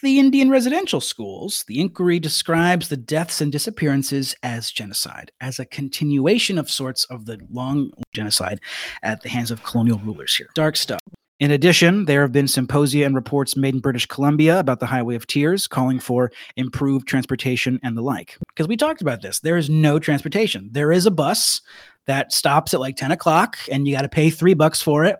the 0.00 0.18
Indian 0.18 0.48
residential 0.48 1.02
schools, 1.02 1.66
the 1.68 1.80
inquiry 1.80 2.18
describes 2.18 2.88
the 2.88 2.96
deaths 2.96 3.42
and 3.42 3.52
disappearances 3.52 4.34
as 4.42 4.70
genocide, 4.70 5.32
as 5.42 5.58
a 5.58 5.66
continuation 5.66 6.56
of 6.56 6.70
sorts 6.70 7.04
of 7.04 7.26
the 7.26 7.38
long 7.50 7.90
genocide 8.14 8.60
at 9.02 9.20
the 9.20 9.28
hands 9.28 9.50
of 9.50 9.62
colonial 9.62 9.98
rulers 9.98 10.34
here. 10.34 10.48
Dark 10.54 10.76
stuff. 10.76 10.98
In 11.40 11.50
addition, 11.50 12.06
there 12.06 12.22
have 12.22 12.32
been 12.32 12.48
symposia 12.48 13.04
and 13.04 13.14
reports 13.14 13.54
made 13.54 13.74
in 13.74 13.80
British 13.80 14.06
Columbia 14.06 14.58
about 14.58 14.80
the 14.80 14.86
Highway 14.86 15.14
of 15.14 15.26
Tears, 15.26 15.68
calling 15.68 16.00
for 16.00 16.32
improved 16.56 17.06
transportation 17.06 17.78
and 17.82 17.98
the 17.98 18.02
like. 18.02 18.38
Because 18.48 18.66
we 18.66 18.78
talked 18.78 19.02
about 19.02 19.20
this, 19.20 19.40
there 19.40 19.58
is 19.58 19.68
no 19.68 19.98
transportation. 19.98 20.70
There 20.72 20.90
is 20.90 21.04
a 21.04 21.10
bus 21.10 21.60
that 22.06 22.32
stops 22.32 22.72
at 22.72 22.80
like 22.80 22.96
10 22.96 23.12
o'clock, 23.12 23.58
and 23.70 23.86
you 23.86 23.94
got 23.94 24.02
to 24.02 24.08
pay 24.08 24.30
three 24.30 24.54
bucks 24.54 24.80
for 24.80 25.04
it. 25.04 25.18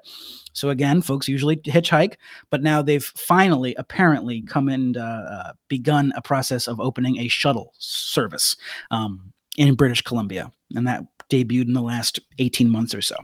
So 0.53 0.71
again, 0.71 1.03
folks 1.03 1.29
usually 1.29 1.57
hitchhike, 1.57 2.15
but 2.51 2.63
now 2.63 2.83
they've 2.83 3.05
finally, 3.05 3.75
apparently, 3.77 4.43
come 4.43 4.69
and 4.69 4.97
uh, 4.97 5.01
uh, 5.01 5.53
begun 5.69 6.13
a 6.17 6.23
process 6.23 6.67
of 6.67 6.81
opening 6.81 7.19
a 7.19 7.29
shuttle 7.29 7.75
service 7.79 8.57
um, 8.91 9.33
in 9.57 9.75
British 9.75 10.03
Columbia, 10.03 10.53
and 10.75 10.87
that 10.87 11.05
debuted 11.31 11.67
in 11.67 11.75
the 11.75 11.83
last 11.83 12.21
18 12.39 12.69
months 12.71 12.95
or 12.95 13.03
so. 13.03 13.17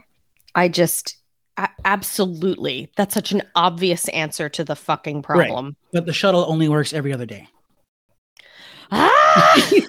I 0.55 0.69
just 0.69 1.17
absolutely. 1.85 2.91
That's 2.95 3.13
such 3.13 3.31
an 3.31 3.41
obvious 3.55 4.07
answer 4.09 4.47
to 4.49 4.63
the 4.63 4.75
fucking 4.75 5.23
problem. 5.23 5.75
But 5.91 6.05
the 6.05 6.13
shuttle 6.13 6.45
only 6.47 6.69
works 6.69 6.93
every 6.93 7.13
other 7.13 7.25
day. 7.25 7.47
Ah! 8.91 9.69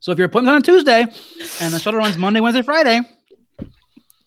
So 0.00 0.12
if 0.12 0.18
your 0.18 0.26
appointment's 0.26 0.56
on 0.56 0.62
Tuesday 0.62 1.02
and 1.60 1.74
the 1.74 1.78
shuttle 1.78 2.00
runs 2.00 2.16
Monday, 2.16 2.40
Wednesday, 2.40 2.62
Friday, 2.62 3.02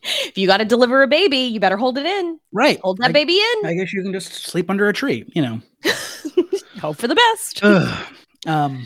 if 0.03 0.37
you 0.37 0.47
got 0.47 0.57
to 0.57 0.65
deliver 0.65 1.01
a 1.03 1.07
baby, 1.07 1.37
you 1.37 1.59
better 1.59 1.77
hold 1.77 1.97
it 1.97 2.05
in. 2.05 2.39
right? 2.51 2.79
Hold 2.81 2.97
that 2.99 3.09
I, 3.09 3.13
baby 3.13 3.33
in. 3.33 3.65
I 3.65 3.73
guess 3.73 3.93
you 3.93 4.01
can 4.03 4.11
just 4.13 4.33
sleep 4.33 4.69
under 4.69 4.87
a 4.87 4.93
tree, 4.93 5.25
you 5.33 5.41
know. 5.41 5.61
Hope 6.81 6.97
for 6.97 7.07
the 7.07 7.15
best. 7.15 7.59
Ugh. 7.63 8.07
um, 8.45 8.85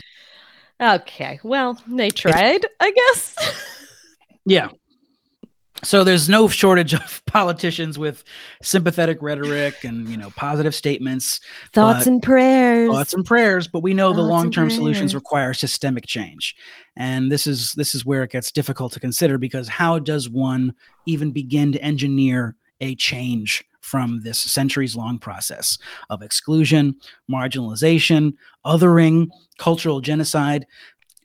Okay. 0.80 1.40
Well, 1.42 1.80
they 1.88 2.10
tried, 2.10 2.66
I 2.80 2.90
guess. 2.92 3.34
Yeah. 4.46 4.68
So 5.84 6.02
there's 6.02 6.28
no 6.28 6.48
shortage 6.48 6.92
of 6.94 7.22
politicians 7.26 7.98
with 7.98 8.24
sympathetic 8.62 9.18
rhetoric 9.20 9.84
and 9.84 10.08
you 10.08 10.16
know 10.16 10.30
positive 10.30 10.74
statements, 10.74 11.40
Thoughts 11.72 12.06
and 12.06 12.22
prayers. 12.22 12.90
thoughts 12.90 13.14
and 13.14 13.24
prayers, 13.24 13.68
but 13.68 13.82
we 13.82 13.94
know 13.94 14.08
the 14.10 14.16
Thoughts 14.16 14.22
and 14.22 14.28
long-term 14.28 14.70
solutions 14.70 15.14
require 15.14 15.54
systemic 15.54 16.06
change. 16.06 16.56
And 16.96 17.30
this 17.30 17.46
is 17.46 17.72
this 17.74 17.94
is 17.94 18.04
where 18.04 18.22
it 18.22 18.30
gets 18.30 18.50
difficult 18.50 18.92
to 18.94 19.00
consider 19.00 19.38
because 19.38 19.68
how 19.68 19.98
does 19.98 20.28
one 20.28 20.74
even 21.06 21.30
begin 21.30 21.72
to 21.72 21.82
engineer 21.82 22.56
a 22.80 22.94
change 22.96 23.64
from 23.80 24.20
this 24.20 24.38
centuries-long 24.38 25.18
process 25.18 25.78
of 26.10 26.22
exclusion, 26.22 26.94
marginalization, 27.30 28.34
othering, 28.66 29.28
cultural 29.58 30.00
genocide? 30.00 30.66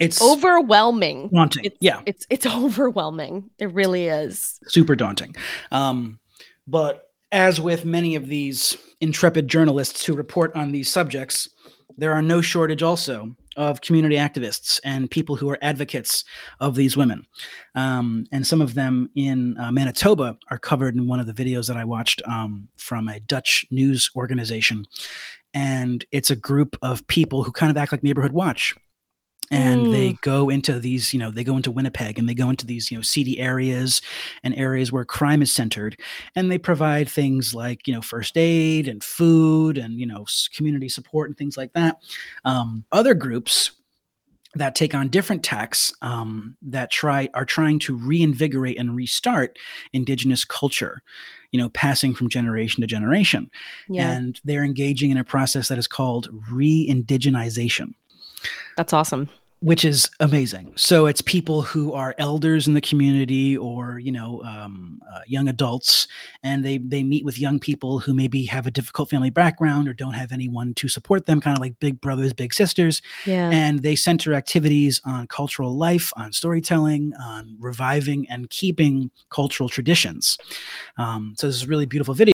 It's 0.04 0.22
Overwhelming. 0.22 1.30
daunting. 1.30 1.66
It's, 1.66 1.78
yeah. 1.80 2.02
It's 2.06 2.26
it's 2.30 2.46
overwhelming. 2.64 3.50
It 3.60 3.72
really 3.74 4.08
is. 4.08 4.60
super 4.68 4.96
daunting. 4.96 5.36
Um, 5.72 6.20
but 6.68 7.10
as 7.32 7.60
with 7.60 7.84
many 7.86 8.16
of 8.16 8.28
these 8.28 8.78
intrepid 9.02 9.48
journalists 9.48 10.06
who 10.06 10.14
report 10.14 10.56
on 10.56 10.72
these 10.72 10.90
subjects, 10.90 11.50
there 11.98 12.14
are 12.14 12.22
no 12.22 12.42
shortage 12.42 12.84
also 12.84 13.36
of 13.56 13.82
community 13.82 14.16
activists 14.16 14.80
and 14.84 15.12
people 15.12 15.36
who 15.36 15.50
are 15.50 15.60
advocates 15.62 16.24
of 16.60 16.76
these 16.76 16.98
women. 16.98 17.26
Um, 17.76 18.26
and 18.32 18.46
some 18.48 18.62
of 18.62 18.74
them 18.74 19.10
in 19.16 19.58
uh, 19.60 19.72
Manitoba 19.72 20.38
are 20.50 20.58
covered 20.58 20.96
in 20.96 21.08
one 21.08 21.20
of 21.20 21.28
the 21.28 21.34
videos 21.34 21.68
that 21.68 21.78
I 21.78 21.86
watched 21.86 22.22
um, 22.28 22.68
from 22.78 23.08
a 23.08 23.20
Dutch 23.20 23.66
news 23.70 24.10
organization. 24.16 24.86
And 25.54 26.04
it's 26.12 26.32
a 26.32 26.36
group 26.36 26.76
of 26.82 27.06
people 27.08 27.44
who 27.44 27.52
kind 27.52 27.70
of 27.70 27.78
act 27.78 27.92
like 27.92 28.02
Neighborhood 28.04 28.32
Watch 28.34 28.76
and 29.54 29.88
mm. 29.88 29.92
they 29.92 30.14
go 30.22 30.50
into 30.50 30.80
these 30.80 31.14
you 31.14 31.20
know 31.20 31.32
they 31.32 31.44
go 31.44 31.56
into 31.56 31.72
winnipeg 31.72 32.18
and 32.18 32.28
they 32.28 32.34
go 32.34 32.50
into 32.50 32.66
these 32.66 32.92
you 32.92 32.98
know 32.98 33.02
seedy 33.02 33.40
areas 33.40 34.02
and 34.44 34.56
areas 34.56 34.92
where 34.92 35.06
crime 35.06 35.42
is 35.42 35.52
centered. 35.52 36.00
And 36.36 36.52
they 36.52 36.58
provide 36.58 37.08
things 37.10 37.54
like 37.54 37.88
you 37.88 37.94
know 37.94 38.02
first 38.02 38.38
aid 38.38 38.88
and 38.88 39.04
food 39.04 39.78
and 39.78 40.00
you 40.00 40.06
know 40.06 40.26
community 40.56 40.90
support 40.90 41.30
and 41.30 41.38
things 41.38 41.58
like 41.58 41.74
that. 41.74 42.02
Um, 42.46 42.86
other 42.92 43.14
groups 43.14 43.72
that 44.56 44.76
take 44.76 44.94
on 44.94 45.08
different 45.08 45.44
tacks 45.44 45.92
um, 46.04 46.56
that 46.62 46.92
try 46.92 47.28
are 47.34 47.46
trying 47.46 47.80
to 47.80 47.98
reinvigorate 47.98 48.78
and 48.78 48.96
restart 48.96 49.58
indigenous 49.94 50.46
culture 50.46 51.02
you 51.52 51.60
know 51.60 51.70
passing 51.70 52.14
from 52.14 52.30
generation 52.30 52.82
to 52.82 52.88
generation. 52.88 53.50
Yeah. 53.88 54.12
and 54.12 54.40
they're 54.44 54.64
engaging 54.64 55.12
in 55.12 55.18
a 55.18 55.24
process 55.24 55.68
that 55.68 55.78
is 55.78 55.88
called 55.88 56.28
re-indigenization. 56.50 57.94
That's 58.76 58.92
awesome 58.92 59.30
which 59.64 59.86
is 59.86 60.12
amazing. 60.20 60.74
So 60.76 61.06
it's 61.06 61.22
people 61.22 61.62
who 61.62 61.94
are 61.94 62.14
elders 62.18 62.68
in 62.68 62.74
the 62.74 62.82
community 62.82 63.56
or 63.56 63.98
you 63.98 64.12
know 64.12 64.42
um, 64.44 65.02
uh, 65.10 65.22
young 65.26 65.48
adults, 65.48 66.10
and 66.44 66.66
they 66.66 66.80
they 66.80 67.02
meet 67.02 67.24
with 67.24 67.40
young 67.40 67.60
people 67.60 68.00
who 68.00 68.14
maybe 68.14 68.44
have 68.46 68.68
a 68.68 68.72
difficult 68.72 69.10
family 69.10 69.30
background 69.30 69.88
or 69.88 69.94
don't 69.94 70.14
have 70.14 70.34
anyone 70.34 70.74
to 70.74 70.90
support 70.90 71.28
them, 71.28 71.40
kind 71.40 71.58
of 71.58 71.62
like 71.62 71.80
big 71.80 72.02
brothers, 72.02 72.34
big 72.34 72.54
sisters. 72.54 73.02
Yeah. 73.26 73.50
And 73.52 73.82
they 73.84 73.96
center 73.96 74.34
activities 74.34 75.00
on 75.06 75.28
cultural 75.28 75.78
life, 75.78 76.12
on 76.18 76.34
storytelling, 76.34 77.14
on 77.22 77.56
reviving 77.58 78.28
and 78.30 78.50
keeping 78.50 79.12
cultural 79.30 79.70
traditions. 79.70 80.38
Um, 80.98 81.36
so 81.38 81.48
this 81.48 81.56
is 81.56 81.64
a 81.64 81.68
really 81.68 81.86
beautiful 81.86 82.14
video 82.14 82.33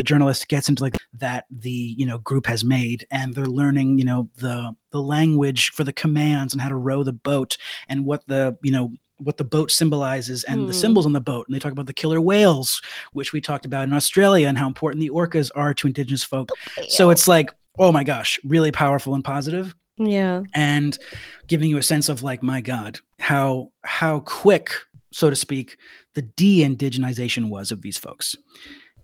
the 0.00 0.04
journalist 0.04 0.48
gets 0.48 0.70
into 0.70 0.82
like 0.82 0.96
that 1.12 1.44
the 1.50 1.94
you 1.98 2.06
know 2.06 2.16
group 2.16 2.46
has 2.46 2.64
made 2.64 3.06
and 3.10 3.34
they're 3.34 3.44
learning 3.44 3.98
you 3.98 4.04
know 4.04 4.30
the 4.36 4.74
the 4.92 5.02
language 5.02 5.72
for 5.72 5.84
the 5.84 5.92
commands 5.92 6.54
and 6.54 6.62
how 6.62 6.70
to 6.70 6.74
row 6.74 7.02
the 7.02 7.12
boat 7.12 7.58
and 7.86 8.06
what 8.06 8.26
the 8.26 8.56
you 8.62 8.72
know 8.72 8.90
what 9.18 9.36
the 9.36 9.44
boat 9.44 9.70
symbolizes 9.70 10.42
and 10.44 10.62
the 10.62 10.72
hmm. 10.72 10.78
symbols 10.78 11.04
on 11.04 11.12
the 11.12 11.20
boat. 11.20 11.46
And 11.46 11.54
they 11.54 11.58
talk 11.58 11.72
about 11.72 11.84
the 11.84 11.92
killer 11.92 12.18
whales 12.18 12.80
which 13.12 13.34
we 13.34 13.42
talked 13.42 13.66
about 13.66 13.86
in 13.86 13.92
australia 13.92 14.48
and 14.48 14.56
how 14.56 14.66
important 14.66 15.02
the 15.02 15.10
orcas 15.10 15.50
are 15.54 15.74
to 15.74 15.86
indigenous 15.86 16.24
folk. 16.24 16.48
So 16.88 17.10
it's 17.10 17.28
like 17.28 17.50
oh 17.78 17.92
my 17.92 18.02
gosh 18.02 18.40
really 18.42 18.72
powerful 18.72 19.14
and 19.14 19.22
positive. 19.22 19.74
Yeah. 19.98 20.44
And 20.54 20.98
giving 21.46 21.68
you 21.68 21.76
a 21.76 21.82
sense 21.82 22.08
of 22.08 22.22
like 22.22 22.42
my 22.42 22.62
god 22.62 23.00
how 23.18 23.70
how 23.84 24.20
quick 24.20 24.70
so 25.12 25.28
to 25.28 25.36
speak 25.36 25.76
the 26.14 26.22
de-indigenization 26.22 27.50
was 27.50 27.70
of 27.70 27.82
these 27.82 27.98
folks 27.98 28.34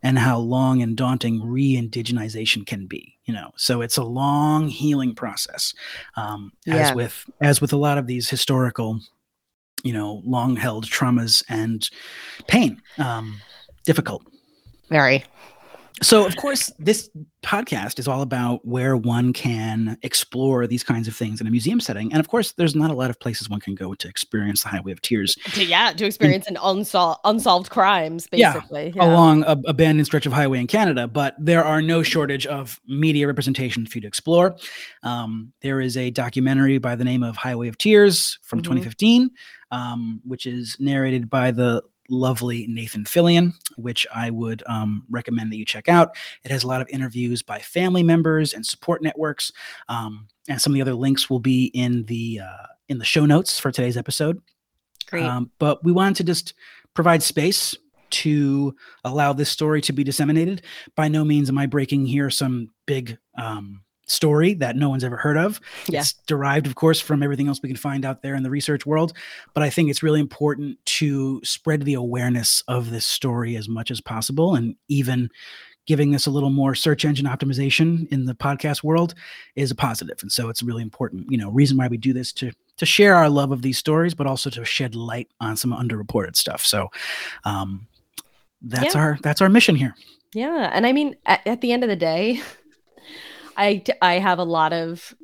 and 0.06 0.18
how 0.18 0.38
long 0.38 0.82
and 0.82 0.96
daunting 0.96 1.42
re-indigenization 1.44 2.66
can 2.66 2.86
be 2.86 3.16
you 3.26 3.34
know? 3.34 3.50
So 3.56 3.82
it's 3.82 3.96
a 3.96 4.04
long 4.04 4.68
healing 4.68 5.14
process 5.14 5.74
um, 6.16 6.52
yeah. 6.64 6.76
as 6.76 6.94
with 6.94 7.30
as 7.40 7.60
with 7.60 7.72
a 7.72 7.76
lot 7.76 7.98
of 7.98 8.06
these 8.06 8.30
historical 8.30 9.00
you 9.82 9.92
know 9.92 10.22
long 10.24 10.56
held 10.56 10.86
traumas 10.86 11.44
and 11.48 11.88
pain 12.48 12.80
um, 12.98 13.40
difficult. 13.84 14.22
Very 14.88 15.24
so, 16.02 16.26
of 16.26 16.36
course, 16.36 16.70
this 16.78 17.08
podcast 17.42 17.98
is 17.98 18.06
all 18.06 18.20
about 18.20 18.66
where 18.66 18.98
one 18.98 19.32
can 19.32 19.96
explore 20.02 20.66
these 20.66 20.84
kinds 20.84 21.08
of 21.08 21.16
things 21.16 21.40
in 21.40 21.46
a 21.46 21.50
museum 21.50 21.80
setting. 21.80 22.12
And 22.12 22.20
of 22.20 22.28
course, 22.28 22.52
there's 22.52 22.74
not 22.74 22.90
a 22.90 22.94
lot 22.94 23.08
of 23.08 23.18
places 23.18 23.48
one 23.48 23.60
can 23.60 23.74
go 23.74 23.94
to 23.94 24.08
experience 24.08 24.62
the 24.62 24.68
Highway 24.68 24.92
of 24.92 25.00
Tears. 25.00 25.36
To, 25.54 25.64
yeah, 25.64 25.92
to 25.92 26.04
experience 26.04 26.48
an 26.48 26.58
unsolved 26.62 27.20
unsolved 27.24 27.70
crimes, 27.70 28.26
basically. 28.26 28.92
Yeah, 28.94 29.04
yeah. 29.04 29.10
along 29.10 29.44
a 29.44 29.56
abandoned 29.66 30.06
stretch 30.06 30.26
of 30.26 30.34
highway 30.34 30.58
in 30.58 30.66
Canada. 30.66 31.08
But 31.08 31.34
there 31.38 31.64
are 31.64 31.80
no 31.80 32.02
shortage 32.02 32.46
of 32.46 32.78
media 32.86 33.26
representation 33.26 33.86
for 33.86 33.96
you 33.96 34.02
to 34.02 34.08
explore. 34.08 34.56
Um, 35.02 35.52
there 35.62 35.80
is 35.80 35.96
a 35.96 36.10
documentary 36.10 36.76
by 36.76 36.94
the 36.94 37.04
name 37.04 37.22
of 37.22 37.36
Highway 37.36 37.68
of 37.68 37.78
Tears 37.78 38.38
from 38.42 38.58
mm-hmm. 38.58 38.74
2015, 38.74 39.30
um, 39.70 40.20
which 40.24 40.44
is 40.44 40.76
narrated 40.78 41.30
by 41.30 41.52
the 41.52 41.82
lovely 42.08 42.66
Nathan 42.68 43.04
Fillion, 43.04 43.54
which 43.76 44.06
I 44.14 44.30
would 44.30 44.62
um, 44.66 45.04
recommend 45.10 45.52
that 45.52 45.56
you 45.56 45.64
check 45.64 45.88
out. 45.88 46.16
It 46.44 46.50
has 46.50 46.64
a 46.64 46.66
lot 46.66 46.80
of 46.80 46.88
interviews 46.88 47.42
by 47.42 47.58
family 47.58 48.02
members 48.02 48.54
and 48.54 48.64
support 48.64 49.02
networks, 49.02 49.52
um, 49.88 50.28
and 50.48 50.60
some 50.60 50.72
of 50.72 50.74
the 50.74 50.82
other 50.82 50.94
links 50.94 51.28
will 51.28 51.40
be 51.40 51.66
in 51.66 52.04
the 52.04 52.40
uh, 52.40 52.66
in 52.88 52.98
the 52.98 53.04
show 53.04 53.26
notes 53.26 53.58
for 53.58 53.70
today's 53.70 53.96
episode. 53.96 54.40
Great. 55.06 55.24
Um, 55.24 55.50
but 55.58 55.84
we 55.84 55.92
wanted 55.92 56.16
to 56.16 56.24
just 56.24 56.54
provide 56.94 57.22
space 57.22 57.74
to 58.08 58.74
allow 59.04 59.32
this 59.32 59.50
story 59.50 59.80
to 59.82 59.92
be 59.92 60.04
disseminated. 60.04 60.62
By 60.94 61.08
no 61.08 61.24
means 61.24 61.48
am 61.48 61.58
I 61.58 61.66
breaking 61.66 62.06
here 62.06 62.30
some 62.30 62.70
big 62.86 63.18
um, 63.36 63.82
story 64.06 64.54
that 64.54 64.76
no 64.76 64.88
one's 64.88 65.04
ever 65.04 65.16
heard 65.16 65.36
of. 65.36 65.60
Yeah. 65.88 66.00
It's 66.00 66.14
derived, 66.26 66.66
of 66.66 66.74
course, 66.74 67.00
from 67.00 67.22
everything 67.22 67.48
else 67.48 67.60
we 67.62 67.68
can 67.68 67.76
find 67.76 68.04
out 68.04 68.22
there 68.22 68.34
in 68.34 68.42
the 68.42 68.50
research 68.50 68.86
world. 68.86 69.12
But 69.54 69.62
I 69.62 69.70
think 69.70 69.90
it's 69.90 70.02
really 70.02 70.20
important 70.20 70.78
to 70.86 71.40
spread 71.44 71.82
the 71.82 71.94
awareness 71.94 72.62
of 72.68 72.90
this 72.90 73.06
story 73.06 73.56
as 73.56 73.68
much 73.68 73.90
as 73.90 74.00
possible 74.00 74.54
and 74.54 74.76
even 74.88 75.30
giving 75.86 76.10
this 76.10 76.26
a 76.26 76.30
little 76.30 76.50
more 76.50 76.74
search 76.74 77.04
engine 77.04 77.26
optimization 77.26 78.08
in 78.12 78.26
the 78.26 78.34
podcast 78.34 78.82
world 78.82 79.14
is 79.54 79.70
a 79.70 79.74
positive. 79.74 80.18
and 80.20 80.30
so 80.30 80.48
it's 80.48 80.62
really 80.62 80.82
important 80.82 81.30
you 81.30 81.38
know 81.38 81.50
reason 81.50 81.76
why 81.76 81.88
we 81.88 81.96
do 81.96 82.12
this 82.12 82.32
to 82.32 82.50
to 82.76 82.84
share 82.84 83.14
our 83.14 83.30
love 83.30 83.52
of 83.52 83.62
these 83.62 83.78
stories 83.78 84.14
but 84.14 84.26
also 84.26 84.50
to 84.50 84.64
shed 84.64 84.94
light 84.94 85.28
on 85.40 85.56
some 85.56 85.72
underreported 85.72 86.36
stuff 86.36 86.64
so 86.64 86.90
um 87.44 87.86
that's 88.62 88.94
yeah. 88.94 89.00
our 89.00 89.18
that's 89.22 89.40
our 89.40 89.48
mission 89.48 89.76
here 89.76 89.94
yeah 90.34 90.70
and 90.72 90.86
i 90.86 90.92
mean 90.92 91.14
at, 91.26 91.46
at 91.46 91.60
the 91.60 91.72
end 91.72 91.84
of 91.84 91.88
the 91.88 91.96
day 91.96 92.40
I 93.56 93.82
I 94.02 94.18
have 94.18 94.38
a 94.38 94.44
lot 94.44 94.72
of 94.72 95.14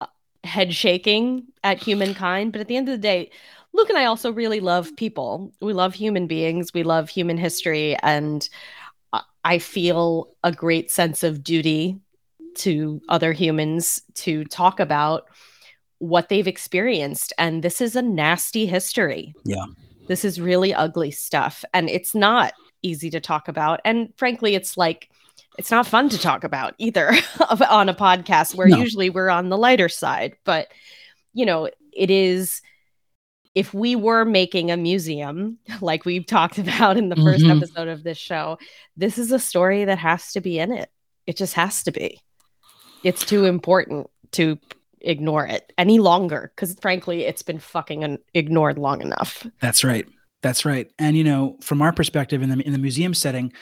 uh, 0.00 0.06
head 0.44 0.74
shaking 0.74 1.44
at 1.64 1.78
humankind, 1.82 2.52
but 2.52 2.60
at 2.60 2.68
the 2.68 2.76
end 2.76 2.88
of 2.88 2.92
the 2.92 2.98
day, 2.98 3.30
Luke 3.72 3.88
and 3.88 3.98
I 3.98 4.04
also 4.04 4.32
really 4.32 4.60
love 4.60 4.94
people. 4.96 5.52
We 5.60 5.72
love 5.72 5.94
human 5.94 6.26
beings. 6.26 6.72
We 6.74 6.82
love 6.82 7.08
human 7.08 7.38
history, 7.38 7.96
and 8.02 8.48
I 9.44 9.58
feel 9.58 10.34
a 10.44 10.52
great 10.52 10.90
sense 10.90 11.22
of 11.22 11.42
duty 11.42 11.98
to 12.56 13.00
other 13.08 13.32
humans 13.32 14.02
to 14.14 14.44
talk 14.44 14.78
about 14.78 15.24
what 15.98 16.28
they've 16.28 16.48
experienced. 16.48 17.32
And 17.38 17.62
this 17.62 17.80
is 17.80 17.96
a 17.96 18.02
nasty 18.02 18.66
history. 18.66 19.34
Yeah. 19.44 19.66
This 20.08 20.24
is 20.24 20.40
really 20.40 20.74
ugly 20.74 21.10
stuff. 21.10 21.64
And 21.72 21.88
it's 21.88 22.14
not 22.14 22.54
easy 22.82 23.08
to 23.10 23.20
talk 23.20 23.48
about. 23.48 23.80
And 23.84 24.12
frankly, 24.16 24.54
it's 24.54 24.76
like 24.76 25.10
it's 25.58 25.70
not 25.70 25.86
fun 25.86 26.08
to 26.08 26.18
talk 26.18 26.44
about 26.44 26.74
either 26.78 27.08
on 27.70 27.88
a 27.88 27.94
podcast 27.94 28.54
where 28.54 28.68
no. 28.68 28.78
usually 28.78 29.10
we're 29.10 29.28
on 29.28 29.48
the 29.48 29.58
lighter 29.58 29.88
side. 29.88 30.36
But, 30.44 30.68
you 31.34 31.46
know, 31.46 31.68
it 31.92 32.10
is 32.10 32.62
if 33.54 33.74
we 33.74 33.94
were 33.94 34.24
making 34.24 34.70
a 34.70 34.76
museum 34.76 35.58
like 35.80 36.04
we've 36.04 36.26
talked 36.26 36.58
about 36.58 36.96
in 36.96 37.08
the 37.08 37.16
1st 37.16 37.38
mm-hmm. 37.38 37.62
episode 37.62 37.88
of 37.88 38.02
this 38.02 38.18
show, 38.18 38.58
this 38.96 39.18
is 39.18 39.32
a 39.32 39.38
story 39.38 39.84
that 39.84 39.98
has 39.98 40.32
to 40.32 40.40
be 40.40 40.58
in 40.58 40.72
it. 40.72 40.90
It 41.26 41.36
just 41.36 41.54
has 41.54 41.82
to 41.84 41.92
be. 41.92 42.20
It's 43.04 43.24
too 43.24 43.44
important 43.44 44.08
to 44.32 44.58
ignore 45.00 45.46
it 45.46 45.72
any 45.76 45.98
longer 45.98 46.52
because 46.54 46.76
frankly 46.80 47.24
it's 47.24 47.42
been 47.42 47.58
fucking 47.58 48.18
ignored 48.34 48.78
long 48.78 49.00
enough 49.02 49.44
that's 49.60 49.82
right 49.82 50.06
that's 50.42 50.64
right 50.64 50.92
and 50.96 51.16
you 51.16 51.24
know 51.24 51.56
from 51.60 51.82
our 51.82 51.92
perspective 51.92 52.40
in 52.40 52.50
the 52.50 52.60
in 52.64 52.70
the 52.70 52.78
museum 52.78 53.12
setting 53.12 53.52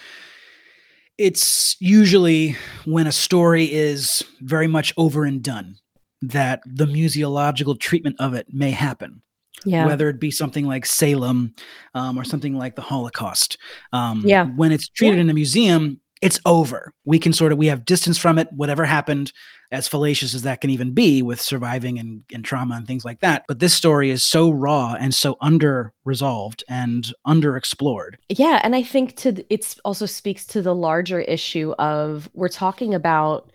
it's 1.20 1.76
usually 1.80 2.56
when 2.86 3.06
a 3.06 3.12
story 3.12 3.70
is 3.70 4.24
very 4.40 4.66
much 4.66 4.94
over 4.96 5.26
and 5.26 5.42
done 5.42 5.76
that 6.22 6.62
the 6.64 6.86
museological 6.86 7.78
treatment 7.78 8.16
of 8.18 8.32
it 8.32 8.46
may 8.50 8.70
happen. 8.70 9.20
Yeah. 9.66 9.84
Whether 9.84 10.08
it 10.08 10.18
be 10.18 10.30
something 10.30 10.66
like 10.66 10.86
Salem 10.86 11.54
um, 11.92 12.18
or 12.18 12.24
something 12.24 12.56
like 12.56 12.74
the 12.74 12.82
Holocaust. 12.82 13.58
Um, 13.92 14.22
yeah. 14.24 14.46
When 14.46 14.72
it's 14.72 14.88
treated 14.88 15.16
yeah. 15.16 15.20
in 15.20 15.30
a 15.30 15.34
museum, 15.34 16.00
it's 16.20 16.40
over. 16.44 16.92
We 17.04 17.18
can 17.18 17.32
sort 17.32 17.52
of 17.52 17.58
we 17.58 17.68
have 17.68 17.84
distance 17.84 18.18
from 18.18 18.38
it. 18.38 18.52
Whatever 18.52 18.84
happened, 18.84 19.32
as 19.72 19.88
fallacious 19.88 20.34
as 20.34 20.42
that 20.42 20.60
can 20.60 20.70
even 20.70 20.92
be 20.92 21.22
with 21.22 21.40
surviving 21.40 21.98
and, 21.98 22.22
and 22.32 22.44
trauma 22.44 22.74
and 22.74 22.86
things 22.86 23.04
like 23.04 23.20
that. 23.20 23.44
But 23.46 23.60
this 23.60 23.72
story 23.72 24.10
is 24.10 24.24
so 24.24 24.50
raw 24.50 24.96
and 24.98 25.14
so 25.14 25.36
under 25.40 25.92
resolved 26.04 26.64
and 26.68 27.12
underexplored. 27.26 28.16
Yeah, 28.28 28.60
and 28.62 28.74
I 28.74 28.82
think 28.82 29.16
to 29.16 29.44
it 29.52 29.76
also 29.84 30.06
speaks 30.06 30.44
to 30.46 30.62
the 30.62 30.74
larger 30.74 31.20
issue 31.20 31.72
of 31.78 32.28
we're 32.34 32.48
talking 32.48 32.94
about 32.94 33.52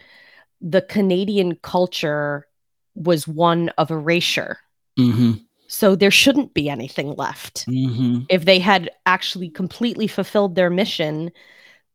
the 0.61 0.81
Canadian 0.81 1.55
culture 1.57 2.47
was 2.95 3.27
one 3.27 3.69
of 3.77 3.91
erasure. 3.91 4.57
Mm-hmm. 4.97 5.33
So 5.67 5.95
there 5.95 6.11
shouldn't 6.11 6.53
be 6.53 6.69
anything 6.69 7.15
left. 7.15 7.67
Mm-hmm. 7.67 8.21
If 8.29 8.45
they 8.45 8.59
had 8.59 8.89
actually 9.05 9.49
completely 9.49 10.07
fulfilled 10.07 10.55
their 10.55 10.69
mission, 10.69 11.31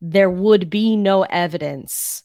there 0.01 0.29
would 0.29 0.69
be 0.69 0.95
no 0.95 1.23
evidence 1.23 2.23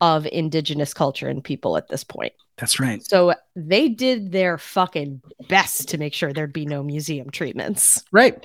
of 0.00 0.26
indigenous 0.26 0.92
culture 0.92 1.28
and 1.28 1.44
people 1.44 1.76
at 1.76 1.88
this 1.88 2.02
point. 2.02 2.32
That's 2.56 2.80
right. 2.80 3.02
So 3.04 3.34
they 3.54 3.88
did 3.88 4.32
their 4.32 4.58
fucking 4.58 5.22
best 5.48 5.88
to 5.90 5.98
make 5.98 6.12
sure 6.12 6.32
there'd 6.32 6.52
be 6.52 6.66
no 6.66 6.82
museum 6.82 7.30
treatments. 7.30 8.04
Right. 8.10 8.44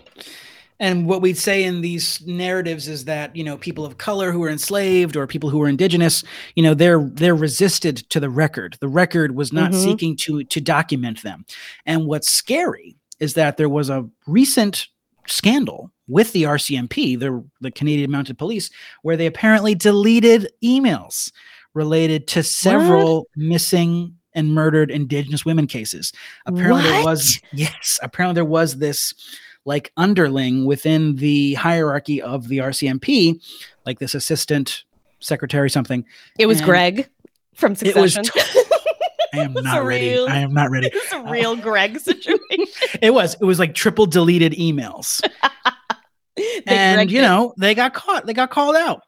And 0.80 1.08
what 1.08 1.24
we'd 1.24 1.40
say 1.40 1.64
in 1.64 1.82
these 1.82 2.22
narratives 2.28 2.88
is 2.88 3.06
that 3.06 3.36
you 3.36 3.44
know 3.44 3.58
people 3.58 3.84
of 3.84 3.98
color 3.98 4.32
who 4.32 4.40
were 4.40 4.50
enslaved 4.50 5.18
or 5.18 5.26
people 5.26 5.50
who 5.50 5.58
were 5.58 5.68
indigenous, 5.68 6.24
you 6.56 6.62
know, 6.62 6.76
they're 6.76 7.02
they're 7.14 7.34
resisted 7.36 7.98
to 8.12 8.20
the 8.20 8.30
record. 8.30 8.78
The 8.80 8.88
record 8.88 9.36
was 9.36 9.52
not 9.52 9.72
Mhm. 9.72 9.84
seeking 9.84 10.16
to 10.18 10.44
to 10.44 10.62
document 10.62 11.24
them. 11.24 11.46
And 11.88 12.06
what's 12.06 12.30
scary 12.30 12.96
is 13.20 13.34
that 13.34 13.58
there 13.58 13.70
was 13.70 13.90
a 13.90 14.08
recent 14.28 14.88
scandal 15.28 15.92
with 16.08 16.32
the 16.34 16.44
RCMP, 16.44 17.20
the 17.20 17.44
the 17.62 17.72
Canadian 17.72 18.12
Mounted 18.12 18.38
Police, 18.38 18.70
where 19.02 19.18
they 19.18 19.26
apparently 19.26 19.76
deleted 19.76 20.50
emails 20.64 21.32
related 21.74 22.28
to 22.28 22.44
several 22.44 23.28
missing 23.36 24.16
and 24.34 24.54
murdered 24.54 24.92
indigenous 24.92 25.46
women 25.46 25.68
cases. 25.68 26.14
Apparently 26.46 26.84
there 26.84 27.04
was 27.04 27.40
yes, 27.54 28.00
apparently 28.02 28.36
there 28.36 28.46
was 28.46 28.78
this 28.78 29.14
like 29.66 29.92
underling 29.98 30.66
within 30.66 31.16
the 31.18 31.56
hierarchy 31.56 32.22
of 32.22 32.48
the 32.48 32.60
RCMP, 32.60 33.42
like 33.86 34.00
this 34.00 34.16
assistant 34.16 34.86
secretary 35.20 35.70
something. 35.70 36.06
It 36.40 36.46
was 36.46 36.60
And 36.60 36.66
Greg 36.66 37.10
from 37.54 37.76
It 37.82 37.96
was 37.96 38.14
Succession. 38.14 38.62
I 39.34 39.40
am 39.40 39.54
not 39.62 39.84
ready. 39.86 40.10
real- 40.10 40.28
I 40.28 40.38
am 40.40 40.54
not 40.54 40.70
ready. 40.72 40.88
it's 40.94 41.12
a 41.12 41.18
uh, 41.18 41.32
real 41.32 41.56
Greg 41.56 42.00
situation. 42.00 42.66
It 43.02 43.14
was 43.14 43.36
it 43.36 43.44
was 43.46 43.60
like 43.60 43.74
triple 43.76 44.06
deleted 44.06 44.54
emails. 44.54 45.22
And 46.68 46.98
Greg 46.98 47.12
you 47.12 47.22
did. 47.22 47.28
know, 47.28 47.54
they 47.58 47.74
got 47.74 47.94
caught. 47.94 48.26
They 48.26 48.34
got 48.34 48.52
called 48.52 48.76
out. 48.76 49.02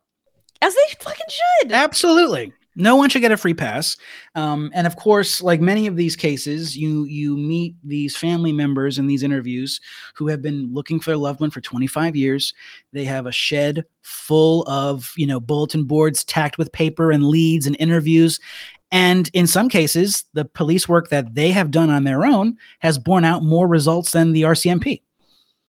as 0.62 0.74
they 0.74 0.82
fucking 1.00 1.26
should. 1.62 1.72
Absolutely. 1.72 2.54
No 2.76 2.96
one 2.96 3.10
should 3.10 3.22
get 3.22 3.32
a 3.32 3.38
free 3.38 3.54
pass. 3.54 3.98
Um, 4.36 4.72
and 4.74 4.86
of 4.86 4.96
course, 4.96 5.42
like 5.42 5.60
many 5.60 5.88
of 5.88 5.96
these 5.96 6.16
cases, 6.16 6.78
you 6.78 7.06
you 7.06 7.36
meet 7.36 7.76
these 7.84 8.16
family 8.16 8.54
members 8.54 9.00
in 9.00 9.08
these 9.08 9.24
interviews 9.24 9.82
who 10.16 10.28
have 10.28 10.42
been 10.42 10.72
looking 10.74 11.00
for 11.00 11.10
their 11.10 11.18
loved 11.18 11.42
one 11.42 11.50
for 11.50 11.62
25 11.62 12.16
years. 12.16 12.54
They 12.94 13.06
have 13.06 13.26
a 13.26 13.32
shed 13.32 13.86
full 14.04 14.64
of 14.68 15.12
you 15.18 15.26
know 15.26 15.40
bulletin 15.40 15.86
boards 15.86 16.24
tacked 16.24 16.58
with 16.58 16.72
paper 16.72 17.12
and 17.12 17.26
leads 17.28 17.66
and 17.66 17.76
interviews. 17.80 18.40
And 18.92 19.30
in 19.34 19.46
some 19.46 19.70
cases, 19.70 20.26
the 20.34 20.46
police 20.46 20.88
work 20.88 21.10
that 21.10 21.36
they 21.36 21.52
have 21.52 21.72
done 21.72 21.90
on 21.90 22.04
their 22.04 22.26
own 22.26 22.58
has 22.80 22.98
borne 22.98 23.26
out 23.26 23.44
more 23.44 23.68
results 23.68 24.12
than 24.12 24.32
the 24.32 24.44
RCMP. 24.44 25.02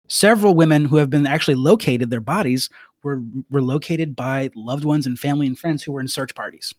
Several 0.08 0.56
women 0.56 0.86
who 0.86 0.98
have 0.98 1.10
been 1.10 1.28
actually 1.28 1.56
located, 1.56 2.10
their 2.10 2.20
bodies 2.20 2.70
were, 3.04 3.22
were 3.52 3.62
located 3.62 4.16
by 4.16 4.50
loved 4.56 4.84
ones 4.84 5.06
and 5.06 5.20
family 5.20 5.46
and 5.46 5.58
friends 5.58 5.84
who 5.84 5.92
were 5.92 6.02
in 6.02 6.08
search 6.08 6.34
parties 6.34 6.74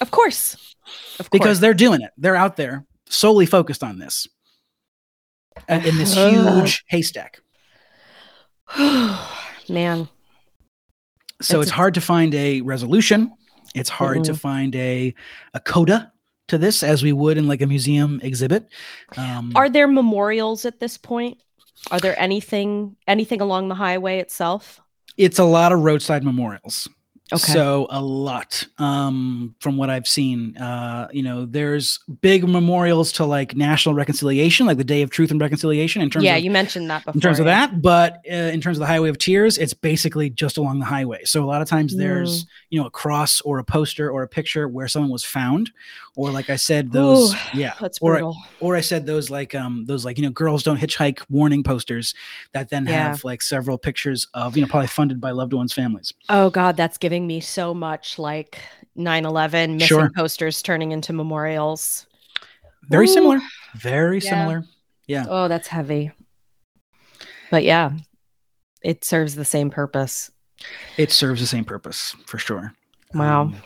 Of 0.00 0.10
course. 0.10 0.56
Of 1.18 1.30
because 1.30 1.46
course. 1.46 1.58
they're 1.60 1.74
doing 1.74 2.00
it. 2.00 2.10
They're 2.16 2.36
out 2.36 2.56
there 2.56 2.86
solely 3.10 3.46
focused 3.46 3.82
on 3.82 3.98
this 3.98 4.26
uh, 5.68 5.80
in 5.84 5.96
this 5.96 6.14
huge 6.16 6.84
haystack. 6.88 7.40
Man. 9.68 10.08
So 11.40 11.60
It's 11.60 11.68
it's 11.68 11.70
a- 11.70 11.74
hard 11.74 11.94
to 11.94 12.00
find 12.00 12.34
a 12.34 12.60
resolution. 12.62 13.32
It's 13.74 13.90
hard 13.90 14.24
to 14.24 14.32
Mm-mm. 14.32 14.38
find 14.40 14.74
a 14.76 15.14
a 15.54 15.60
coda 15.60 16.12
to 16.48 16.56
this, 16.58 16.82
as 16.82 17.02
we 17.02 17.12
would 17.12 17.36
in 17.36 17.46
like 17.46 17.60
a 17.60 17.66
museum 17.66 18.18
exhibit. 18.22 18.66
Um, 19.16 19.52
Are 19.54 19.68
there 19.68 19.86
memorials 19.86 20.64
at 20.64 20.80
this 20.80 20.96
point? 20.96 21.38
Are 21.90 22.00
there 22.00 22.18
anything 22.18 22.96
anything 23.06 23.40
along 23.40 23.68
the 23.68 23.74
highway 23.74 24.18
itself? 24.20 24.80
it's 25.16 25.38
a 25.40 25.44
lot 25.44 25.72
of 25.72 25.80
roadside 25.80 26.22
memorials. 26.22 26.88
Okay. 27.32 27.52
So 27.52 27.86
a 27.90 28.00
lot 28.00 28.66
um, 28.78 29.54
from 29.60 29.76
what 29.76 29.90
I've 29.90 30.08
seen. 30.08 30.56
Uh, 30.56 31.08
you 31.12 31.22
know, 31.22 31.44
there's 31.46 31.98
big 32.20 32.48
memorials 32.48 33.12
to 33.12 33.24
like 33.24 33.54
national 33.54 33.94
reconciliation, 33.94 34.66
like 34.66 34.78
the 34.78 34.84
Day 34.84 35.02
of 35.02 35.10
Truth 35.10 35.30
and 35.30 35.40
Reconciliation. 35.40 36.00
In 36.02 36.10
terms 36.10 36.24
yeah, 36.24 36.36
of 36.36 36.44
you 36.44 36.50
mentioned 36.50 36.88
that 36.90 37.04
before. 37.04 37.16
in 37.16 37.20
terms 37.20 37.38
of 37.38 37.44
that 37.44 37.82
but 37.82 38.18
uh, 38.30 38.34
in 38.34 38.60
terms 38.60 38.76
of 38.76 38.80
the 38.80 38.86
highway 38.86 39.08
of 39.08 39.18
tears 39.18 39.58
it's 39.58 39.74
basically 39.74 40.30
just 40.30 40.56
along 40.56 40.78
the 40.78 40.84
highway 40.84 41.22
so 41.24 41.42
a 41.44 41.46
lot 41.46 41.62
of 41.62 41.68
times 41.68 41.96
there's 41.96 42.44
Mm. 42.44 42.46
you 42.70 42.80
know 42.80 42.86
a 42.86 42.90
cross 42.90 43.40
or 43.42 43.58
a 43.58 43.64
poster 43.64 44.10
or 44.10 44.22
a 44.22 44.28
picture 44.28 44.68
where 44.68 44.88
someone 44.88 45.10
was 45.10 45.24
found 45.24 45.70
or 46.18 46.32
like 46.32 46.50
i 46.50 46.56
said 46.56 46.90
those 46.90 47.32
Ooh, 47.32 47.36
yeah 47.54 47.74
That's 47.80 47.98
or 48.02 48.14
brutal. 48.14 48.36
or 48.60 48.74
i 48.76 48.80
said 48.80 49.06
those 49.06 49.30
like 49.30 49.54
um 49.54 49.84
those 49.86 50.04
like 50.04 50.18
you 50.18 50.24
know 50.24 50.30
girls 50.30 50.62
don't 50.64 50.76
hitchhike 50.78 51.20
warning 51.30 51.62
posters 51.62 52.12
that 52.52 52.68
then 52.70 52.84
Yeah. 52.86 53.10
have 53.10 53.22
like 53.24 53.40
several 53.40 53.78
pictures 53.78 54.26
of 54.34 54.56
you 54.56 54.62
know 54.62 54.68
probably 54.68 54.88
funded 54.88 55.20
by 55.20 55.30
loved 55.30 55.52
ones 55.52 55.72
families 55.72 56.12
Oh 56.28 56.50
God, 56.50 56.76
that's 56.76 56.98
giving 56.98 57.26
me 57.26 57.40
so 57.40 57.72
much 57.72 58.18
like 58.18 58.58
9-11 58.96 59.74
missing 59.74 59.86
Sure. 59.86 60.10
posters 60.14 60.60
turning 60.60 60.90
into 60.92 61.12
memorials. 61.12 62.06
very 62.90 63.04
Ooh. 63.08 63.14
similar 63.14 63.38
very 63.76 64.18
Yeah. 64.18 64.30
similar 64.30 64.64
yeah 65.06 65.24
Oh, 65.28 65.46
that's 65.48 65.68
heavy. 65.68 66.10
But 67.50 67.64
yeah, 67.64 67.92
it 68.82 69.04
serves 69.04 69.34
the 69.36 69.44
same 69.44 69.70
purpose. 69.70 70.30
it 70.96 71.12
serves 71.12 71.40
the 71.40 71.46
same 71.46 71.64
purpose 71.64 72.14
for 72.26 72.38
sure 72.38 72.74
Wow. 73.14 73.42
Um, 73.42 73.56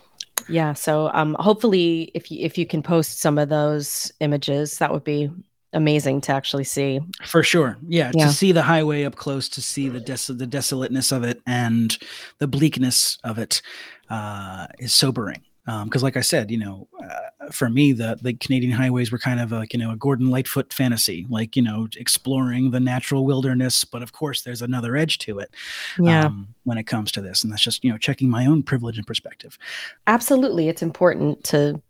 Yeah. 0.48 0.72
So 0.74 1.10
um 1.14 1.36
hopefully 1.38 2.10
if 2.14 2.30
you 2.30 2.38
if 2.44 2.56
you 2.58 2.66
can 2.66 2.82
post 2.82 3.20
some 3.20 3.38
of 3.38 3.48
those 3.48 4.12
images, 4.20 4.78
that 4.78 4.92
would 4.92 5.04
be 5.04 5.30
amazing 5.72 6.20
to 6.22 6.32
actually 6.32 6.64
see. 6.64 7.00
For 7.24 7.42
sure. 7.42 7.78
Yeah, 7.88 8.10
Yeah. 8.14 8.26
To 8.26 8.32
see 8.32 8.52
the 8.52 8.62
highway 8.62 9.04
up 9.04 9.16
close, 9.16 9.48
to 9.50 9.62
see 9.62 9.88
the 9.88 10.00
des- 10.00 10.32
the 10.32 10.46
desolateness 10.46 11.12
of 11.12 11.24
it 11.24 11.40
and 11.46 11.96
the 12.38 12.46
bleakness 12.46 13.18
of 13.24 13.38
it 13.38 13.62
uh, 14.10 14.66
is 14.78 14.92
sobering. 14.92 15.42
Because, 15.64 16.02
like 16.02 16.16
I 16.16 16.22
said, 16.22 16.50
you 16.50 16.58
know, 16.58 16.88
uh, 17.00 17.50
for 17.52 17.68
me, 17.70 17.92
the 17.92 18.18
the 18.20 18.34
Canadian 18.34 18.72
highways 18.72 19.12
were 19.12 19.18
kind 19.18 19.38
of 19.40 19.52
like 19.52 19.72
you 19.72 19.78
know 19.78 19.92
a 19.92 19.96
Gordon 19.96 20.28
Lightfoot 20.30 20.72
fantasy, 20.72 21.24
like 21.28 21.54
you 21.54 21.62
know 21.62 21.86
exploring 21.96 22.72
the 22.72 22.80
natural 22.80 23.24
wilderness. 23.24 23.84
But 23.84 24.02
of 24.02 24.12
course, 24.12 24.42
there's 24.42 24.62
another 24.62 24.96
edge 24.96 25.18
to 25.18 25.38
it 25.38 25.54
Yeah. 26.00 26.26
um, 26.26 26.48
when 26.64 26.78
it 26.78 26.84
comes 26.84 27.12
to 27.12 27.20
this, 27.20 27.44
and 27.44 27.52
that's 27.52 27.62
just 27.62 27.84
you 27.84 27.92
know 27.92 27.98
checking 27.98 28.28
my 28.28 28.46
own 28.46 28.62
privilege 28.64 28.98
and 28.98 29.06
perspective. 29.06 29.56
Absolutely. 30.08 30.68
It's 30.68 30.82
important 30.82 31.44
to 31.44 31.80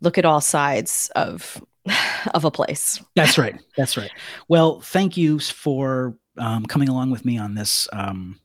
look 0.00 0.18
at 0.18 0.24
all 0.24 0.40
sides 0.40 1.08
of 1.14 1.62
of 2.34 2.44
a 2.44 2.50
place. 2.50 3.00
That's 3.14 3.38
right. 3.38 3.60
That's 3.76 3.96
right. 3.96 4.10
Well, 4.48 4.80
thank 4.80 5.16
you 5.16 5.38
for 5.38 6.16
um, 6.36 6.66
coming 6.66 6.88
along 6.88 7.10
with 7.10 7.24
me 7.24 7.38
on 7.38 7.54
this 7.54 7.88
um, 7.92 8.40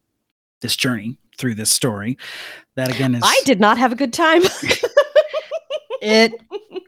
this 0.62 0.76
journey 0.76 1.18
through 1.38 1.56
this 1.56 1.72
story. 1.72 2.18
That 2.76 2.94
again 2.94 3.16
is 3.16 3.24
I 3.26 3.42
did 3.46 3.60
not 3.60 3.78
have 3.78 3.92
a 3.92 3.96
good 3.96 4.14
time. 4.14 4.44
it 6.02 6.34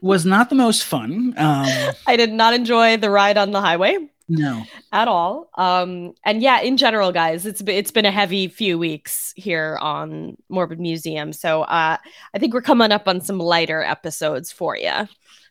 was 0.02 0.24
not 0.24 0.48
the 0.50 0.54
most 0.54 0.84
fun. 0.84 1.34
Um, 1.36 1.92
I 2.06 2.16
did 2.16 2.32
not 2.32 2.54
enjoy 2.54 2.96
the 2.96 3.10
ride 3.10 3.36
on 3.38 3.50
the 3.50 3.60
highway 3.60 3.98
no, 4.30 4.62
at 4.92 5.08
all. 5.08 5.50
Um, 5.56 6.14
and 6.24 6.40
yeah, 6.40 6.60
in 6.60 6.76
general, 6.76 7.10
guys, 7.10 7.46
it's 7.46 7.60
it's 7.66 7.90
been 7.90 8.06
a 8.06 8.12
heavy 8.12 8.46
few 8.46 8.78
weeks 8.78 9.34
here 9.36 9.76
on 9.82 10.36
Morbid 10.48 10.78
Museum. 10.78 11.32
So 11.32 11.62
uh, 11.62 11.96
I 12.32 12.38
think 12.38 12.54
we're 12.54 12.62
coming 12.62 12.92
up 12.92 13.08
on 13.08 13.20
some 13.20 13.40
lighter 13.40 13.82
episodes 13.82 14.52
for 14.52 14.76
you. 14.76 15.08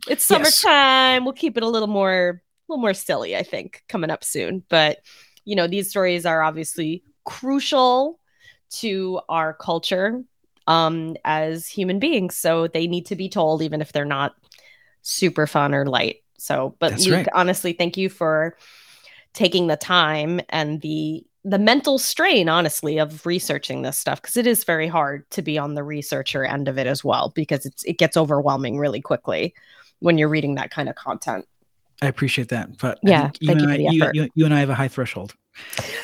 It's 0.08 0.28
Yes. 0.30 0.56
summertime. 0.56 1.26
We'll 1.26 1.34
keep 1.34 1.58
it 1.58 1.64
a 1.64 1.68
little 1.68 1.89
more, 1.89 2.41
a 2.41 2.72
little 2.72 2.82
more 2.82 2.93
silly. 2.93 3.36
I 3.36 3.43
think 3.43 3.84
coming 3.89 4.10
up 4.10 4.24
soon. 4.24 4.64
But 4.70 5.00
you 5.43 5.58
know, 5.58 5.68
these 5.68 5.89
stories 5.89 6.26
are 6.26 6.41
obviously 6.41 7.04
crucial 7.26 8.19
to 8.70 9.20
our 9.30 9.54
culture 9.54 10.24
um, 10.68 11.16
as 11.26 11.68
human 11.68 12.00
beings. 12.00 12.38
So 12.38 12.68
they 12.68 12.88
need 12.88 13.08
to 13.08 13.16
be 13.16 13.30
told, 13.30 13.62
even 13.62 13.82
if 13.82 13.92
they're 13.92 14.06
not 14.06 14.36
super 15.02 15.48
fun 15.48 15.74
or 15.74 15.86
light. 15.86 16.18
So, 16.38 16.76
but 16.80 16.92
That's 16.92 17.06
Luke, 17.06 17.16
right. 17.16 17.28
honestly, 17.34 17.74
thank 17.74 17.98
you 17.98 18.10
for 18.10 18.56
taking 19.34 19.68
the 19.68 19.78
time 19.78 20.42
and 20.50 20.82
the 20.82 21.26
the 21.46 21.60
mental 21.60 21.98
strain, 21.98 22.50
honestly, 22.50 22.98
of 22.98 23.26
researching 23.26 23.82
this 23.82 23.98
stuff 23.98 24.22
because 24.22 24.36
it 24.36 24.46
is 24.46 24.66
very 24.66 24.88
hard 24.88 25.30
to 25.32 25.42
be 25.42 25.58
on 25.58 25.74
the 25.74 25.84
researcher 25.84 26.44
end 26.44 26.68
of 26.68 26.78
it 26.78 26.86
as 26.86 27.02
well 27.04 27.32
because 27.34 27.66
it's 27.66 27.84
it 27.84 27.98
gets 27.98 28.18
overwhelming 28.18 28.78
really 28.78 29.02
quickly 29.02 29.54
when 30.00 30.18
you're 30.18 30.30
reading 30.30 30.56
that 30.56 30.70
kind 30.70 30.90
of 30.90 30.96
content. 30.96 31.46
I 32.02 32.08
appreciate 32.08 32.50
that. 32.50 32.78
But 32.78 33.00
Yeah, 33.04 33.32
you, 33.40 33.52
and 33.52 33.66
I, 33.66 33.76
you, 33.78 34.12
you, 34.14 34.30
you 34.36 34.46
and 34.46 34.54
I 34.54 34.60
have 34.60 34.70
a 34.70 34.76
high 34.76 34.88
threshold. 34.88 35.34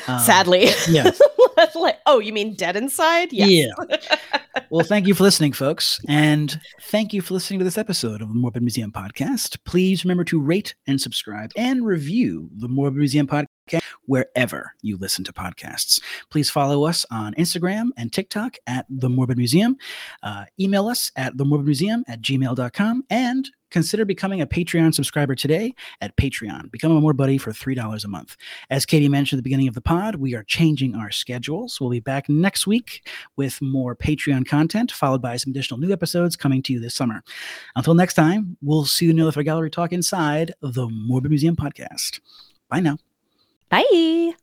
Um, 0.08 0.20
Sadly, 0.20 0.68
yeah. 0.88 1.10
like, 1.80 1.98
oh, 2.06 2.18
you 2.18 2.32
mean 2.32 2.54
dead 2.54 2.76
inside? 2.76 3.32
Yes. 3.32 3.50
Yeah. 3.50 3.96
Well, 4.70 4.84
thank 4.84 5.06
you 5.06 5.14
for 5.14 5.22
listening, 5.22 5.52
folks. 5.52 6.00
And 6.08 6.58
thank 6.84 7.12
you 7.12 7.20
for 7.20 7.34
listening 7.34 7.60
to 7.60 7.64
this 7.64 7.78
episode 7.78 8.22
of 8.22 8.28
the 8.28 8.34
Morbid 8.34 8.62
Museum 8.62 8.90
Podcast. 8.90 9.58
Please 9.64 10.02
remember 10.02 10.24
to 10.24 10.40
rate 10.40 10.74
and 10.86 11.00
subscribe 11.00 11.52
and 11.56 11.84
review 11.86 12.48
the 12.56 12.66
Morbid 12.66 12.98
Museum 12.98 13.26
Podcast 13.26 13.46
wherever 14.06 14.72
you 14.82 14.96
listen 14.96 15.24
to 15.24 15.32
podcasts. 15.32 16.00
Please 16.30 16.50
follow 16.50 16.84
us 16.84 17.04
on 17.10 17.34
Instagram 17.34 17.90
and 17.96 18.12
TikTok 18.12 18.56
at 18.66 18.86
The 18.88 19.08
Morbid 19.08 19.36
Museum. 19.36 19.76
Uh, 20.22 20.44
email 20.58 20.88
us 20.88 21.12
at 21.16 21.36
themorbidmuseum 21.36 22.02
at 22.08 22.22
gmail.com 22.22 23.04
and 23.10 23.50
consider 23.70 24.04
becoming 24.04 24.40
a 24.40 24.46
Patreon 24.46 24.94
subscriber 24.94 25.34
today 25.34 25.74
at 26.00 26.16
Patreon. 26.16 26.70
Become 26.70 26.92
a 26.92 27.00
More 27.00 27.12
Buddy 27.12 27.36
for 27.36 27.50
$3 27.50 28.04
a 28.04 28.08
month. 28.08 28.36
As 28.70 28.86
Katie 28.86 29.08
mentioned 29.08 29.38
at 29.38 29.40
the 29.40 29.48
beginning 29.48 29.68
of 29.68 29.74
the 29.74 29.80
pod, 29.80 30.16
we 30.16 30.34
are 30.34 30.44
changing 30.44 30.94
our 30.94 31.10
schedules. 31.10 31.80
We'll 31.80 31.90
be 31.90 32.00
back 32.00 32.28
next 32.28 32.66
week 32.66 33.08
with 33.36 33.60
more 33.60 33.96
Patreon 33.96 34.46
content, 34.46 34.92
followed 34.92 35.20
by 35.20 35.36
some 35.36 35.50
additional 35.50 35.80
new 35.80 35.92
episodes 35.92 36.36
coming 36.36 36.62
to 36.62 36.72
you 36.72 36.80
this 36.80 36.94
summer. 36.94 37.22
Until 37.74 37.94
next 37.94 38.14
time, 38.14 38.56
we'll 38.62 38.84
see 38.84 39.06
you 39.06 39.10
in 39.10 39.16
the 39.16 39.42
Gallery 39.42 39.70
Talk 39.70 39.92
inside 39.92 40.54
the 40.60 40.88
Morbid 40.88 41.30
Museum 41.30 41.56
podcast. 41.56 42.20
Bye 42.68 42.80
now. 42.80 42.98
Bye. 43.68 44.36